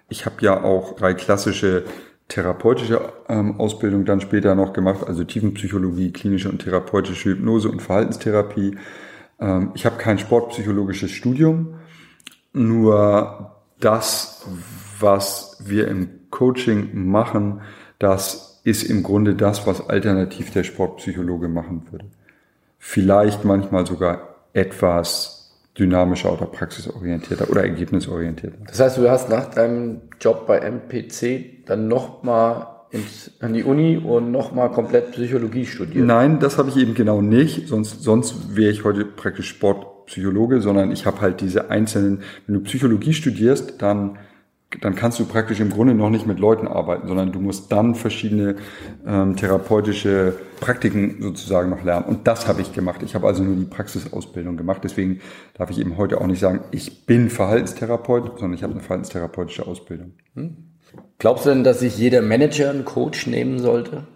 Ich 0.09 0.27
habe 0.27 0.37
ja 0.41 0.63
auch 0.63 0.95
drei 0.95 1.15
klassische 1.15 1.85
therapeutische 2.29 3.13
ähm, 3.29 3.59
Ausbildung 3.61 4.05
dann 4.05 4.21
später 4.21 4.55
noch 4.55 4.73
gemacht, 4.73 5.07
also 5.07 5.25
Tiefenpsychologie, 5.25 6.13
klinische 6.13 6.51
und 6.51 6.63
therapeutische 6.63 7.31
Hypnose 7.31 7.71
und 7.71 7.81
Verhaltenstherapie. 7.81 8.77
Ähm, 9.41 9.71
ich 9.75 9.87
habe 9.87 9.97
kein 9.97 10.19
sportpsychologisches 10.19 11.11
Studium, 11.11 11.77
nur 12.53 13.53
das, 13.81 14.45
was 15.01 15.57
wir 15.65 15.89
im 15.89 16.31
Coaching 16.31 16.91
machen, 17.09 17.63
das 17.99 18.61
ist 18.65 18.83
im 18.83 19.03
Grunde 19.03 19.35
das, 19.35 19.67
was 19.67 19.89
alternativ 19.89 20.53
der 20.53 20.65
Sportpsychologe 20.65 21.49
machen 21.49 21.83
würde. 21.91 22.07
Vielleicht 22.79 23.45
manchmal 23.45 23.87
sogar 23.87 24.37
etwas 24.53 25.55
dynamischer 25.79 26.33
oder 26.33 26.47
praxisorientierter 26.47 27.51
oder 27.51 27.63
ergebnisorientierter. 27.63 28.59
Das 28.67 28.81
heißt, 28.81 28.99
du 28.99 29.11
hast 29.11 29.29
nach 29.29 29.51
deinem 29.51 30.03
Job 30.21 30.47
bei 30.47 30.59
MPC 30.59 31.67
dann 31.67 31.89
nochmal 31.89 32.67
an 33.41 33.53
die 33.53 33.65
Uni 33.65 33.97
und 33.99 34.31
nochmal 34.31 34.71
komplett 34.71 35.13
Psychologie 35.13 35.67
studiert? 35.67 36.07
Nein, 36.07 36.39
das 36.39 36.59
habe 36.59 36.71
ich 36.71 36.77
eben 36.77 36.95
genau 36.95 37.21
nicht. 37.21 37.69
Sonst, 37.69 38.03
sonst 38.03 38.57
wäre 38.57 38.71
ich 38.71 38.85
heute 38.85 39.05
praktisch 39.05 39.49
Sportpsychologe, 39.49 40.61
sondern 40.61 40.93
ich 40.93 41.07
habe 41.07 41.21
halt 41.21 41.41
diese 41.41 41.71
einzelnen, 41.71 42.23
wenn 42.47 42.55
du 42.55 42.61
Psychologie 42.63 43.13
studierst, 43.13 43.83
dann 43.83 44.19
dann 44.81 44.95
kannst 44.95 45.19
du 45.19 45.25
praktisch 45.25 45.61
im 45.61 45.71
Grunde 45.71 45.95
noch 45.95 46.11
nicht 46.11 46.27
mit 46.27 46.39
Leuten 46.39 46.69
arbeiten, 46.69 47.09
sondern 47.09 47.33
du 47.33 47.41
musst 47.41 47.73
dann 47.73 47.95
verschiedene 47.95 48.57
ähm, 49.07 49.37
therapeutische 49.37 50.35
Praktiken 50.61 51.17
sozusagen 51.21 51.71
noch 51.71 51.85
lernen. 51.85 52.07
Und 52.07 52.27
das 52.27 52.49
habe 52.49 52.63
ich 52.63 52.73
gemacht. 52.73 53.03
Ich 53.03 53.15
habe 53.15 53.27
also 53.27 53.43
nur 53.43 53.57
die 53.57 53.65
Praxisausbildung 53.65 54.57
gemacht. 54.57 54.83
Deswegen 54.85 55.21
darf 55.55 55.71
ich 55.71 55.79
eben 55.79 55.97
heute 55.97 56.21
auch 56.21 56.27
nicht 56.27 56.41
sagen, 56.41 56.61
ich 56.71 57.07
bin 57.07 57.31
Verhaltenstherapeut, 57.31 58.39
sondern 58.39 58.55
ich 58.55 58.63
habe 58.63 58.73
eine 58.73 58.83
verhaltenstherapeutische 58.83 59.67
Ausbildung. 59.67 60.13
Hm? 60.35 60.57
Glaubst 61.19 61.47
du 61.47 61.51
denn, 61.51 61.65
dass 61.65 61.81
sich 61.81 61.99
jeder 61.99 62.23
Manager 62.23 62.71
einen 62.71 62.85
Coach 62.85 63.27
nehmen 63.27 63.59
sollte? 63.59 64.07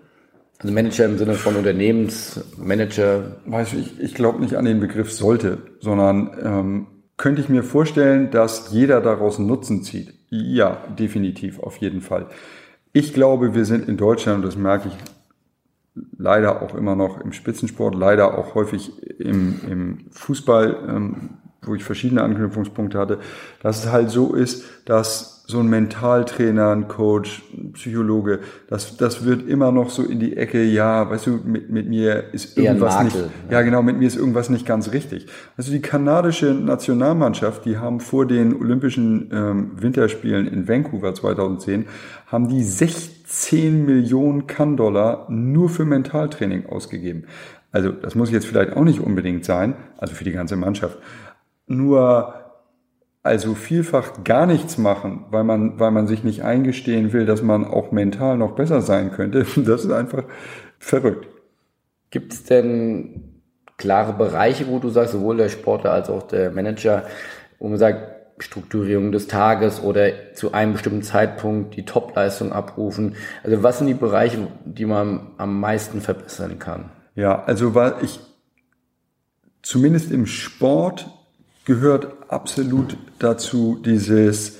Also 0.58 0.74
Manager 0.74 1.06
im 1.06 1.18
Sinne 1.18 1.34
von 1.34 1.56
Unternehmensmanager? 1.56 3.36
Weißt 3.46 3.72
du, 3.72 3.78
ich, 3.78 3.98
ich 3.98 4.14
glaube 4.14 4.40
nicht 4.40 4.56
an 4.56 4.66
den 4.66 4.80
Begriff 4.80 5.10
sollte, 5.12 5.58
sondern 5.80 6.30
ähm, 6.42 6.86
könnte 7.20 7.42
ich 7.42 7.50
mir 7.50 7.62
vorstellen, 7.62 8.30
dass 8.30 8.72
jeder 8.72 9.02
daraus 9.02 9.38
Nutzen 9.38 9.82
zieht. 9.82 10.14
Ja, 10.30 10.78
definitiv, 10.98 11.58
auf 11.58 11.76
jeden 11.76 12.00
Fall. 12.00 12.28
Ich 12.94 13.12
glaube, 13.12 13.54
wir 13.54 13.66
sind 13.66 13.86
in 13.90 13.98
Deutschland, 13.98 14.38
und 14.38 14.46
das 14.46 14.56
merke 14.56 14.88
ich 14.88 14.96
leider 16.16 16.62
auch 16.62 16.74
immer 16.74 16.96
noch 16.96 17.20
im 17.20 17.34
Spitzensport, 17.34 17.94
leider 17.94 18.38
auch 18.38 18.54
häufig 18.54 18.90
im, 19.20 19.60
im 19.68 19.98
Fußball, 20.12 20.78
ähm, 20.88 21.30
wo 21.62 21.74
ich 21.74 21.84
verschiedene 21.84 22.22
Anknüpfungspunkte 22.22 22.98
hatte, 22.98 23.18
dass 23.62 23.84
es 23.84 23.92
halt 23.92 24.10
so 24.10 24.34
ist, 24.34 24.64
dass 24.86 25.40
so 25.50 25.58
ein 25.58 25.68
Mentaltrainer, 25.68 26.70
ein 26.70 26.88
Coach, 26.88 27.42
ein 27.52 27.72
Psychologe, 27.72 28.38
das, 28.68 28.96
das 28.96 29.24
wird 29.24 29.48
immer 29.48 29.72
noch 29.72 29.90
so 29.90 30.02
in 30.02 30.20
die 30.20 30.36
Ecke, 30.36 30.62
ja, 30.62 31.10
weißt 31.10 31.26
du, 31.26 31.40
mit, 31.44 31.70
mit 31.70 31.88
mir 31.88 32.32
ist 32.32 32.56
irgendwas 32.56 33.02
nicht, 33.02 33.16
ja 33.50 33.62
genau, 33.62 33.82
mit 33.82 33.98
mir 33.98 34.06
ist 34.06 34.16
irgendwas 34.16 34.48
nicht 34.48 34.64
ganz 34.64 34.92
richtig. 34.92 35.26
Also 35.56 35.72
die 35.72 35.80
kanadische 35.80 36.54
Nationalmannschaft, 36.54 37.64
die 37.64 37.78
haben 37.78 38.00
vor 38.00 38.26
den 38.26 38.54
Olympischen 38.54 39.30
ähm, 39.32 39.70
Winterspielen 39.74 40.46
in 40.46 40.68
Vancouver 40.68 41.14
2010, 41.14 41.86
haben 42.26 42.48
die 42.48 42.62
16 42.62 43.84
Millionen 43.84 44.46
Kann-Dollar 44.46 45.26
nur 45.28 45.68
für 45.68 45.84
Mentaltraining 45.84 46.66
ausgegeben. 46.66 47.24
Also 47.72 47.90
das 47.90 48.14
muss 48.14 48.30
jetzt 48.30 48.46
vielleicht 48.46 48.76
auch 48.76 48.84
nicht 48.84 49.00
unbedingt 49.00 49.44
sein, 49.44 49.74
also 49.98 50.14
für 50.14 50.24
die 50.24 50.32
ganze 50.32 50.56
Mannschaft. 50.56 50.98
Nur 51.70 52.34
also 53.22 53.54
vielfach 53.54 54.24
gar 54.24 54.44
nichts 54.46 54.76
machen, 54.76 55.26
weil 55.30 55.44
man, 55.44 55.78
weil 55.78 55.92
man 55.92 56.08
sich 56.08 56.24
nicht 56.24 56.42
eingestehen 56.42 57.12
will, 57.12 57.26
dass 57.26 57.42
man 57.42 57.64
auch 57.64 57.92
mental 57.92 58.36
noch 58.36 58.56
besser 58.56 58.80
sein 58.80 59.12
könnte, 59.12 59.46
das 59.56 59.84
ist 59.84 59.92
einfach 59.92 60.24
verrückt. 60.80 61.28
Gibt 62.10 62.32
es 62.32 62.42
denn 62.42 63.42
klare 63.76 64.14
Bereiche, 64.14 64.66
wo 64.66 64.80
du 64.80 64.88
sagst, 64.88 65.12
sowohl 65.12 65.36
der 65.36 65.48
Sportler 65.48 65.92
als 65.92 66.10
auch 66.10 66.24
der 66.24 66.50
Manager, 66.50 67.04
wo 67.60 67.68
man 67.68 67.78
sagt, 67.78 68.16
Strukturierung 68.42 69.12
des 69.12 69.28
Tages 69.28 69.80
oder 69.80 70.34
zu 70.34 70.52
einem 70.52 70.72
bestimmten 70.72 71.02
Zeitpunkt 71.02 71.76
die 71.76 71.84
Topleistung 71.84 72.52
abrufen? 72.52 73.14
Also 73.44 73.62
was 73.62 73.78
sind 73.78 73.86
die 73.86 73.94
Bereiche, 73.94 74.48
die 74.64 74.86
man 74.86 75.28
am 75.36 75.60
meisten 75.60 76.00
verbessern 76.00 76.58
kann? 76.58 76.90
Ja, 77.14 77.44
also 77.44 77.76
weil 77.76 77.94
ich 78.02 78.18
zumindest 79.62 80.10
im 80.10 80.26
Sport 80.26 81.19
gehört 81.64 82.08
absolut 82.28 82.96
dazu 83.18 83.80
dieses 83.84 84.58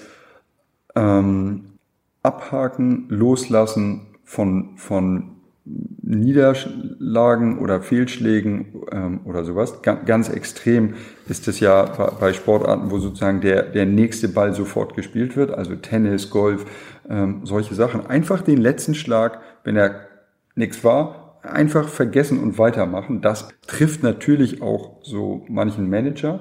ähm, 0.94 1.78
Abhaken, 2.22 3.06
Loslassen 3.08 4.06
von, 4.24 4.76
von 4.76 5.36
Niederlagen 5.64 7.58
oder 7.58 7.82
Fehlschlägen 7.82 8.82
ähm, 8.90 9.20
oder 9.24 9.44
sowas. 9.44 9.82
Ganz, 9.82 10.06
ganz 10.06 10.28
extrem 10.28 10.94
ist 11.28 11.46
es 11.48 11.60
ja 11.60 11.84
bei, 11.84 12.10
bei, 12.18 12.32
Sportarten, 12.32 12.90
wo 12.90 12.98
sozusagen 12.98 13.40
der, 13.40 13.62
der 13.62 13.86
nächste 13.86 14.28
Ball 14.28 14.52
sofort 14.54 14.96
gespielt 14.96 15.36
wird, 15.36 15.50
also 15.50 15.76
Tennis, 15.76 16.30
Golf, 16.30 16.64
ähm, 17.08 17.42
solche 17.44 17.74
Sachen. 17.74 18.06
Einfach 18.06 18.42
den 18.42 18.58
letzten 18.58 18.94
Schlag, 18.94 19.40
wenn 19.64 19.76
er 19.76 20.06
nichts 20.54 20.82
war, 20.82 21.38
einfach 21.42 21.88
vergessen 21.88 22.38
und 22.42 22.58
weitermachen. 22.58 23.20
Das 23.20 23.48
trifft 23.66 24.02
natürlich 24.02 24.62
auch 24.62 24.98
so 25.02 25.44
manchen 25.48 25.88
Manager. 25.88 26.40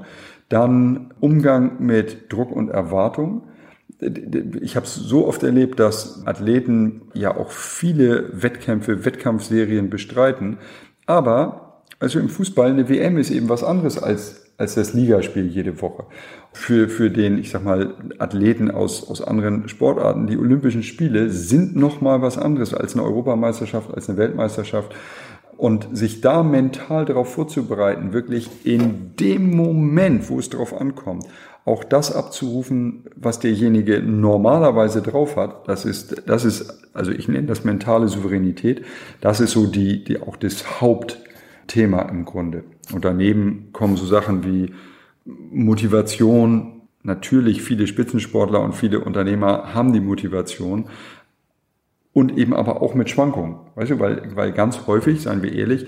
Dann 0.49 1.13
Umgang 1.19 1.83
mit 1.83 2.31
Druck 2.31 2.51
und 2.51 2.69
Erwartung. 2.69 3.43
Ich 4.61 4.75
habe 4.75 4.85
es 4.85 4.95
so 4.95 5.27
oft 5.27 5.43
erlebt, 5.43 5.79
dass 5.79 6.25
Athleten 6.25 7.01
ja 7.13 7.35
auch 7.35 7.51
viele 7.51 8.41
Wettkämpfe, 8.41 9.05
Wettkampfserien 9.05 9.89
bestreiten. 9.89 10.57
Aber 11.05 11.83
also 11.99 12.19
im 12.19 12.29
Fußball 12.29 12.71
eine 12.71 12.89
WM 12.89 13.17
ist 13.17 13.29
eben 13.29 13.49
was 13.49 13.63
anderes 13.63 14.01
als 14.01 14.49
als 14.59 14.75
das 14.75 14.93
Ligaspiel 14.93 15.47
jede 15.47 15.81
Woche. 15.81 16.03
Für, 16.51 16.89
für 16.89 17.09
den, 17.09 17.37
ich 17.37 17.49
sag 17.49 17.63
mal, 17.63 17.95
Athleten 18.19 18.69
aus, 18.69 19.09
aus 19.09 19.21
anderen 19.21 19.69
Sportarten, 19.69 20.27
die 20.27 20.37
Olympischen 20.37 20.83
Spiele 20.83 21.29
sind 21.29 21.77
nochmal 21.77 22.21
was 22.21 22.37
anderes 22.37 22.73
als 22.73 22.93
eine 22.93 23.03
Europameisterschaft, 23.03 23.93
als 23.93 24.09
eine 24.09 24.17
Weltmeisterschaft. 24.17 24.93
Und 25.59 25.89
sich 25.91 26.21
da 26.21 26.41
mental 26.41 27.03
darauf 27.03 27.33
vorzubereiten, 27.33 28.13
wirklich 28.13 28.49
in 28.63 29.17
dem 29.19 29.57
Moment, 29.57 30.29
wo 30.29 30.39
es 30.39 30.49
darauf 30.49 30.73
ankommt, 30.73 31.25
auch 31.65 31.83
das 31.83 32.15
abzurufen, 32.15 33.03
was 33.17 33.41
derjenige 33.41 34.01
normalerweise 34.01 35.01
drauf 35.01 35.35
hat, 35.35 35.67
das 35.67 35.83
ist, 35.83 36.23
das 36.27 36.45
ist, 36.45 36.87
also 36.93 37.11
ich 37.11 37.27
nenne 37.27 37.47
das 37.47 37.65
mentale 37.65 38.07
Souveränität, 38.07 38.85
das 39.19 39.41
ist 39.41 39.51
so 39.51 39.67
die, 39.67 40.01
die 40.01 40.21
auch 40.21 40.37
das 40.37 40.79
Hauptthema 40.79 42.03
im 42.03 42.23
Grunde. 42.23 42.63
Und 42.93 43.03
daneben 43.03 43.73
kommen 43.73 43.97
so 43.97 44.05
Sachen 44.05 44.45
wie 44.45 44.73
Motivation. 45.25 46.83
Natürlich 47.03 47.61
viele 47.61 47.85
Spitzensportler 47.85 48.61
und 48.61 48.75
viele 48.75 49.01
Unternehmer 49.01 49.73
haben 49.73 49.91
die 49.91 49.99
Motivation, 49.99 50.85
und 52.13 52.37
eben 52.37 52.53
aber 52.53 52.81
auch 52.81 52.93
mit 52.93 53.09
Schwankungen. 53.09 53.57
Weißt 53.75 53.91
du, 53.91 53.99
weil, 53.99 54.35
weil 54.35 54.51
ganz 54.51 54.87
häufig, 54.87 55.21
seien 55.21 55.43
wir 55.43 55.53
ehrlich, 55.53 55.87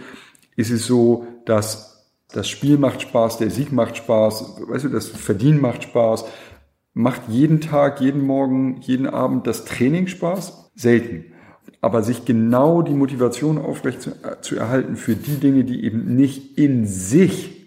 ist 0.56 0.72
es 0.72 0.86
so, 0.86 1.26
dass 1.46 1.92
das 2.32 2.48
Spiel 2.48 2.78
macht 2.78 3.02
Spaß, 3.02 3.38
der 3.38 3.50
Sieg 3.50 3.72
macht 3.72 3.98
Spaß, 3.98 4.62
weißt 4.68 4.86
du, 4.86 4.90
das 4.90 5.08
Verdienen 5.08 5.60
macht 5.60 5.84
Spaß, 5.84 6.26
macht 6.94 7.24
jeden 7.28 7.62
Tag, 7.62 8.02
jeden 8.02 8.26
Morgen, 8.26 8.78
jeden 8.82 9.08
Abend 9.08 9.48
das 9.48 9.66
Training 9.66 10.08
Spaß? 10.08 10.72
Selten. 10.76 11.26
Aber 11.82 12.04
sich 12.04 12.26
genau 12.26 12.82
die 12.82 12.94
Motivation 12.94 13.58
aufrecht 13.58 14.02
zu, 14.02 14.12
äh, 14.12 14.40
zu 14.42 14.56
erhalten 14.56 14.96
für 14.96 15.16
die 15.16 15.38
Dinge, 15.38 15.64
die 15.64 15.84
eben 15.84 16.16
nicht 16.16 16.58
in 16.58 16.86
sich 16.86 17.61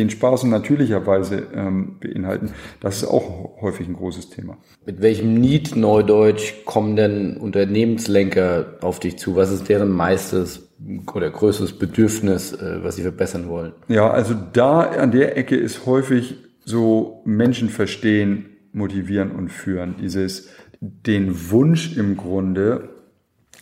den 0.00 0.10
Spaß 0.10 0.44
natürlicherweise 0.44 1.46
ähm, 1.54 1.96
beinhalten, 2.00 2.50
das 2.80 3.02
ist 3.02 3.08
auch 3.08 3.60
häufig 3.60 3.86
ein 3.86 3.94
großes 3.94 4.30
Thema. 4.30 4.56
Mit 4.86 5.00
welchem 5.02 5.34
Need 5.34 5.76
Neudeutsch 5.76 6.64
kommen 6.64 6.96
denn 6.96 7.36
Unternehmenslenker 7.36 8.78
auf 8.80 8.98
dich 8.98 9.18
zu? 9.18 9.36
Was 9.36 9.52
ist 9.52 9.68
deren 9.68 9.90
meistes 9.90 10.70
oder 11.14 11.30
größtes 11.30 11.78
Bedürfnis, 11.78 12.52
äh, 12.52 12.82
was 12.82 12.96
sie 12.96 13.02
verbessern 13.02 13.48
wollen? 13.48 13.72
Ja, 13.88 14.10
also 14.10 14.34
da 14.52 14.80
an 14.80 15.10
der 15.10 15.36
Ecke 15.36 15.56
ist 15.56 15.86
häufig 15.86 16.36
so 16.64 17.22
Menschen 17.24 17.68
verstehen, 17.68 18.46
motivieren 18.72 19.32
und 19.32 19.50
führen. 19.50 19.96
Dieses, 20.00 20.48
den 20.80 21.50
Wunsch 21.50 21.96
im 21.96 22.16
Grunde, 22.16 22.88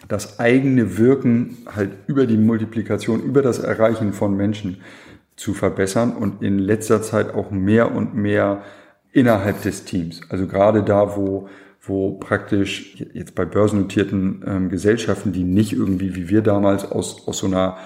das 0.07 0.39
eigene 0.39 0.99
Wirken 0.99 1.59
halt 1.67 1.91
über 2.07 2.27
die 2.27 2.37
Multiplikation, 2.37 3.23
über 3.23 3.43
das 3.43 3.59
Erreichen 3.59 4.13
von 4.13 4.37
Menschen 4.37 4.79
zu 5.39 5.55
verbessern 5.55 6.17
und 6.17 6.43
in 6.43 6.59
letzter 6.59 7.01
Zeit 7.01 7.33
auch 7.33 7.53
mehr 7.53 7.95
und 7.95 8.15
mehr 8.15 8.63
innerhalb 9.13 9.63
des 9.63 9.85
Teams. 9.85 10.21
Also 10.29 10.49
gerade 10.49 10.83
da, 10.83 11.17
wo, 11.17 11.49
wo 11.81 12.19
praktisch 12.19 12.97
jetzt 13.15 13.37
bei 13.37 13.45
börsennotierten 13.45 14.45
ähm, 14.47 14.69
Gesellschaften, 14.69 15.33
die 15.33 15.45
nicht 15.45 15.73
irgendwie 15.73 16.17
wie 16.17 16.29
wir 16.29 16.43
damals 16.43 16.91
aus, 16.91 17.27
aus 17.29 17.39
so 17.39 17.47
einer 17.47 17.77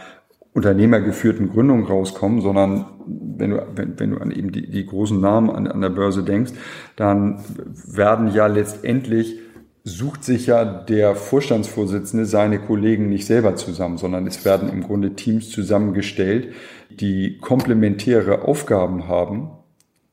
unternehmergeführten 0.55 1.50
Gründung 1.50 1.84
rauskommen, 1.84 2.40
sondern 2.40 2.86
wenn 3.07 3.50
du, 3.50 3.66
wenn, 3.74 3.98
wenn 4.00 4.11
du 4.12 4.18
an 4.18 4.30
eben 4.30 4.50
die, 4.50 4.70
die 4.70 4.86
großen 4.86 5.20
Namen 5.20 5.50
an, 5.50 5.66
an 5.66 5.82
der 5.82 5.90
Börse 5.90 6.22
denkst, 6.22 6.53
dann 6.96 7.38
werden 7.86 8.32
ja 8.32 8.46
letztendlich 8.46 9.38
sucht 9.85 10.22
sich 10.24 10.47
ja 10.47 10.64
der 10.64 11.16
Vorstandsvorsitzende 11.16 12.24
seine 12.24 12.61
Kollegen 12.61 13.09
nicht 13.09 13.26
selber 13.26 13.57
zusammen, 13.57 13.99
sondern 13.99 14.26
es 14.26 14.45
werden 14.45 14.68
im 14.68 14.83
Grunde 14.83 15.14
Teams 15.14 15.51
zusammengestellt, 15.51 16.55
die 16.91 17.39
komplementäre 17.39 18.43
Aufgaben 18.43 19.09
haben, 19.09 19.51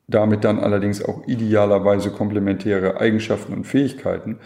damit 0.08 0.44
dann 0.44 0.58
allerdings 0.58 1.04
auch 1.04 1.26
idealerweise 1.28 2.10
komplementäre 2.10 3.00
Eigenschaften 3.00 3.52
und 3.52 3.64
Fähigkeiten. 3.64 4.38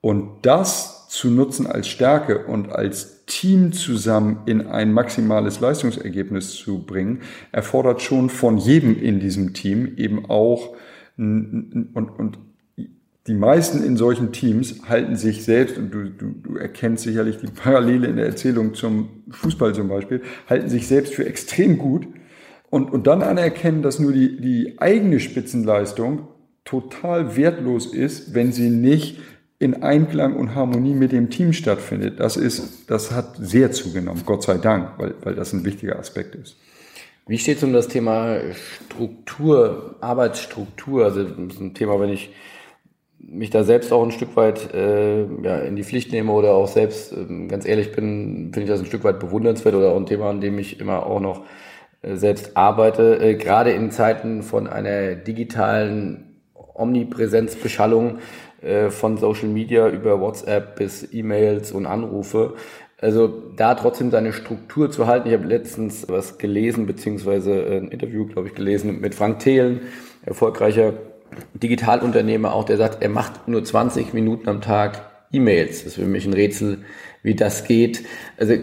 Und 0.00 0.46
das 0.46 1.08
zu 1.08 1.30
nutzen 1.30 1.66
als 1.66 1.88
Stärke 1.88 2.46
und 2.46 2.72
als 2.72 3.26
Team 3.26 3.72
zusammen 3.72 4.40
in 4.46 4.66
ein 4.66 4.92
maximales 4.92 5.60
Leistungsergebnis 5.60 6.54
zu 6.54 6.86
bringen, 6.86 7.20
erfordert 7.52 8.00
schon 8.00 8.30
von 8.30 8.56
jedem 8.56 8.98
in 8.98 9.20
diesem 9.20 9.52
Team 9.52 9.96
eben 9.98 10.30
auch 10.30 10.74
und, 11.18 11.90
und 11.94 12.38
die 13.26 13.34
meisten 13.34 13.84
in 13.84 13.96
solchen 13.96 14.32
Teams 14.32 14.80
halten 14.88 15.16
sich 15.16 15.44
selbst, 15.44 15.78
und 15.78 15.92
du, 15.92 16.10
du, 16.10 16.30
du 16.42 16.56
erkennst 16.56 17.04
sicherlich 17.04 17.38
die 17.38 17.46
Parallele 17.46 18.08
in 18.08 18.16
der 18.16 18.26
Erzählung 18.26 18.74
zum 18.74 19.22
Fußball 19.30 19.74
zum 19.74 19.88
Beispiel, 19.88 20.22
halten 20.48 20.68
sich 20.68 20.88
selbst 20.88 21.14
für 21.14 21.24
extrem 21.24 21.78
gut 21.78 22.06
und, 22.70 22.92
und 22.92 23.06
dann 23.06 23.22
anerkennen, 23.22 23.82
dass 23.82 24.00
nur 24.00 24.12
die, 24.12 24.40
die 24.40 24.74
eigene 24.78 25.20
Spitzenleistung 25.20 26.26
total 26.64 27.36
wertlos 27.36 27.86
ist, 27.86 28.34
wenn 28.34 28.52
sie 28.52 28.70
nicht 28.70 29.20
in 29.60 29.84
Einklang 29.84 30.34
und 30.34 30.56
Harmonie 30.56 30.94
mit 30.94 31.12
dem 31.12 31.30
Team 31.30 31.52
stattfindet. 31.52 32.18
Das 32.18 32.36
ist, 32.36 32.90
das 32.90 33.12
hat 33.12 33.36
sehr 33.38 33.70
zugenommen, 33.70 34.22
Gott 34.26 34.42
sei 34.42 34.58
Dank, 34.58 34.98
weil, 34.98 35.14
weil 35.22 35.36
das 35.36 35.52
ein 35.52 35.64
wichtiger 35.64 36.00
Aspekt 36.00 36.34
ist. 36.34 36.56
Wie 37.28 37.38
steht 37.38 37.58
es 37.58 37.62
um 37.62 37.72
das 37.72 37.86
Thema 37.86 38.38
Struktur, 38.86 39.94
Arbeitsstruktur? 40.00 41.04
Also 41.04 41.22
das 41.22 41.54
ist 41.54 41.60
ein 41.60 41.74
Thema, 41.74 42.00
wenn 42.00 42.10
ich 42.10 42.30
mich 43.24 43.50
da 43.50 43.64
selbst 43.64 43.92
auch 43.92 44.02
ein 44.02 44.10
Stück 44.10 44.36
weit 44.36 44.74
äh, 44.74 45.24
ja, 45.42 45.58
in 45.58 45.76
die 45.76 45.84
Pflicht 45.84 46.12
nehme 46.12 46.32
oder 46.32 46.54
auch 46.54 46.68
selbst 46.68 47.12
äh, 47.12 47.46
ganz 47.46 47.66
ehrlich 47.66 47.92
bin, 47.92 48.50
finde 48.52 48.62
ich 48.62 48.68
das 48.68 48.80
ein 48.80 48.86
Stück 48.86 49.04
weit 49.04 49.20
bewundernswert 49.20 49.74
oder 49.74 49.92
auch 49.92 49.96
ein 49.96 50.06
Thema, 50.06 50.30
an 50.30 50.40
dem 50.40 50.58
ich 50.58 50.80
immer 50.80 51.06
auch 51.06 51.20
noch 51.20 51.42
äh, 52.02 52.16
selbst 52.16 52.56
arbeite. 52.56 53.20
Äh, 53.20 53.34
gerade 53.36 53.70
in 53.70 53.90
Zeiten 53.90 54.42
von 54.42 54.66
einer 54.66 55.14
digitalen 55.14 56.40
Omnipräsenzbeschallung 56.74 58.18
äh, 58.60 58.90
von 58.90 59.16
Social 59.16 59.48
Media 59.48 59.88
über 59.88 60.20
WhatsApp 60.20 60.76
bis 60.76 61.12
E-Mails 61.12 61.72
und 61.72 61.86
Anrufe. 61.86 62.54
Also 62.98 63.26
da 63.56 63.74
trotzdem 63.74 64.10
seine 64.10 64.32
Struktur 64.32 64.90
zu 64.90 65.06
halten. 65.06 65.28
Ich 65.28 65.34
habe 65.34 65.46
letztens 65.46 66.08
was 66.08 66.38
gelesen, 66.38 66.86
beziehungsweise 66.86 67.52
ein 67.52 67.88
Interview, 67.88 68.26
glaube 68.26 68.48
ich, 68.48 68.54
gelesen 68.54 69.00
mit 69.00 69.14
Frank 69.14 69.40
Thelen, 69.40 69.80
erfolgreicher 70.24 70.92
Digitalunternehmer 71.54 72.52
auch, 72.52 72.64
der 72.64 72.76
sagt, 72.76 73.02
er 73.02 73.08
macht 73.08 73.48
nur 73.48 73.64
20 73.64 74.14
Minuten 74.14 74.48
am 74.48 74.60
Tag 74.60 75.10
E-Mails. 75.32 75.84
Das 75.84 75.92
ist 75.92 75.94
für 75.94 76.06
mich 76.06 76.26
ein 76.26 76.34
Rätsel, 76.34 76.78
wie 77.22 77.34
das 77.34 77.64
geht. 77.64 78.04
Also 78.38 78.54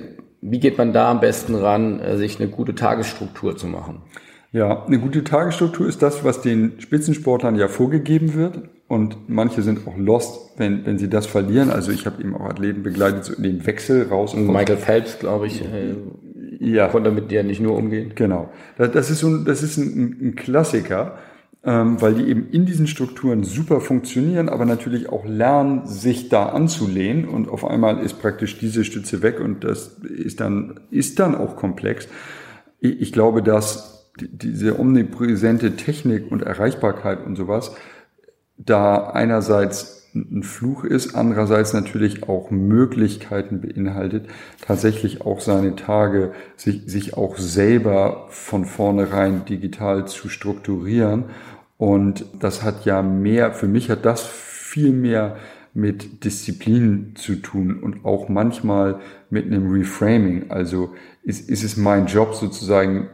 wie 0.42 0.60
geht 0.60 0.78
man 0.78 0.94
da 0.94 1.12
am 1.12 1.20
besten 1.20 1.56
ran, 1.56 2.00
äh, 2.00 2.18
sich 2.18 2.40
eine 2.40 2.50
gute 2.50 2.76
Tagesstruktur 2.76 3.58
zu 3.58 3.68
machen? 3.68 4.02
Ja, 4.52 4.86
eine 4.86 4.98
gute 4.98 5.24
Tagesstruktur 5.24 5.88
ist 5.88 6.02
das, 6.02 6.24
was 6.24 6.42
den 6.42 6.80
Spitzensportlern 6.80 7.56
ja 7.56 7.68
vorgegeben 7.68 8.34
wird. 8.34 8.70
Und 8.88 9.30
manche 9.30 9.62
sind 9.62 9.88
auch 9.88 9.96
lost, 9.98 10.58
wenn, 10.58 10.86
wenn 10.88 10.98
sie 10.98 11.10
das 11.10 11.28
verlieren. 11.28 11.70
Also 11.70 11.92
ich 11.92 12.08
habe 12.08 12.22
eben 12.22 12.36
auch 12.36 12.46
Athleten 12.46 12.82
begleitet, 12.82 13.26
so 13.26 13.34
in 13.36 13.44
den 13.44 13.66
Wechsel 13.68 14.08
raus. 14.08 14.34
Und 14.34 14.48
Michael 14.48 14.78
Phelps, 14.78 15.20
glaube 15.20 15.46
ich, 15.46 15.62
äh, 15.62 15.96
ja. 16.60 16.88
konnte 16.88 17.12
mit 17.12 17.30
dir 17.30 17.44
nicht 17.44 17.62
nur 17.62 17.76
umgehen. 17.76 18.14
Genau. 18.16 18.50
Das 18.78 19.12
ist, 19.12 19.20
so 19.20 19.28
ein, 19.28 19.46
das 19.46 19.62
ist 19.62 19.78
ein, 19.78 20.18
ein 20.20 20.36
Klassiker 20.36 21.20
weil 21.62 22.14
die 22.16 22.30
eben 22.30 22.50
in 22.52 22.66
diesen 22.66 22.88
Strukturen 22.88 23.44
super 23.44 23.82
funktionieren, 23.82 24.48
aber 24.48 24.66
natürlich 24.66 25.10
auch 25.10 25.26
lernen, 25.26 25.86
sich 25.86 26.30
da 26.30 26.48
anzulehnen 26.48 27.28
und 27.28 27.50
auf 27.50 27.66
einmal 27.66 28.00
ist 28.00 28.22
praktisch 28.22 28.58
diese 28.58 28.86
Stütze 28.86 29.22
weg 29.22 29.42
und 29.42 29.64
das 29.66 29.98
ist 30.00 30.40
dann, 30.40 30.80
ist 30.90 31.20
dann 31.20 31.36
auch 31.36 31.58
komplex. 31.58 32.08
Ich 32.80 33.12
glaube, 33.12 33.44
dass 33.44 34.10
diese 34.20 34.80
omnipräsente 34.80 35.76
Technik 35.76 36.32
und 36.32 36.44
Erreichbarkeit 36.44 37.26
und 37.26 37.36
sowas 37.36 37.76
da 38.58 39.10
einerseits 39.10 39.99
ein 40.14 40.44
Fluch 40.44 40.84
ist, 40.84 41.16
andererseits 41.16 41.74
natürlich 41.74 42.24
auch 42.28 42.52
Möglichkeiten 42.52 43.62
beinhaltet, 43.62 44.28
tatsächlich 44.62 45.22
auch 45.22 45.40
seine 45.40 45.76
Tage 45.76 46.32
sich, 46.56 46.84
sich 46.86 47.16
auch 47.16 47.38
selber 47.38 48.28
von 48.30 48.66
vornherein 48.66 49.46
digital 49.46 50.08
zu 50.08 50.30
strukturieren. 50.30 51.26
Und 51.78 52.26
das 52.40 52.64
hat 52.64 52.86
ja 52.86 53.02
mehr, 53.02 53.54
für 53.54 53.68
mich 53.68 53.90
hat 53.90 54.06
das 54.06 54.26
viel 54.26 54.92
mehr 54.92 55.38
mit 55.74 56.24
Disziplin 56.26 57.14
zu 57.16 57.36
tun 57.36 57.80
und 57.82 58.06
auch 58.06 58.28
manchmal 58.28 59.00
mit 59.30 59.46
einem 59.46 59.72
Reframing. 59.72 60.50
Also 60.50 60.94
ist, 61.24 61.50
ist 61.50 61.64
es 61.64 61.78
mein 61.78 62.08
Job 62.08 62.34
sozusagen, 62.34 63.10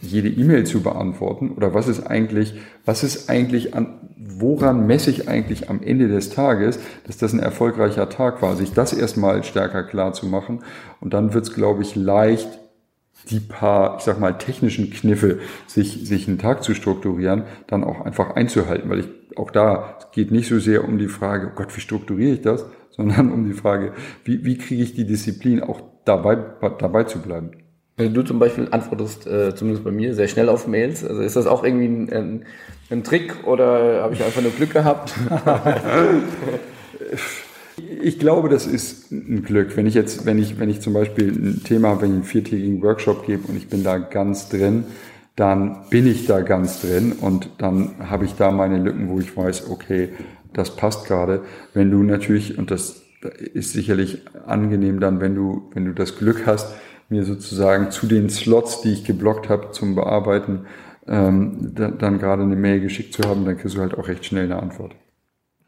jede 0.00 0.28
E-Mail 0.28 0.64
zu 0.64 0.82
beantworten 0.82 1.50
oder 1.50 1.74
was 1.74 1.88
ist 1.88 2.06
eigentlich, 2.06 2.54
was 2.84 3.02
ist 3.02 3.30
eigentlich 3.30 3.74
an, 3.74 4.00
woran 4.16 4.86
messe 4.86 5.10
ich 5.10 5.28
eigentlich 5.28 5.70
am 5.70 5.82
Ende 5.82 6.08
des 6.08 6.30
Tages, 6.30 6.78
dass 7.06 7.16
das 7.16 7.32
ein 7.32 7.40
erfolgreicher 7.40 8.08
Tag 8.08 8.42
war, 8.42 8.56
sich 8.56 8.72
das 8.72 8.92
erstmal 8.92 9.42
stärker 9.44 9.82
klar 9.82 10.12
zu 10.12 10.26
machen. 10.26 10.60
Und 11.00 11.14
dann 11.14 11.32
wird 11.32 11.44
es, 11.44 11.54
glaube 11.54 11.82
ich, 11.82 11.96
leicht, 11.96 12.58
die 13.28 13.40
paar, 13.40 13.96
ich 13.98 14.04
sag 14.04 14.18
mal, 14.18 14.38
technischen 14.38 14.90
Kniffe, 14.90 15.40
sich, 15.66 16.06
sich 16.06 16.28
einen 16.28 16.38
Tag 16.38 16.62
zu 16.62 16.74
strukturieren, 16.74 17.44
dann 17.66 17.84
auch 17.84 18.00
einfach 18.00 18.34
einzuhalten. 18.34 18.88
Weil 18.90 19.00
ich 19.00 19.08
auch 19.36 19.50
da, 19.50 19.96
es 19.98 20.10
geht 20.12 20.30
nicht 20.30 20.48
so 20.48 20.58
sehr 20.58 20.84
um 20.84 20.98
die 20.98 21.08
Frage, 21.08 21.50
oh 21.50 21.56
Gott, 21.56 21.74
wie 21.76 21.80
strukturiere 21.80 22.34
ich 22.34 22.40
das, 22.42 22.64
sondern 22.90 23.32
um 23.32 23.46
die 23.46 23.54
Frage, 23.54 23.92
wie, 24.24 24.44
wie 24.44 24.58
kriege 24.58 24.82
ich 24.82 24.94
die 24.94 25.06
Disziplin 25.06 25.62
auch 25.62 25.80
dabei, 26.04 26.36
dabei 26.78 27.04
zu 27.04 27.20
bleiben. 27.20 27.50
Also 27.96 28.12
du 28.12 28.22
zum 28.22 28.38
Beispiel 28.38 28.68
antwortest, 28.70 29.26
äh, 29.26 29.54
zumindest 29.54 29.84
bei 29.84 29.90
mir, 29.90 30.14
sehr 30.14 30.28
schnell 30.28 30.48
auf 30.48 30.66
Mails. 30.66 31.04
Also 31.04 31.20
ist 31.20 31.36
das 31.36 31.46
auch 31.46 31.64
irgendwie 31.64 31.86
ein, 31.86 32.12
ein, 32.12 32.46
ein 32.90 33.04
Trick 33.04 33.46
oder 33.46 34.02
habe 34.02 34.14
ich 34.14 34.24
einfach 34.24 34.42
nur 34.42 34.52
Glück 34.52 34.72
gehabt? 34.72 35.14
ich 38.02 38.18
glaube, 38.18 38.48
das 38.48 38.66
ist 38.66 39.12
ein 39.12 39.42
Glück. 39.42 39.76
Wenn 39.76 39.86
ich 39.86 39.94
jetzt, 39.94 40.26
wenn 40.26 40.38
ich, 40.38 40.58
wenn 40.58 40.70
ich 40.70 40.80
zum 40.80 40.94
Beispiel 40.94 41.28
ein 41.28 41.62
Thema 41.64 41.88
habe, 41.88 42.02
wenn 42.02 42.10
ich 42.10 42.16
einen 42.16 42.24
viertägigen 42.24 42.82
Workshop 42.82 43.26
gebe 43.26 43.46
und 43.48 43.56
ich 43.56 43.68
bin 43.68 43.84
da 43.84 43.98
ganz 43.98 44.48
drin, 44.48 44.84
dann 45.36 45.88
bin 45.90 46.06
ich 46.06 46.26
da 46.26 46.40
ganz 46.40 46.80
drin 46.80 47.12
und 47.12 47.50
dann 47.58 48.10
habe 48.10 48.24
ich 48.24 48.34
da 48.34 48.50
meine 48.50 48.78
Lücken, 48.78 49.08
wo 49.08 49.20
ich 49.20 49.36
weiß, 49.36 49.70
okay, 49.70 50.10
das 50.52 50.76
passt 50.76 51.06
gerade. 51.06 51.42
Wenn 51.74 51.90
du 51.90 52.02
natürlich, 52.02 52.58
und 52.58 52.70
das 52.70 53.02
ist 53.54 53.72
sicherlich 53.72 54.22
angenehm 54.46 55.00
dann, 55.00 55.20
wenn 55.20 55.34
du, 55.34 55.70
wenn 55.74 55.84
du 55.84 55.92
das 55.92 56.18
Glück 56.18 56.46
hast, 56.46 56.72
mir 57.10 57.24
sozusagen 57.24 57.90
zu 57.90 58.06
den 58.06 58.30
Slots, 58.30 58.80
die 58.82 58.92
ich 58.92 59.04
geblockt 59.04 59.48
habe 59.48 59.72
zum 59.72 59.94
Bearbeiten, 59.94 60.66
ähm, 61.06 61.72
da, 61.74 61.90
dann 61.90 62.18
gerade 62.18 62.42
eine 62.42 62.56
Mail 62.56 62.80
geschickt 62.80 63.14
zu 63.14 63.22
haben, 63.28 63.44
dann 63.44 63.58
kriegst 63.58 63.76
du 63.76 63.80
halt 63.80 63.94
auch 63.94 64.08
recht 64.08 64.24
schnell 64.24 64.44
eine 64.44 64.62
Antwort. 64.62 64.94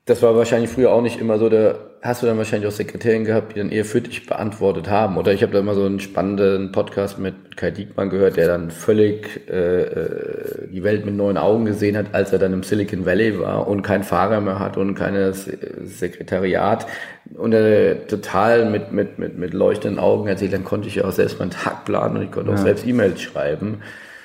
Das 0.05 0.21
war 0.21 0.35
wahrscheinlich 0.35 0.71
früher 0.71 0.93
auch 0.93 1.01
nicht 1.01 1.21
immer 1.21 1.39
so. 1.39 1.49
Da 1.49 1.77
hast 2.03 2.23
du 2.23 2.27
dann 2.27 2.37
wahrscheinlich 2.37 2.67
auch 2.67 2.75
Sekretärin 2.75 3.25
gehabt, 3.25 3.55
die 3.55 3.61
dann 3.61 3.71
eher 3.71 3.85
für 3.85 4.01
dich 4.01 4.27
beantwortet 4.27 4.91
haben. 4.91 5.17
Oder 5.17 5.33
ich 5.33 5.43
habe 5.43 5.53
da 5.53 5.61
immer 5.61 5.75
so 5.75 5.85
einen 5.85 6.01
spannenden 6.01 6.73
Podcast 6.73 7.21
mit 7.21 7.57
Kai 7.57 7.71
Diekmann 7.71 8.11
gehört, 8.11 8.37
der 8.37 8.49
dann 8.49 8.73
völlig 8.73 9.49
äh, 9.49 9.83
äh 9.83 10.69
die 10.73 10.83
Welt 10.83 11.05
mit 11.05 11.15
neuen 11.15 11.37
Augen 11.37 11.67
gesehen 11.67 11.97
hat, 11.97 12.07
als 12.15 12.33
er 12.33 12.41
dann 12.41 12.53
im 12.53 12.65
Silicon 12.65 13.07
Valley 13.07 13.39
war 13.39 13.69
und 13.69 13.83
kein 13.83 14.03
Fahrer 14.03 14.41
mehr 14.41 14.59
hat 14.59 14.77
und 14.77 14.95
kein 14.97 15.33
Sekretariat. 15.33 16.87
Und 17.35 17.53
er 17.53 18.09
total 18.09 18.69
mit, 18.69 18.91
mit, 18.91 19.21
mit, 19.21 19.39
mit 19.39 19.55
leuchtenden 19.55 20.01
Augen 20.01 20.27
erzählt, 20.27 20.53
dann 20.53 20.65
konnte 20.65 20.89
ich 20.89 20.97
ja 20.97 21.05
auch 21.05 21.13
selbst 21.13 21.39
meinen 21.39 21.51
Tag 21.51 21.85
planen 21.85 22.17
und 22.17 22.23
ich 22.25 22.33
konnte 22.33 22.51
ja. 22.51 22.57
auch 22.57 22.61
selbst 22.61 22.85
E-Mails 22.85 23.21
schreiben. 23.21 23.83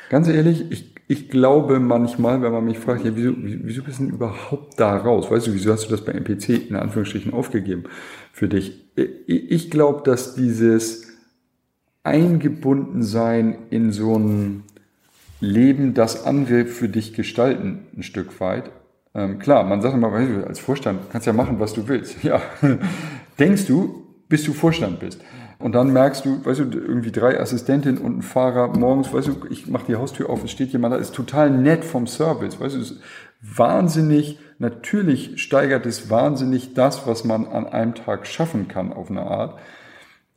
Ganz 0.10 0.28
ehrlich, 0.28 0.72
ich 0.72 0.97
ich 1.08 1.30
glaube 1.30 1.80
manchmal, 1.80 2.42
wenn 2.42 2.52
man 2.52 2.66
mich 2.66 2.80
fragt, 2.80 3.06
ja, 3.06 3.16
wieso, 3.16 3.34
wieso 3.38 3.84
bist 3.84 4.00
du 4.00 4.04
denn 4.04 4.14
überhaupt 4.14 4.78
da 4.80 4.98
raus? 4.98 5.32
Weißt 5.32 5.48
du, 5.48 5.54
wieso 5.54 5.72
hast 5.72 5.86
du 5.86 5.90
das 5.90 6.04
bei 6.04 6.12
MPC 6.12 6.70
in 6.70 6.76
Anführungsstrichen 6.76 7.34
aufgegeben 7.34 7.86
für 8.34 8.50
dich? 8.50 8.92
Ich 9.26 9.72
glaube, 9.72 10.02
dass 10.04 10.36
dieses 10.36 11.08
Eingebundensein 12.04 13.58
in 13.70 13.92
so 13.92 14.18
ein 14.18 14.64
Leben, 15.40 15.94
das 15.94 16.26
andere 16.26 16.66
für 16.66 16.90
dich 16.90 17.14
gestalten, 17.14 17.86
ein 17.96 18.04
Stück 18.04 18.40
weit. 18.42 18.72
Ähm, 19.14 19.40
klar, 19.40 19.64
man 19.64 19.82
sagt 19.82 19.94
immer, 19.94 20.10
du, 20.10 20.46
als 20.46 20.60
Vorstand 20.60 21.10
kannst 21.12 21.28
ja 21.28 21.34
machen, 21.34 21.60
was 21.60 21.74
du 21.74 21.88
willst. 21.88 22.18
Ja, 22.24 22.42
denkst 23.40 23.66
du, 23.68 24.08
bis 24.28 24.44
du 24.44 24.54
Vorstand 24.54 25.00
bist. 25.00 25.22
Und 25.60 25.72
dann 25.74 25.92
merkst 25.92 26.24
du, 26.26 26.46
weißt 26.46 26.60
du, 26.60 26.80
irgendwie 26.80 27.12
drei 27.12 27.40
Assistentinnen 27.40 27.98
und 28.00 28.20
ein 28.20 28.22
Fahrer 28.22 28.68
morgens, 28.78 29.12
weißt 29.12 29.28
du, 29.28 29.36
ich 29.50 29.68
mache 29.68 29.88
die 29.88 29.96
Haustür 29.96 30.30
auf, 30.30 30.44
es 30.44 30.52
steht 30.52 30.72
jemand 30.72 30.94
da, 30.94 30.98
ist 30.98 31.16
total 31.16 31.50
nett 31.50 31.84
vom 31.84 32.06
Service, 32.06 32.60
weißt 32.60 32.76
du, 32.76 32.80
ist 32.80 33.02
wahnsinnig, 33.42 34.40
natürlich 34.60 35.42
steigert 35.42 35.86
es 35.88 36.12
wahnsinnig 36.12 36.76
das, 36.76 37.08
was 37.08 37.24
man 37.24 37.48
an 37.48 37.66
einem 37.66 37.96
Tag 37.96 38.28
schaffen 38.28 38.68
kann 38.68 38.94
auf 38.94 39.10
eine 39.10 39.24
Art. 39.24 39.60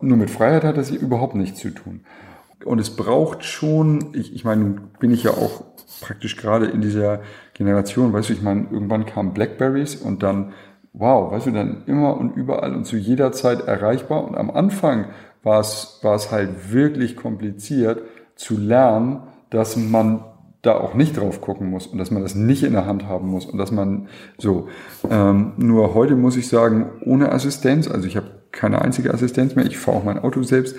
Nur 0.00 0.16
mit 0.16 0.30
Freiheit 0.30 0.64
hat 0.64 0.78
das 0.78 0.88
hier 0.88 1.00
überhaupt 1.00 1.34
nichts 1.34 1.60
zu 1.60 1.70
tun. 1.70 2.04
Und 2.64 2.78
es 2.78 2.96
braucht 2.96 3.44
schon, 3.44 4.14
ich, 4.14 4.34
ich 4.34 4.44
meine, 4.44 4.80
bin 4.98 5.12
ich 5.12 5.24
ja 5.24 5.32
auch 5.32 5.64
praktisch 6.00 6.36
gerade 6.36 6.66
in 6.66 6.80
dieser 6.80 7.20
Generation, 7.52 8.12
weißt 8.12 8.30
du, 8.30 8.32
ich 8.32 8.42
meine, 8.42 8.68
irgendwann 8.70 9.04
kamen 9.04 9.34
Blackberries 9.34 9.96
und 9.96 10.22
dann 10.22 10.52
wow, 10.92 11.30
weißt 11.32 11.46
du, 11.46 11.50
dann 11.52 11.82
immer 11.86 12.16
und 12.16 12.36
überall 12.36 12.74
und 12.74 12.84
zu 12.84 12.96
jeder 12.96 13.32
Zeit 13.32 13.66
erreichbar. 13.66 14.24
Und 14.24 14.36
am 14.36 14.50
Anfang 14.50 15.06
war 15.42 15.60
es, 15.60 15.98
war 16.02 16.14
es 16.14 16.30
halt 16.30 16.72
wirklich 16.72 17.16
kompliziert 17.16 18.02
zu 18.34 18.56
lernen, 18.56 19.20
dass 19.50 19.76
man 19.76 20.24
da 20.62 20.74
auch 20.74 20.94
nicht 20.94 21.16
drauf 21.16 21.40
gucken 21.40 21.70
muss 21.70 21.86
und 21.86 21.98
dass 21.98 22.10
man 22.10 22.22
das 22.22 22.34
nicht 22.34 22.62
in 22.62 22.72
der 22.72 22.84
Hand 22.86 23.06
haben 23.06 23.28
muss 23.28 23.46
und 23.46 23.56
dass 23.58 23.70
man 23.70 24.08
so. 24.36 24.68
Ähm, 25.08 25.52
nur 25.56 25.94
heute 25.94 26.16
muss 26.16 26.36
ich 26.36 26.48
sagen, 26.48 26.90
ohne 27.04 27.32
Assistenz, 27.32 27.88
also 27.88 28.06
ich 28.06 28.16
habe 28.16 28.26
keine 28.52 28.82
einzige 28.82 29.14
Assistenz 29.14 29.56
mehr, 29.56 29.64
ich 29.64 29.78
fahre 29.78 29.98
auch 29.98 30.04
mein 30.04 30.18
Auto 30.18 30.42
selbst. 30.42 30.76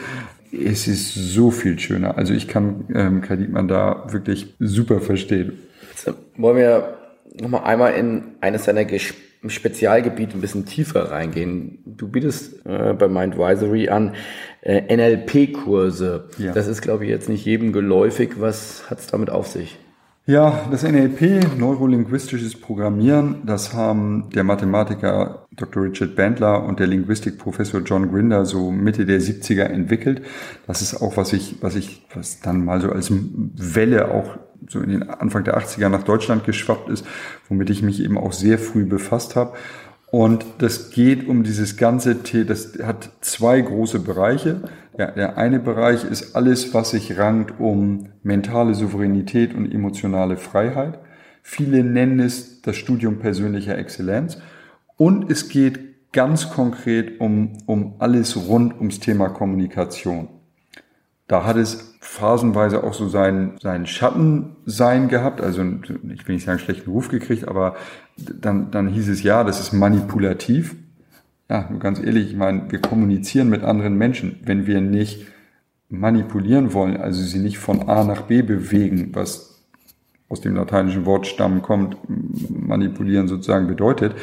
Es 0.51 0.87
ist 0.87 1.15
so 1.15 1.49
viel 1.49 1.79
schöner. 1.79 2.17
Also 2.17 2.33
ich 2.33 2.47
kann 2.47 2.85
ähm, 2.93 3.21
Kai 3.21 3.37
Diekmann 3.37 3.67
da 3.67 4.03
wirklich 4.09 4.53
super 4.59 4.99
verstehen. 4.99 5.53
Jetzt 5.89 6.13
wollen 6.35 6.57
wir 6.57 7.00
nochmal 7.39 7.63
einmal 7.63 7.93
in 7.93 8.35
eines 8.41 8.65
seiner 8.65 8.85
Gespräche 8.85 9.31
im 9.43 9.49
Spezialgebiet 9.49 10.35
ein 10.35 10.41
bisschen 10.41 10.65
tiefer 10.65 11.11
reingehen. 11.11 11.79
Du 11.85 12.07
bietest 12.07 12.63
äh, 12.65 12.93
bei 12.93 13.07
Mindvisory 13.07 13.89
an 13.89 14.13
äh, 14.61 14.95
NLP-Kurse. 14.95 16.29
Ja. 16.37 16.51
Das 16.53 16.67
ist, 16.67 16.81
glaube 16.81 17.05
ich, 17.05 17.09
jetzt 17.09 17.27
nicht 17.27 17.45
jedem 17.45 17.73
geläufig. 17.73 18.39
Was 18.39 18.89
hat 18.89 18.99
es 18.99 19.07
damit 19.07 19.31
auf 19.31 19.47
sich? 19.47 19.79
Ja, 20.27 20.67
das 20.69 20.83
NLP, 20.83 21.57
neurolinguistisches 21.57 22.61
Programmieren, 22.61 23.41
das 23.43 23.73
haben 23.73 24.29
der 24.29 24.43
Mathematiker 24.43 25.47
Dr. 25.57 25.83
Richard 25.83 26.15
Bandler 26.15 26.63
und 26.63 26.79
der 26.79 26.85
Linguistikprofessor 26.85 27.81
John 27.81 28.11
Grinder 28.11 28.45
so 28.45 28.69
Mitte 28.69 29.07
der 29.07 29.19
70er 29.19 29.63
entwickelt. 29.63 30.21
Das 30.67 30.83
ist 30.83 31.01
auch, 31.01 31.17
was 31.17 31.33
ich, 31.33 31.55
was 31.61 31.75
ich, 31.75 32.05
was 32.13 32.39
dann 32.39 32.63
mal 32.63 32.79
so 32.79 32.91
als 32.91 33.11
Welle 33.11 34.11
auch 34.11 34.37
so 34.67 34.79
in 34.79 34.89
den 34.89 35.09
Anfang 35.09 35.43
der 35.43 35.57
80er 35.57 35.89
nach 35.89 36.03
Deutschland 36.03 36.43
geschwappt 36.43 36.89
ist, 36.89 37.05
womit 37.49 37.69
ich 37.69 37.81
mich 37.81 38.03
eben 38.03 38.17
auch 38.17 38.33
sehr 38.33 38.57
früh 38.59 38.85
befasst 38.85 39.35
habe. 39.35 39.53
Und 40.11 40.45
das 40.57 40.91
geht 40.91 41.27
um 41.27 41.43
dieses 41.43 41.77
ganze 41.77 42.15
das 42.15 42.77
hat 42.83 43.11
zwei 43.21 43.61
große 43.61 43.99
Bereiche. 43.99 44.61
Der, 44.97 45.11
der 45.13 45.37
eine 45.37 45.59
Bereich 45.59 46.03
ist 46.03 46.35
alles, 46.35 46.73
was 46.73 46.91
sich 46.91 47.17
rankt 47.17 47.59
um 47.59 48.09
mentale 48.21 48.73
Souveränität 48.73 49.53
und 49.53 49.71
emotionale 49.71 50.35
Freiheit. 50.35 50.99
Viele 51.43 51.83
nennen 51.83 52.19
es 52.19 52.61
das 52.61 52.75
Studium 52.75 53.19
persönlicher 53.19 53.77
Exzellenz. 53.77 54.37
Und 54.97 55.31
es 55.31 55.47
geht 55.47 56.11
ganz 56.11 56.49
konkret 56.49 57.21
um, 57.21 57.57
um 57.65 57.95
alles 57.99 58.35
rund 58.35 58.75
ums 58.75 58.99
Thema 58.99 59.29
Kommunikation. 59.29 60.27
Da 61.31 61.45
hat 61.45 61.55
es 61.55 61.95
phasenweise 62.01 62.83
auch 62.83 62.93
so 62.93 63.07
sein, 63.07 63.53
sein 63.61 63.85
Schattensein 63.85 65.07
gehabt, 65.07 65.39
also 65.39 65.63
ich 65.63 66.27
will 66.27 66.35
nicht 66.35 66.43
sagen 66.43 66.59
schlechten 66.59 66.91
Ruf 66.91 67.07
gekriegt, 67.07 67.47
aber 67.47 67.77
dann, 68.17 68.69
dann 68.69 68.89
hieß 68.89 69.07
es 69.07 69.23
ja, 69.23 69.45
das 69.45 69.61
ist 69.61 69.71
manipulativ. 69.71 70.75
Ja, 71.49 71.69
ganz 71.79 71.99
ehrlich, 72.03 72.31
ich 72.31 72.35
meine, 72.35 72.69
wir 72.69 72.81
kommunizieren 72.81 73.47
mit 73.47 73.63
anderen 73.63 73.95
Menschen. 73.95 74.41
Wenn 74.43 74.67
wir 74.67 74.81
nicht 74.81 75.25
manipulieren 75.87 76.73
wollen, 76.73 76.97
also 76.97 77.23
sie 77.23 77.39
nicht 77.39 77.59
von 77.59 77.87
A 77.87 78.03
nach 78.03 78.23
B 78.23 78.41
bewegen, 78.41 79.11
was 79.13 79.63
aus 80.27 80.41
dem 80.41 80.55
lateinischen 80.55 81.05
Wortstamm 81.05 81.61
kommt, 81.61 81.95
manipulieren 82.49 83.29
sozusagen 83.29 83.67
bedeutet, 83.67 84.15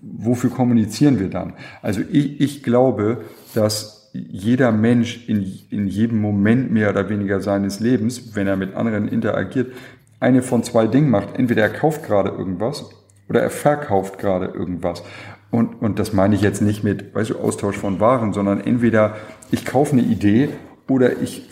wofür 0.00 0.48
kommunizieren 0.48 1.20
wir 1.20 1.28
dann? 1.28 1.52
Also 1.82 2.00
ich, 2.10 2.40
ich 2.40 2.62
glaube, 2.62 3.24
dass 3.52 3.97
jeder 4.28 4.72
Mensch 4.72 5.28
in, 5.28 5.44
in 5.70 5.86
jedem 5.86 6.20
Moment 6.20 6.70
mehr 6.70 6.90
oder 6.90 7.08
weniger 7.08 7.40
seines 7.40 7.80
Lebens, 7.80 8.34
wenn 8.34 8.46
er 8.46 8.56
mit 8.56 8.74
anderen 8.74 9.08
interagiert, 9.08 9.72
eine 10.20 10.42
von 10.42 10.62
zwei 10.62 10.86
Dingen 10.86 11.10
macht. 11.10 11.36
Entweder 11.36 11.62
er 11.62 11.70
kauft 11.70 12.04
gerade 12.04 12.30
irgendwas 12.30 12.90
oder 13.28 13.42
er 13.42 13.50
verkauft 13.50 14.18
gerade 14.18 14.46
irgendwas. 14.46 15.02
Und, 15.50 15.80
und 15.80 15.98
das 15.98 16.12
meine 16.12 16.34
ich 16.34 16.42
jetzt 16.42 16.60
nicht 16.60 16.84
mit, 16.84 17.14
weißt 17.14 17.30
du, 17.30 17.38
Austausch 17.38 17.76
von 17.76 18.00
Waren, 18.00 18.32
sondern 18.32 18.60
entweder 18.60 19.16
ich 19.50 19.64
kaufe 19.64 19.92
eine 19.92 20.02
Idee 20.02 20.50
oder 20.88 21.20
ich 21.20 21.48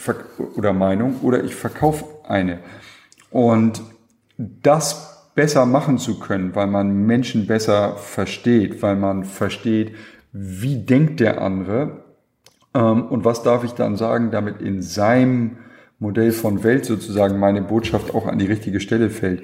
oder 0.57 0.73
Meinung 0.73 1.21
oder 1.23 1.45
ich 1.45 1.55
verkaufe 1.55 2.05
eine. 2.29 2.59
Und 3.31 3.83
das 4.39 5.31
besser 5.35 5.67
machen 5.67 5.99
zu 5.99 6.19
können, 6.19 6.55
weil 6.55 6.67
man 6.67 7.07
Menschen 7.07 7.47
besser 7.47 7.97
versteht, 7.97 8.83
weil 8.83 8.97
man 8.97 9.25
versteht, 9.25 9.95
wie 10.33 10.79
denkt 10.79 11.21
der 11.21 11.41
andere 11.41 12.06
und 12.81 13.25
was 13.25 13.43
darf 13.43 13.65
ich 13.65 13.73
dann 13.73 13.97
sagen, 13.97 14.31
damit 14.31 14.61
in 14.61 14.83
seinem 14.83 15.59
Modell 15.99 16.33
von 16.33 16.63
Welt 16.63 16.85
sozusagen 16.85 17.39
meine 17.39 17.63
Botschaft 17.63 18.15
auch 18.15 18.27
an 18.27 18.39
die 18.39 18.47
richtige 18.47 18.81
Stelle 18.81 19.11
fällt. 19.11 19.43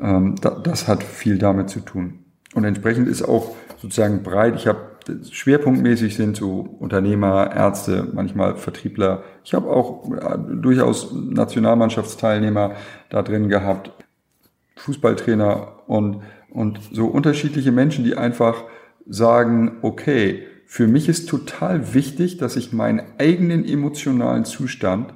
Ähm, 0.00 0.34
das 0.62 0.86
hat 0.86 1.02
viel 1.02 1.38
damit 1.38 1.70
zu 1.70 1.80
tun. 1.80 2.24
Und 2.54 2.64
entsprechend 2.64 3.08
ist 3.08 3.22
auch 3.22 3.54
sozusagen 3.78 4.22
breit. 4.22 4.54
Ich 4.56 4.66
habe 4.66 4.94
schwerpunktmäßig 5.30 6.14
sind 6.14 6.36
so 6.36 6.60
Unternehmer, 6.78 7.54
Ärzte, 7.54 8.08
manchmal 8.12 8.56
Vertriebler. 8.56 9.22
Ich 9.44 9.54
habe 9.54 9.68
auch 9.68 10.10
äh, 10.10 10.38
durchaus 10.60 11.12
Nationalmannschaftsteilnehmer 11.12 12.72
da 13.10 13.22
drin 13.22 13.48
gehabt, 13.48 13.92
Fußballtrainer 14.76 15.68
und, 15.86 16.22
und 16.50 16.80
so 16.92 17.06
unterschiedliche 17.06 17.72
Menschen, 17.72 18.04
die 18.04 18.16
einfach 18.16 18.64
sagen, 19.06 19.78
okay, 19.82 20.46
für 20.66 20.86
mich 20.86 21.08
ist 21.08 21.28
total 21.28 21.94
wichtig, 21.94 22.38
dass 22.38 22.56
ich 22.56 22.72
meinen 22.72 23.02
eigenen 23.18 23.64
emotionalen 23.64 24.44
Zustand 24.44 25.14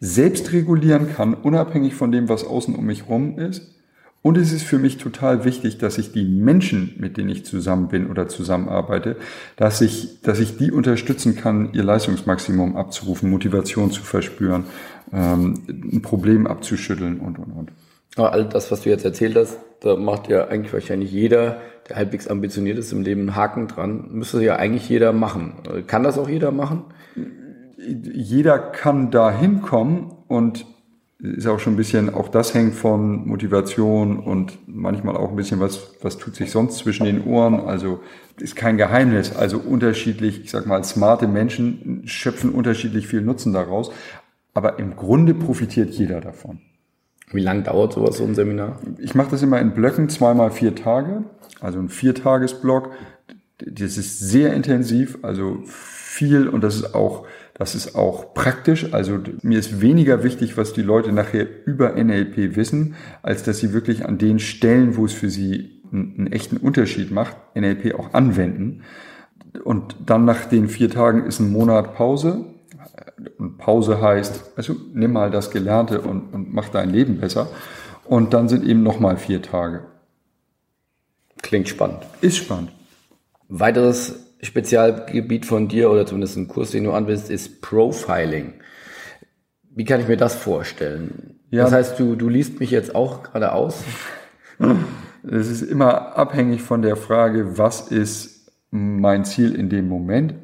selbst 0.00 0.52
regulieren 0.52 1.12
kann, 1.12 1.34
unabhängig 1.34 1.94
von 1.94 2.12
dem, 2.12 2.28
was 2.28 2.44
außen 2.44 2.74
um 2.74 2.86
mich 2.86 3.08
rum 3.08 3.38
ist. 3.38 3.74
Und 4.20 4.36
es 4.36 4.52
ist 4.52 4.64
für 4.64 4.78
mich 4.78 4.98
total 4.98 5.44
wichtig, 5.44 5.78
dass 5.78 5.96
ich 5.96 6.12
die 6.12 6.24
Menschen, 6.24 6.94
mit 6.98 7.16
denen 7.16 7.28
ich 7.28 7.44
zusammen 7.44 7.88
bin 7.88 8.10
oder 8.10 8.28
zusammenarbeite, 8.28 9.16
dass 9.56 9.80
ich, 9.80 10.20
dass 10.22 10.40
ich 10.40 10.56
die 10.56 10.72
unterstützen 10.72 11.36
kann, 11.36 11.72
ihr 11.72 11.84
Leistungsmaximum 11.84 12.76
abzurufen, 12.76 13.30
Motivation 13.30 13.92
zu 13.92 14.02
verspüren, 14.02 14.64
ähm, 15.12 15.62
ein 15.68 16.02
Problem 16.02 16.46
abzuschütteln 16.46 17.20
und, 17.20 17.38
und, 17.38 17.52
und. 17.52 17.72
All 18.16 18.48
das, 18.48 18.70
was 18.72 18.82
du 18.82 18.90
jetzt 18.90 19.04
erzählt 19.04 19.36
hast, 19.36 19.58
da 19.80 19.96
macht 19.96 20.28
ja 20.28 20.48
eigentlich 20.48 20.72
wahrscheinlich 20.72 21.12
jeder, 21.12 21.60
der 21.88 21.96
halbwegs 21.96 22.26
ambitioniert 22.26 22.78
ist 22.78 22.92
im 22.92 23.02
Leben, 23.02 23.20
einen 23.22 23.36
Haken 23.36 23.68
dran. 23.68 24.08
Müsste 24.10 24.42
ja 24.42 24.56
eigentlich 24.56 24.88
jeder 24.88 25.12
machen. 25.12 25.54
Kann 25.86 26.02
das 26.02 26.18
auch 26.18 26.28
jeder 26.28 26.50
machen? 26.50 26.84
Jeder 27.78 28.58
kann 28.58 29.10
da 29.10 29.30
hinkommen 29.30 30.12
und 30.26 30.66
ist 31.20 31.46
auch 31.46 31.58
schon 31.58 31.74
ein 31.74 31.76
bisschen, 31.76 32.14
auch 32.14 32.28
das 32.28 32.54
hängt 32.54 32.74
von 32.74 33.26
Motivation 33.26 34.18
und 34.20 34.58
manchmal 34.66 35.16
auch 35.16 35.30
ein 35.30 35.36
bisschen 35.36 35.58
was, 35.58 35.94
was 36.00 36.16
tut 36.16 36.36
sich 36.36 36.50
sonst 36.50 36.78
zwischen 36.78 37.06
den 37.06 37.24
Ohren. 37.24 37.60
Also 37.60 38.00
ist 38.38 38.54
kein 38.54 38.76
Geheimnis. 38.76 39.34
Also 39.34 39.58
unterschiedlich, 39.58 40.42
ich 40.44 40.50
sag 40.50 40.66
mal, 40.66 40.82
smarte 40.84 41.26
Menschen 41.26 42.02
schöpfen 42.04 42.50
unterschiedlich 42.50 43.08
viel 43.08 43.20
Nutzen 43.20 43.52
daraus. 43.52 43.90
Aber 44.54 44.78
im 44.78 44.96
Grunde 44.96 45.34
profitiert 45.34 45.90
jeder 45.90 46.20
davon. 46.20 46.60
Wie 47.32 47.40
lange 47.40 47.62
dauert 47.62 47.92
sowas, 47.92 48.16
so 48.16 48.24
ein 48.24 48.34
Seminar? 48.34 48.78
Ich 48.98 49.14
mache 49.14 49.30
das 49.30 49.42
immer 49.42 49.60
in 49.60 49.72
Blöcken, 49.72 50.08
zweimal 50.08 50.50
vier 50.50 50.74
Tage, 50.74 51.24
also 51.60 51.78
ein 51.78 51.88
Viertagesblock. 51.88 52.90
Das 53.58 53.98
ist 53.98 54.20
sehr 54.20 54.54
intensiv, 54.54 55.18
also 55.22 55.58
viel 55.64 56.48
und 56.48 56.62
das 56.62 56.76
ist 56.76 56.94
auch, 56.94 57.26
das 57.54 57.74
ist 57.74 57.94
auch 57.94 58.32
praktisch. 58.34 58.92
Also 58.92 59.18
mir 59.42 59.58
ist 59.58 59.80
weniger 59.80 60.22
wichtig, 60.22 60.56
was 60.56 60.72
die 60.72 60.82
Leute 60.82 61.12
nachher 61.12 61.46
über 61.66 61.92
NLP 61.92 62.56
wissen, 62.56 62.94
als 63.22 63.42
dass 63.42 63.58
sie 63.58 63.72
wirklich 63.72 64.06
an 64.06 64.18
den 64.18 64.38
Stellen, 64.38 64.96
wo 64.96 65.04
es 65.04 65.12
für 65.12 65.28
sie 65.28 65.82
einen, 65.92 66.14
einen 66.18 66.26
echten 66.32 66.56
Unterschied 66.56 67.10
macht, 67.10 67.36
NLP 67.54 67.94
auch 67.94 68.14
anwenden. 68.14 68.82
Und 69.64 69.96
dann 70.06 70.24
nach 70.24 70.46
den 70.46 70.68
vier 70.68 70.88
Tagen 70.88 71.26
ist 71.26 71.40
ein 71.40 71.50
Monat 71.50 71.94
Pause 71.94 72.44
und 73.38 73.58
Pause 73.58 74.00
heißt, 74.00 74.52
also 74.56 74.76
nimm 74.92 75.12
mal 75.12 75.30
das 75.30 75.50
Gelernte 75.50 76.00
und, 76.00 76.32
und 76.32 76.52
mach 76.52 76.68
dein 76.68 76.90
Leben 76.90 77.18
besser. 77.18 77.48
Und 78.04 78.32
dann 78.32 78.48
sind 78.48 78.64
eben 78.64 78.82
nochmal 78.82 79.16
vier 79.16 79.42
Tage. 79.42 79.82
Klingt 81.42 81.68
spannend. 81.68 82.00
Ist 82.20 82.38
spannend. 82.38 82.72
Weiteres 83.48 84.34
Spezialgebiet 84.42 85.46
von 85.46 85.68
dir 85.68 85.90
oder 85.90 86.06
zumindest 86.06 86.36
ein 86.36 86.48
Kurs, 86.48 86.70
den 86.70 86.84
du 86.84 86.92
anwendest, 86.92 87.30
ist 87.30 87.60
Profiling. 87.60 88.54
Wie 89.70 89.84
kann 89.84 90.00
ich 90.00 90.08
mir 90.08 90.16
das 90.16 90.34
vorstellen? 90.34 91.38
Ja. 91.50 91.64
Das 91.64 91.72
heißt, 91.72 91.98
du, 91.98 92.16
du 92.16 92.28
liest 92.28 92.60
mich 92.60 92.70
jetzt 92.70 92.94
auch 92.94 93.22
gerade 93.22 93.52
aus? 93.52 93.82
Es 95.22 95.48
ist 95.48 95.62
immer 95.62 96.16
abhängig 96.16 96.62
von 96.62 96.82
der 96.82 96.96
Frage, 96.96 97.58
was 97.58 97.88
ist 97.88 98.50
mein 98.70 99.24
Ziel 99.24 99.54
in 99.54 99.68
dem 99.68 99.88
Moment 99.88 100.34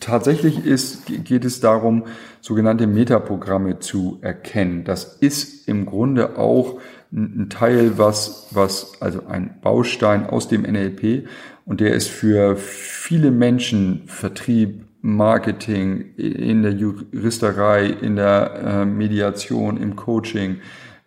tatsächlich 0.00 0.64
ist, 0.64 1.06
geht 1.06 1.44
es 1.44 1.60
darum, 1.60 2.04
sogenannte 2.40 2.86
Metaprogramme 2.86 3.78
zu 3.78 4.18
erkennen. 4.22 4.84
Das 4.84 5.16
ist 5.20 5.68
im 5.68 5.86
Grunde 5.86 6.38
auch 6.38 6.80
ein 7.12 7.48
Teil, 7.50 7.98
was, 7.98 8.48
was, 8.50 9.00
also 9.00 9.26
ein 9.26 9.60
Baustein 9.62 10.26
aus 10.26 10.48
dem 10.48 10.62
NLP 10.62 11.26
und 11.64 11.80
der 11.80 11.94
ist 11.94 12.08
für 12.08 12.56
viele 12.56 13.30
Menschen, 13.30 14.02
Vertrieb, 14.06 14.84
Marketing, 15.02 16.14
in 16.16 16.62
der 16.62 16.72
Juristerei, 16.72 17.86
in 17.86 18.16
der 18.16 18.54
äh, 18.54 18.84
Mediation, 18.84 19.76
im 19.76 19.94
Coaching 19.94 20.56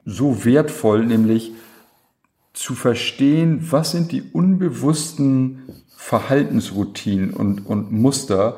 so 0.06 0.46
wertvoll, 0.46 1.06
nämlich 1.06 1.54
zu 2.54 2.76
verstehen, 2.76 3.60
was 3.72 3.92
sind 3.92 4.12
die 4.12 4.22
unbewussten 4.22 5.64
Verhaltensroutinen 6.02 7.34
und, 7.34 7.68
und 7.68 7.92
Muster, 7.92 8.56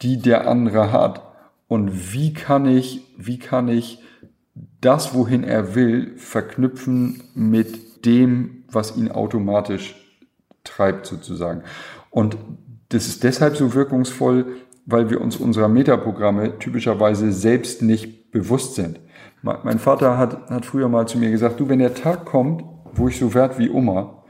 die 0.00 0.18
der 0.18 0.48
andere 0.48 0.90
hat. 0.90 1.20
Und 1.68 2.14
wie 2.14 2.32
kann 2.32 2.66
ich, 2.66 3.02
wie 3.18 3.38
kann 3.38 3.68
ich 3.68 4.02
das, 4.80 5.14
wohin 5.14 5.44
er 5.44 5.74
will, 5.74 6.16
verknüpfen 6.16 7.22
mit 7.34 8.06
dem, 8.06 8.64
was 8.72 8.96
ihn 8.96 9.10
automatisch 9.10 9.94
treibt 10.64 11.04
sozusagen. 11.04 11.62
Und 12.08 12.38
das 12.88 13.06
ist 13.08 13.24
deshalb 13.24 13.56
so 13.56 13.74
wirkungsvoll, 13.74 14.46
weil 14.86 15.10
wir 15.10 15.20
uns 15.20 15.36
unserer 15.36 15.68
Metaprogramme 15.68 16.58
typischerweise 16.58 17.30
selbst 17.30 17.82
nicht 17.82 18.32
bewusst 18.32 18.74
sind. 18.74 19.00
Mein 19.42 19.78
Vater 19.78 20.16
hat, 20.16 20.48
hat 20.48 20.64
früher 20.64 20.88
mal 20.88 21.06
zu 21.06 21.18
mir 21.18 21.30
gesagt, 21.30 21.60
du, 21.60 21.68
wenn 21.68 21.78
der 21.78 21.94
Tag 21.94 22.24
kommt, 22.24 22.64
wo 22.94 23.06
ich 23.06 23.18
so 23.18 23.34
werd 23.34 23.58
wie 23.58 23.68
Oma, 23.68 24.24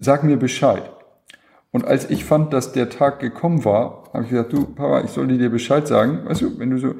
sag 0.00 0.22
mir 0.22 0.36
Bescheid. 0.36 0.88
Und 1.72 1.84
als 1.84 2.10
ich 2.10 2.24
fand, 2.24 2.52
dass 2.52 2.72
der 2.72 2.90
Tag 2.90 3.20
gekommen 3.20 3.64
war, 3.64 4.04
habe 4.12 4.24
ich 4.24 4.30
gesagt, 4.30 4.52
du 4.52 4.64
Papa, 4.64 5.02
ich 5.02 5.10
soll 5.10 5.28
dir 5.28 5.50
Bescheid 5.50 5.86
sagen, 5.86 6.20
weißt 6.24 6.42
du, 6.42 6.58
wenn 6.58 6.70
du 6.70 6.78
so. 6.78 6.94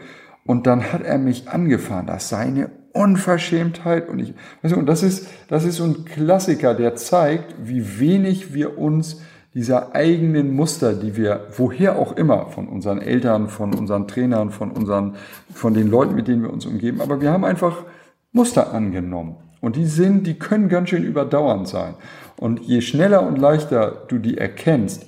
Und 0.46 0.66
dann 0.66 0.92
hat 0.92 1.02
er 1.02 1.18
mich 1.18 1.48
angefahren, 1.48 2.06
das 2.06 2.28
sei 2.28 2.38
eine 2.38 2.70
Unverschämtheit 2.92 4.08
und 4.08 4.18
ich, 4.18 4.34
weißt 4.62 4.74
du, 4.74 4.78
und 4.78 4.86
das 4.86 5.02
ist, 5.02 5.28
das 5.48 5.64
ist 5.64 5.76
so 5.76 5.84
ein 5.84 6.04
Klassiker, 6.04 6.74
der 6.74 6.96
zeigt, 6.96 7.54
wie 7.62 8.00
wenig 8.00 8.54
wir 8.54 8.78
uns 8.78 9.20
dieser 9.54 9.94
eigenen 9.94 10.54
Muster, 10.54 10.94
die 10.94 11.16
wir 11.16 11.48
woher 11.56 11.98
auch 11.98 12.16
immer, 12.16 12.46
von 12.46 12.68
unseren 12.68 13.00
Eltern, 13.00 13.48
von 13.48 13.74
unseren 13.74 14.06
Trainern, 14.06 14.50
von 14.50 14.70
unseren, 14.70 15.16
von 15.52 15.74
den 15.74 15.88
Leuten, 15.88 16.14
mit 16.14 16.28
denen 16.28 16.42
wir 16.42 16.52
uns 16.52 16.66
umgeben, 16.66 17.00
aber 17.00 17.20
wir 17.20 17.32
haben 17.32 17.44
einfach 17.44 17.84
Muster 18.32 18.72
angenommen. 18.72 19.36
Und 19.60 19.76
die 19.76 19.86
sind, 19.86 20.26
die 20.26 20.38
können 20.38 20.68
ganz 20.68 20.88
schön 20.88 21.04
überdauernd 21.04 21.68
sein. 21.68 21.94
Und 22.40 22.60
je 22.60 22.80
schneller 22.80 23.26
und 23.26 23.36
leichter 23.36 24.06
du 24.08 24.18
die 24.18 24.38
erkennst 24.38 25.04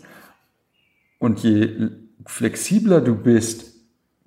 und 1.18 1.38
je 1.38 1.88
flexibler 2.26 3.00
du 3.00 3.14
bist, 3.14 3.72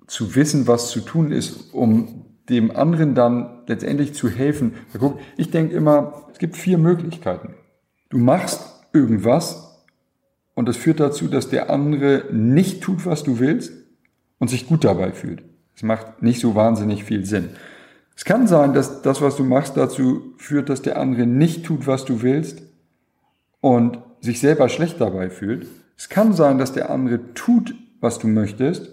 zu 0.08 0.34
wissen, 0.34 0.66
was 0.66 0.90
zu 0.90 1.00
tun 1.02 1.30
ist, 1.30 1.72
um 1.72 2.24
dem 2.48 2.72
anderen 2.72 3.14
dann 3.14 3.62
letztendlich 3.68 4.14
zu 4.14 4.28
helfen. 4.28 4.74
Ich 5.36 5.52
denke 5.52 5.76
immer, 5.76 6.26
es 6.32 6.40
gibt 6.40 6.56
vier 6.56 6.78
Möglichkeiten. 6.78 7.54
Du 8.08 8.18
machst 8.18 8.66
irgendwas 8.92 9.86
und 10.54 10.68
das 10.68 10.76
führt 10.76 10.98
dazu, 10.98 11.28
dass 11.28 11.48
der 11.48 11.70
andere 11.70 12.24
nicht 12.32 12.82
tut, 12.82 13.06
was 13.06 13.22
du 13.22 13.38
willst 13.38 13.72
und 14.38 14.50
sich 14.50 14.66
gut 14.66 14.82
dabei 14.82 15.12
fühlt. 15.12 15.44
Es 15.76 15.84
macht 15.84 16.22
nicht 16.24 16.40
so 16.40 16.56
wahnsinnig 16.56 17.04
viel 17.04 17.24
Sinn. 17.24 17.50
Es 18.16 18.24
kann 18.24 18.48
sein, 18.48 18.74
dass 18.74 19.02
das, 19.02 19.22
was 19.22 19.36
du 19.36 19.44
machst, 19.44 19.76
dazu 19.76 20.34
führt, 20.38 20.70
dass 20.70 20.82
der 20.82 20.98
andere 20.98 21.24
nicht 21.24 21.64
tut, 21.64 21.86
was 21.86 22.04
du 22.04 22.22
willst 22.22 22.65
und 23.66 23.98
sich 24.20 24.38
selber 24.38 24.68
schlecht 24.68 25.00
dabei 25.00 25.28
fühlt. 25.28 25.66
Es 25.96 26.08
kann 26.08 26.34
sein, 26.34 26.58
dass 26.58 26.72
der 26.72 26.88
andere 26.88 27.34
tut, 27.34 27.74
was 28.00 28.20
du 28.20 28.28
möchtest 28.28 28.90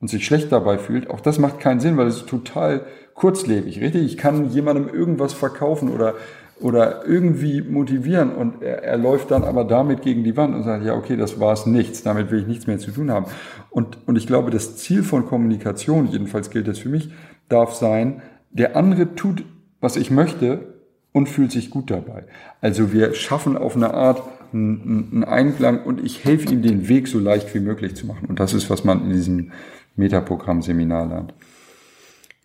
und 0.00 0.08
sich 0.08 0.24
schlecht 0.24 0.50
dabei 0.52 0.78
fühlt. 0.78 1.10
Auch 1.10 1.20
das 1.20 1.38
macht 1.38 1.60
keinen 1.60 1.80
Sinn, 1.80 1.98
weil 1.98 2.06
es 2.06 2.16
ist 2.16 2.26
total 2.26 2.86
kurzlebig, 3.12 3.82
richtig? 3.82 4.06
Ich 4.06 4.16
kann 4.16 4.48
jemandem 4.48 4.88
irgendwas 4.88 5.34
verkaufen 5.34 5.90
oder 5.90 6.14
oder 6.60 7.04
irgendwie 7.04 7.60
motivieren 7.60 8.32
und 8.32 8.62
er, 8.62 8.84
er 8.84 8.96
läuft 8.96 9.32
dann 9.32 9.44
aber 9.44 9.64
damit 9.64 10.00
gegen 10.00 10.24
die 10.24 10.36
Wand 10.36 10.54
und 10.54 10.62
sagt, 10.62 10.84
ja, 10.84 10.94
okay, 10.94 11.16
das 11.16 11.38
war 11.38 11.52
es 11.52 11.66
nichts, 11.66 12.02
damit 12.04 12.30
will 12.30 12.38
ich 12.38 12.46
nichts 12.46 12.66
mehr 12.66 12.78
zu 12.78 12.90
tun 12.90 13.10
haben. 13.10 13.26
Und, 13.70 13.98
und 14.06 14.16
ich 14.16 14.26
glaube, 14.26 14.50
das 14.50 14.76
Ziel 14.76 15.02
von 15.02 15.26
Kommunikation, 15.26 16.06
jedenfalls 16.06 16.50
gilt 16.50 16.68
das 16.68 16.78
für 16.78 16.88
mich, 16.88 17.10
darf 17.48 17.74
sein, 17.74 18.22
der 18.50 18.76
andere 18.76 19.16
tut, 19.16 19.44
was 19.80 19.96
ich 19.96 20.12
möchte 20.12 20.73
und 21.14 21.28
fühlt 21.28 21.52
sich 21.52 21.70
gut 21.70 21.90
dabei. 21.92 22.24
Also 22.60 22.92
wir 22.92 23.14
schaffen 23.14 23.56
auf 23.56 23.76
eine 23.76 23.94
Art 23.94 24.22
einen 24.52 25.24
Einklang 25.24 25.84
und 25.84 26.04
ich 26.04 26.24
helfe 26.24 26.52
ihm 26.52 26.60
den 26.60 26.88
Weg 26.88 27.08
so 27.08 27.18
leicht 27.18 27.54
wie 27.54 27.60
möglich 27.60 27.94
zu 27.94 28.06
machen. 28.06 28.26
Und 28.26 28.40
das 28.40 28.52
ist, 28.52 28.68
was 28.68 28.84
man 28.84 29.02
in 29.02 29.10
diesem 29.10 29.52
Metaprogramm-Seminar 29.96 31.06
lernt. 31.08 31.34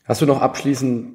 Hast 0.05 0.21
du 0.21 0.27
noch 0.27 0.41
abschließend 0.41 1.13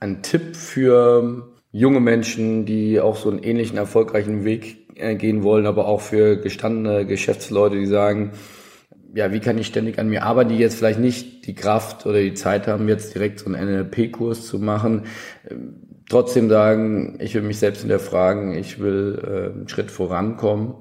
einen 0.00 0.22
Tipp 0.22 0.56
für 0.56 1.48
junge 1.70 2.00
Menschen, 2.00 2.66
die 2.66 3.00
auch 3.00 3.16
so 3.16 3.30
einen 3.30 3.42
ähnlichen 3.42 3.78
erfolgreichen 3.78 4.44
Weg 4.44 4.88
äh, 4.96 5.14
gehen 5.14 5.44
wollen, 5.44 5.66
aber 5.66 5.86
auch 5.86 6.00
für 6.00 6.36
gestandene 6.36 7.06
Geschäftsleute, 7.06 7.76
die 7.76 7.86
sagen, 7.86 8.32
ja, 9.14 9.32
wie 9.32 9.40
kann 9.40 9.58
ich 9.58 9.68
ständig 9.68 9.98
an 9.98 10.08
mir 10.08 10.24
arbeiten, 10.24 10.50
die 10.50 10.58
jetzt 10.58 10.76
vielleicht 10.76 10.98
nicht 10.98 11.46
die 11.46 11.54
Kraft 11.54 12.04
oder 12.04 12.20
die 12.20 12.34
Zeit 12.34 12.66
haben, 12.66 12.88
jetzt 12.88 13.14
direkt 13.14 13.38
so 13.38 13.46
einen 13.46 13.64
NLP-Kurs 13.64 14.46
zu 14.46 14.58
machen, 14.58 15.04
trotzdem 16.08 16.48
sagen, 16.48 17.16
ich 17.20 17.34
will 17.34 17.42
mich 17.42 17.58
selbst 17.58 17.80
hinterfragen, 17.80 18.54
ich 18.54 18.80
will 18.80 19.20
äh, 19.22 19.56
einen 19.56 19.68
Schritt 19.68 19.90
vorankommen. 19.90 20.74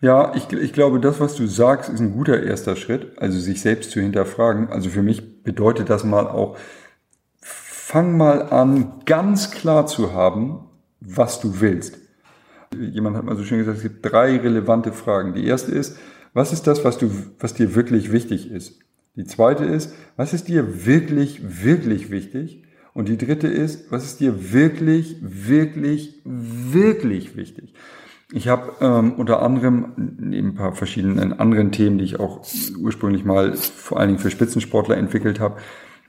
Ja, 0.00 0.32
ich, 0.34 0.52
ich 0.52 0.72
glaube, 0.72 1.00
das, 1.00 1.18
was 1.18 1.34
du 1.34 1.46
sagst, 1.46 1.90
ist 1.90 2.00
ein 2.00 2.12
guter 2.12 2.40
erster 2.42 2.76
Schritt, 2.76 3.18
also 3.18 3.38
sich 3.38 3.60
selbst 3.60 3.90
zu 3.90 4.00
hinterfragen. 4.00 4.68
Also 4.68 4.90
für 4.90 5.02
mich 5.02 5.42
bedeutet 5.42 5.90
das 5.90 6.04
mal 6.04 6.26
auch, 6.26 6.56
fang 7.40 8.16
mal 8.16 8.42
an, 8.42 9.00
ganz 9.06 9.50
klar 9.50 9.86
zu 9.86 10.12
haben, 10.12 10.68
was 11.00 11.40
du 11.40 11.60
willst. 11.60 11.98
Jemand 12.78 13.16
hat 13.16 13.24
mal 13.24 13.36
so 13.36 13.44
schön 13.44 13.58
gesagt, 13.58 13.78
es 13.78 13.82
gibt 13.82 14.04
drei 14.04 14.36
relevante 14.36 14.92
Fragen. 14.92 15.34
Die 15.34 15.46
erste 15.46 15.72
ist, 15.72 15.96
was 16.32 16.52
ist 16.52 16.66
das, 16.66 16.84
was 16.84 16.98
du, 16.98 17.10
was 17.40 17.54
dir 17.54 17.74
wirklich 17.74 18.12
wichtig 18.12 18.50
ist? 18.50 18.78
Die 19.16 19.24
zweite 19.24 19.64
ist, 19.64 19.94
was 20.16 20.32
ist 20.32 20.46
dir 20.46 20.86
wirklich, 20.86 21.64
wirklich 21.64 22.10
wichtig? 22.10 22.62
Und 22.98 23.08
die 23.08 23.16
dritte 23.16 23.46
ist, 23.46 23.92
was 23.92 24.06
ist 24.06 24.18
dir 24.18 24.52
wirklich, 24.52 25.18
wirklich, 25.20 26.20
wirklich 26.24 27.36
wichtig? 27.36 27.72
Ich 28.32 28.48
habe 28.48 28.72
ähm, 28.80 29.12
unter 29.12 29.40
anderem 29.40 29.92
neben 30.18 30.48
ein 30.48 30.54
paar 30.56 30.72
verschiedenen 30.72 31.32
anderen 31.38 31.70
Themen, 31.70 31.98
die 31.98 32.04
ich 32.04 32.18
auch 32.18 32.44
ursprünglich 32.76 33.24
mal 33.24 33.54
vor 33.54 34.00
allen 34.00 34.08
Dingen 34.08 34.18
für 34.18 34.32
Spitzensportler 34.32 34.96
entwickelt 34.96 35.38
habe, 35.38 35.58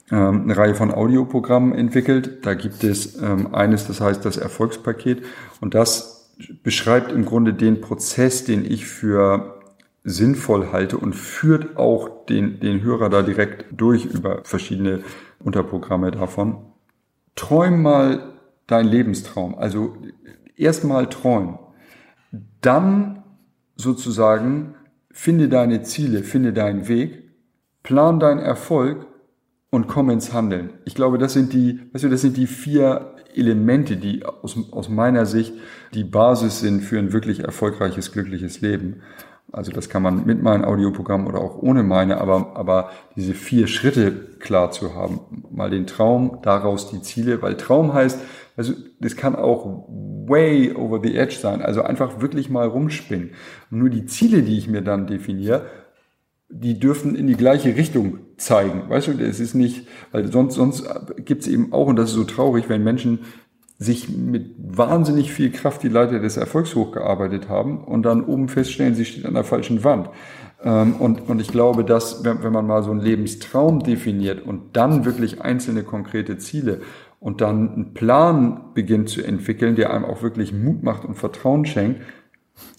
ähm, 0.09 0.45
eine 0.45 0.57
Reihe 0.57 0.73
von 0.73 0.91
Audioprogrammen 0.91 1.73
entwickelt. 1.73 2.43
Da 2.43 2.55
gibt 2.55 2.83
es 2.83 3.21
ähm, 3.21 3.53
eines, 3.53 3.85
das 3.85 4.01
heißt 4.01 4.25
das 4.25 4.37
Erfolgspaket. 4.37 5.21
Und 5.61 5.75
das 5.75 6.33
beschreibt 6.63 7.11
im 7.11 7.23
Grunde 7.23 7.53
den 7.53 7.81
Prozess, 7.81 8.45
den 8.45 8.65
ich 8.65 8.87
für 8.87 9.59
sinnvoll 10.03 10.71
halte 10.71 10.97
und 10.97 11.13
führt 11.13 11.77
auch 11.77 12.25
den, 12.25 12.59
den 12.59 12.81
Hörer 12.81 13.11
da 13.11 13.21
direkt 13.21 13.65
durch 13.79 14.05
über 14.05 14.41
verschiedene 14.43 15.01
Unterprogramme 15.37 16.09
davon. 16.09 16.68
Träum 17.39 17.81
mal 17.81 18.33
dein 18.67 18.85
Lebenstraum. 18.85 19.57
Also 19.57 19.95
erstmal 20.57 21.07
träumen. 21.07 21.57
Dann 22.59 23.23
sozusagen 23.77 24.75
finde 25.09 25.47
deine 25.47 25.81
Ziele, 25.83 26.23
finde 26.23 26.51
deinen 26.51 26.89
Weg, 26.89 27.31
plan 27.81 28.19
deinen 28.19 28.41
Erfolg 28.41 29.07
und 29.69 29.87
komm 29.87 30.09
ins 30.09 30.33
Handeln. 30.33 30.71
Ich 30.83 30.95
glaube, 30.95 31.17
das 31.17 31.31
sind 31.31 31.53
die, 31.53 31.79
weißt 31.93 32.03
du, 32.03 32.09
das 32.09 32.21
sind 32.21 32.35
die 32.35 32.45
vier 32.45 33.15
Elemente, 33.33 33.95
die 33.95 34.25
aus, 34.25 34.57
aus 34.71 34.89
meiner 34.89 35.25
Sicht 35.25 35.53
die 35.93 36.03
Basis 36.03 36.59
sind 36.59 36.81
für 36.81 36.99
ein 36.99 37.13
wirklich 37.13 37.39
erfolgreiches, 37.39 38.11
glückliches 38.11 38.59
Leben. 38.59 39.01
Also 39.51 39.71
das 39.71 39.89
kann 39.89 40.03
man 40.03 40.25
mit 40.25 40.43
meinem 40.43 40.63
Audioprogramm 40.63 41.25
oder 41.27 41.39
auch 41.39 41.57
ohne 41.61 41.83
meine, 41.83 42.21
aber, 42.21 42.55
aber 42.55 42.91
diese 43.15 43.33
vier 43.33 43.67
Schritte 43.67 44.11
klar 44.39 44.71
zu 44.71 44.93
haben. 44.93 45.19
Mal 45.51 45.69
den 45.69 45.87
Traum, 45.87 46.39
daraus 46.43 46.89
die 46.91 47.01
Ziele, 47.01 47.41
weil 47.41 47.57
Traum 47.57 47.93
heißt, 47.93 48.19
also 48.55 48.73
das 48.99 49.15
kann 49.15 49.35
auch 49.35 49.87
way 49.87 50.73
over 50.73 50.99
the 51.01 51.15
edge 51.15 51.35
sein, 51.35 51.61
also 51.61 51.81
einfach 51.81 52.21
wirklich 52.21 52.49
mal 52.49 52.67
rumspinnen. 52.67 53.31
Und 53.71 53.79
nur 53.79 53.89
die 53.89 54.05
Ziele, 54.05 54.43
die 54.43 54.57
ich 54.57 54.67
mir 54.67 54.81
dann 54.81 55.07
definiere, 55.07 55.65
die 56.49 56.79
dürfen 56.79 57.15
in 57.15 57.27
die 57.27 57.35
gleiche 57.35 57.75
Richtung 57.75 58.19
zeigen. 58.37 58.89
Weißt 58.89 59.07
du, 59.07 59.11
es 59.23 59.39
ist 59.39 59.53
nicht, 59.53 59.87
weil 60.11 60.31
sonst, 60.31 60.55
sonst 60.55 60.83
gibt 61.17 61.43
es 61.43 61.47
eben 61.47 61.71
auch, 61.71 61.87
und 61.87 61.95
das 61.95 62.09
ist 62.09 62.15
so 62.15 62.23
traurig, 62.23 62.69
wenn 62.69 62.83
Menschen 62.83 63.19
sich 63.79 64.09
mit 64.09 64.55
wahnsinnig 64.57 65.31
viel 65.31 65.51
Kraft 65.51 65.81
die 65.83 65.87
Leiter 65.87 66.19
des 66.19 66.35
Erfolgs 66.35 66.75
hochgearbeitet 66.75 67.47
haben 67.47 67.81
und 67.81 68.03
dann 68.03 68.25
oben 68.25 68.49
feststellen, 68.49 68.93
sie 68.93 69.05
steht 69.05 69.25
an 69.25 69.35
der 69.35 69.45
falschen 69.45 69.85
Wand. 69.85 70.09
Ähm, 70.61 70.95
und, 70.99 71.29
und 71.29 71.39
ich 71.39 71.47
glaube, 71.47 71.85
dass, 71.85 72.25
wenn, 72.25 72.51
man 72.51 72.67
mal 72.67 72.83
so 72.83 72.91
einen 72.91 72.99
Lebenstraum 72.99 73.79
definiert 73.79 74.45
und 74.45 74.75
dann 74.75 75.05
wirklich 75.05 75.41
einzelne 75.41 75.83
konkrete 75.83 76.37
Ziele 76.37 76.81
und 77.21 77.39
dann 77.39 77.73
einen 77.73 77.93
Plan 77.93 78.65
beginnt 78.73 79.07
zu 79.07 79.23
entwickeln, 79.23 79.77
der 79.77 79.93
einem 79.93 80.03
auch 80.03 80.21
wirklich 80.21 80.51
Mut 80.51 80.83
macht 80.83 81.05
und 81.05 81.15
Vertrauen 81.15 81.65
schenkt, 81.65 82.01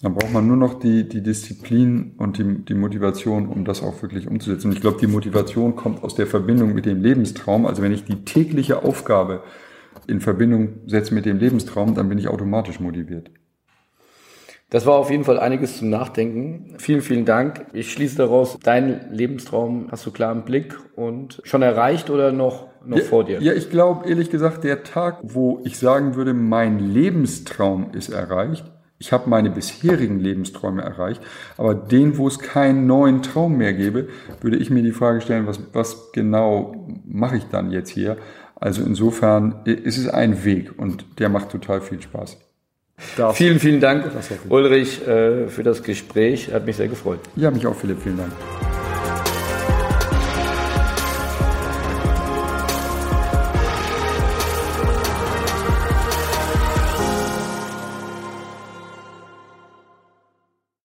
dann 0.03 0.13
braucht 0.13 0.31
man 0.31 0.45
nur 0.45 0.57
noch 0.57 0.75
die, 0.75 1.09
die 1.09 1.23
Disziplin 1.23 2.13
und 2.17 2.37
die, 2.37 2.63
die 2.63 2.75
Motivation, 2.75 3.47
um 3.47 3.65
das 3.65 3.81
auch 3.81 3.99
wirklich 4.03 4.27
umzusetzen. 4.27 4.67
Und 4.67 4.73
ich 4.73 4.81
glaube, 4.81 4.99
die 4.99 5.07
Motivation 5.07 5.75
kommt 5.75 6.03
aus 6.03 6.13
der 6.13 6.27
Verbindung 6.27 6.75
mit 6.75 6.85
dem 6.85 7.01
Lebenstraum. 7.01 7.65
Also 7.65 7.81
wenn 7.81 7.91
ich 7.91 8.03
die 8.03 8.23
tägliche 8.23 8.83
Aufgabe 8.83 9.41
in 10.07 10.21
Verbindung 10.21 10.79
setze 10.87 11.13
mit 11.13 11.25
dem 11.25 11.37
Lebenstraum, 11.37 11.95
dann 11.95 12.09
bin 12.09 12.17
ich 12.17 12.27
automatisch 12.27 12.79
motiviert. 12.79 13.31
Das 14.71 14.85
war 14.85 14.95
auf 14.95 15.11
jeden 15.11 15.25
Fall 15.25 15.37
einiges 15.37 15.79
zum 15.79 15.89
Nachdenken. 15.89 16.75
Vielen, 16.77 17.01
vielen 17.01 17.25
Dank. 17.25 17.65
Ich 17.73 17.91
schließe 17.91 18.15
daraus, 18.15 18.57
dein 18.63 19.11
Lebenstraum 19.11 19.89
hast 19.91 20.05
du 20.05 20.11
klar 20.11 20.31
im 20.31 20.43
Blick 20.43 20.79
und 20.95 21.41
schon 21.43 21.61
erreicht 21.61 22.09
oder 22.09 22.31
noch, 22.31 22.69
noch 22.85 22.97
ja, 22.97 23.03
vor 23.03 23.25
dir? 23.25 23.41
Ja, 23.41 23.51
ich 23.51 23.69
glaube, 23.69 24.07
ehrlich 24.07 24.29
gesagt, 24.29 24.63
der 24.63 24.83
Tag, 24.83 25.17
wo 25.23 25.59
ich 25.65 25.77
sagen 25.77 26.15
würde, 26.15 26.33
mein 26.33 26.79
Lebenstraum 26.79 27.91
ist 27.91 28.09
erreicht, 28.09 28.71
ich 28.97 29.11
habe 29.11 29.29
meine 29.29 29.49
bisherigen 29.49 30.19
Lebensträume 30.19 30.83
erreicht, 30.83 31.21
aber 31.57 31.73
den, 31.73 32.17
wo 32.17 32.27
es 32.27 32.39
keinen 32.39 32.85
neuen 32.85 33.23
Traum 33.23 33.57
mehr 33.57 33.73
gäbe, 33.73 34.07
würde 34.41 34.57
ich 34.57 34.69
mir 34.69 34.83
die 34.83 34.91
Frage 34.91 35.21
stellen, 35.21 35.47
was, 35.47 35.59
was 35.73 36.11
genau 36.13 36.87
mache 37.03 37.35
ich 37.35 37.45
dann 37.45 37.71
jetzt 37.71 37.89
hier? 37.89 38.17
Also 38.61 38.83
insofern 38.83 39.55
ist 39.65 39.97
es 39.97 40.07
ein 40.07 40.45
Weg 40.45 40.77
und 40.77 41.19
der 41.19 41.29
macht 41.29 41.49
total 41.49 41.81
viel 41.81 41.99
Spaß. 41.99 42.37
Darf 43.17 43.35
vielen, 43.35 43.59
vielen 43.59 43.81
Dank, 43.81 44.11
Ulrich, 44.49 45.05
äh, 45.07 45.47
für 45.47 45.63
das 45.63 45.81
Gespräch. 45.81 46.53
Hat 46.53 46.67
mich 46.67 46.77
sehr 46.77 46.87
gefreut. 46.87 47.19
Ja, 47.35 47.49
mich 47.49 47.65
auch, 47.65 47.75
Philipp. 47.75 47.99
Vielen 48.03 48.17
Dank. 48.17 48.31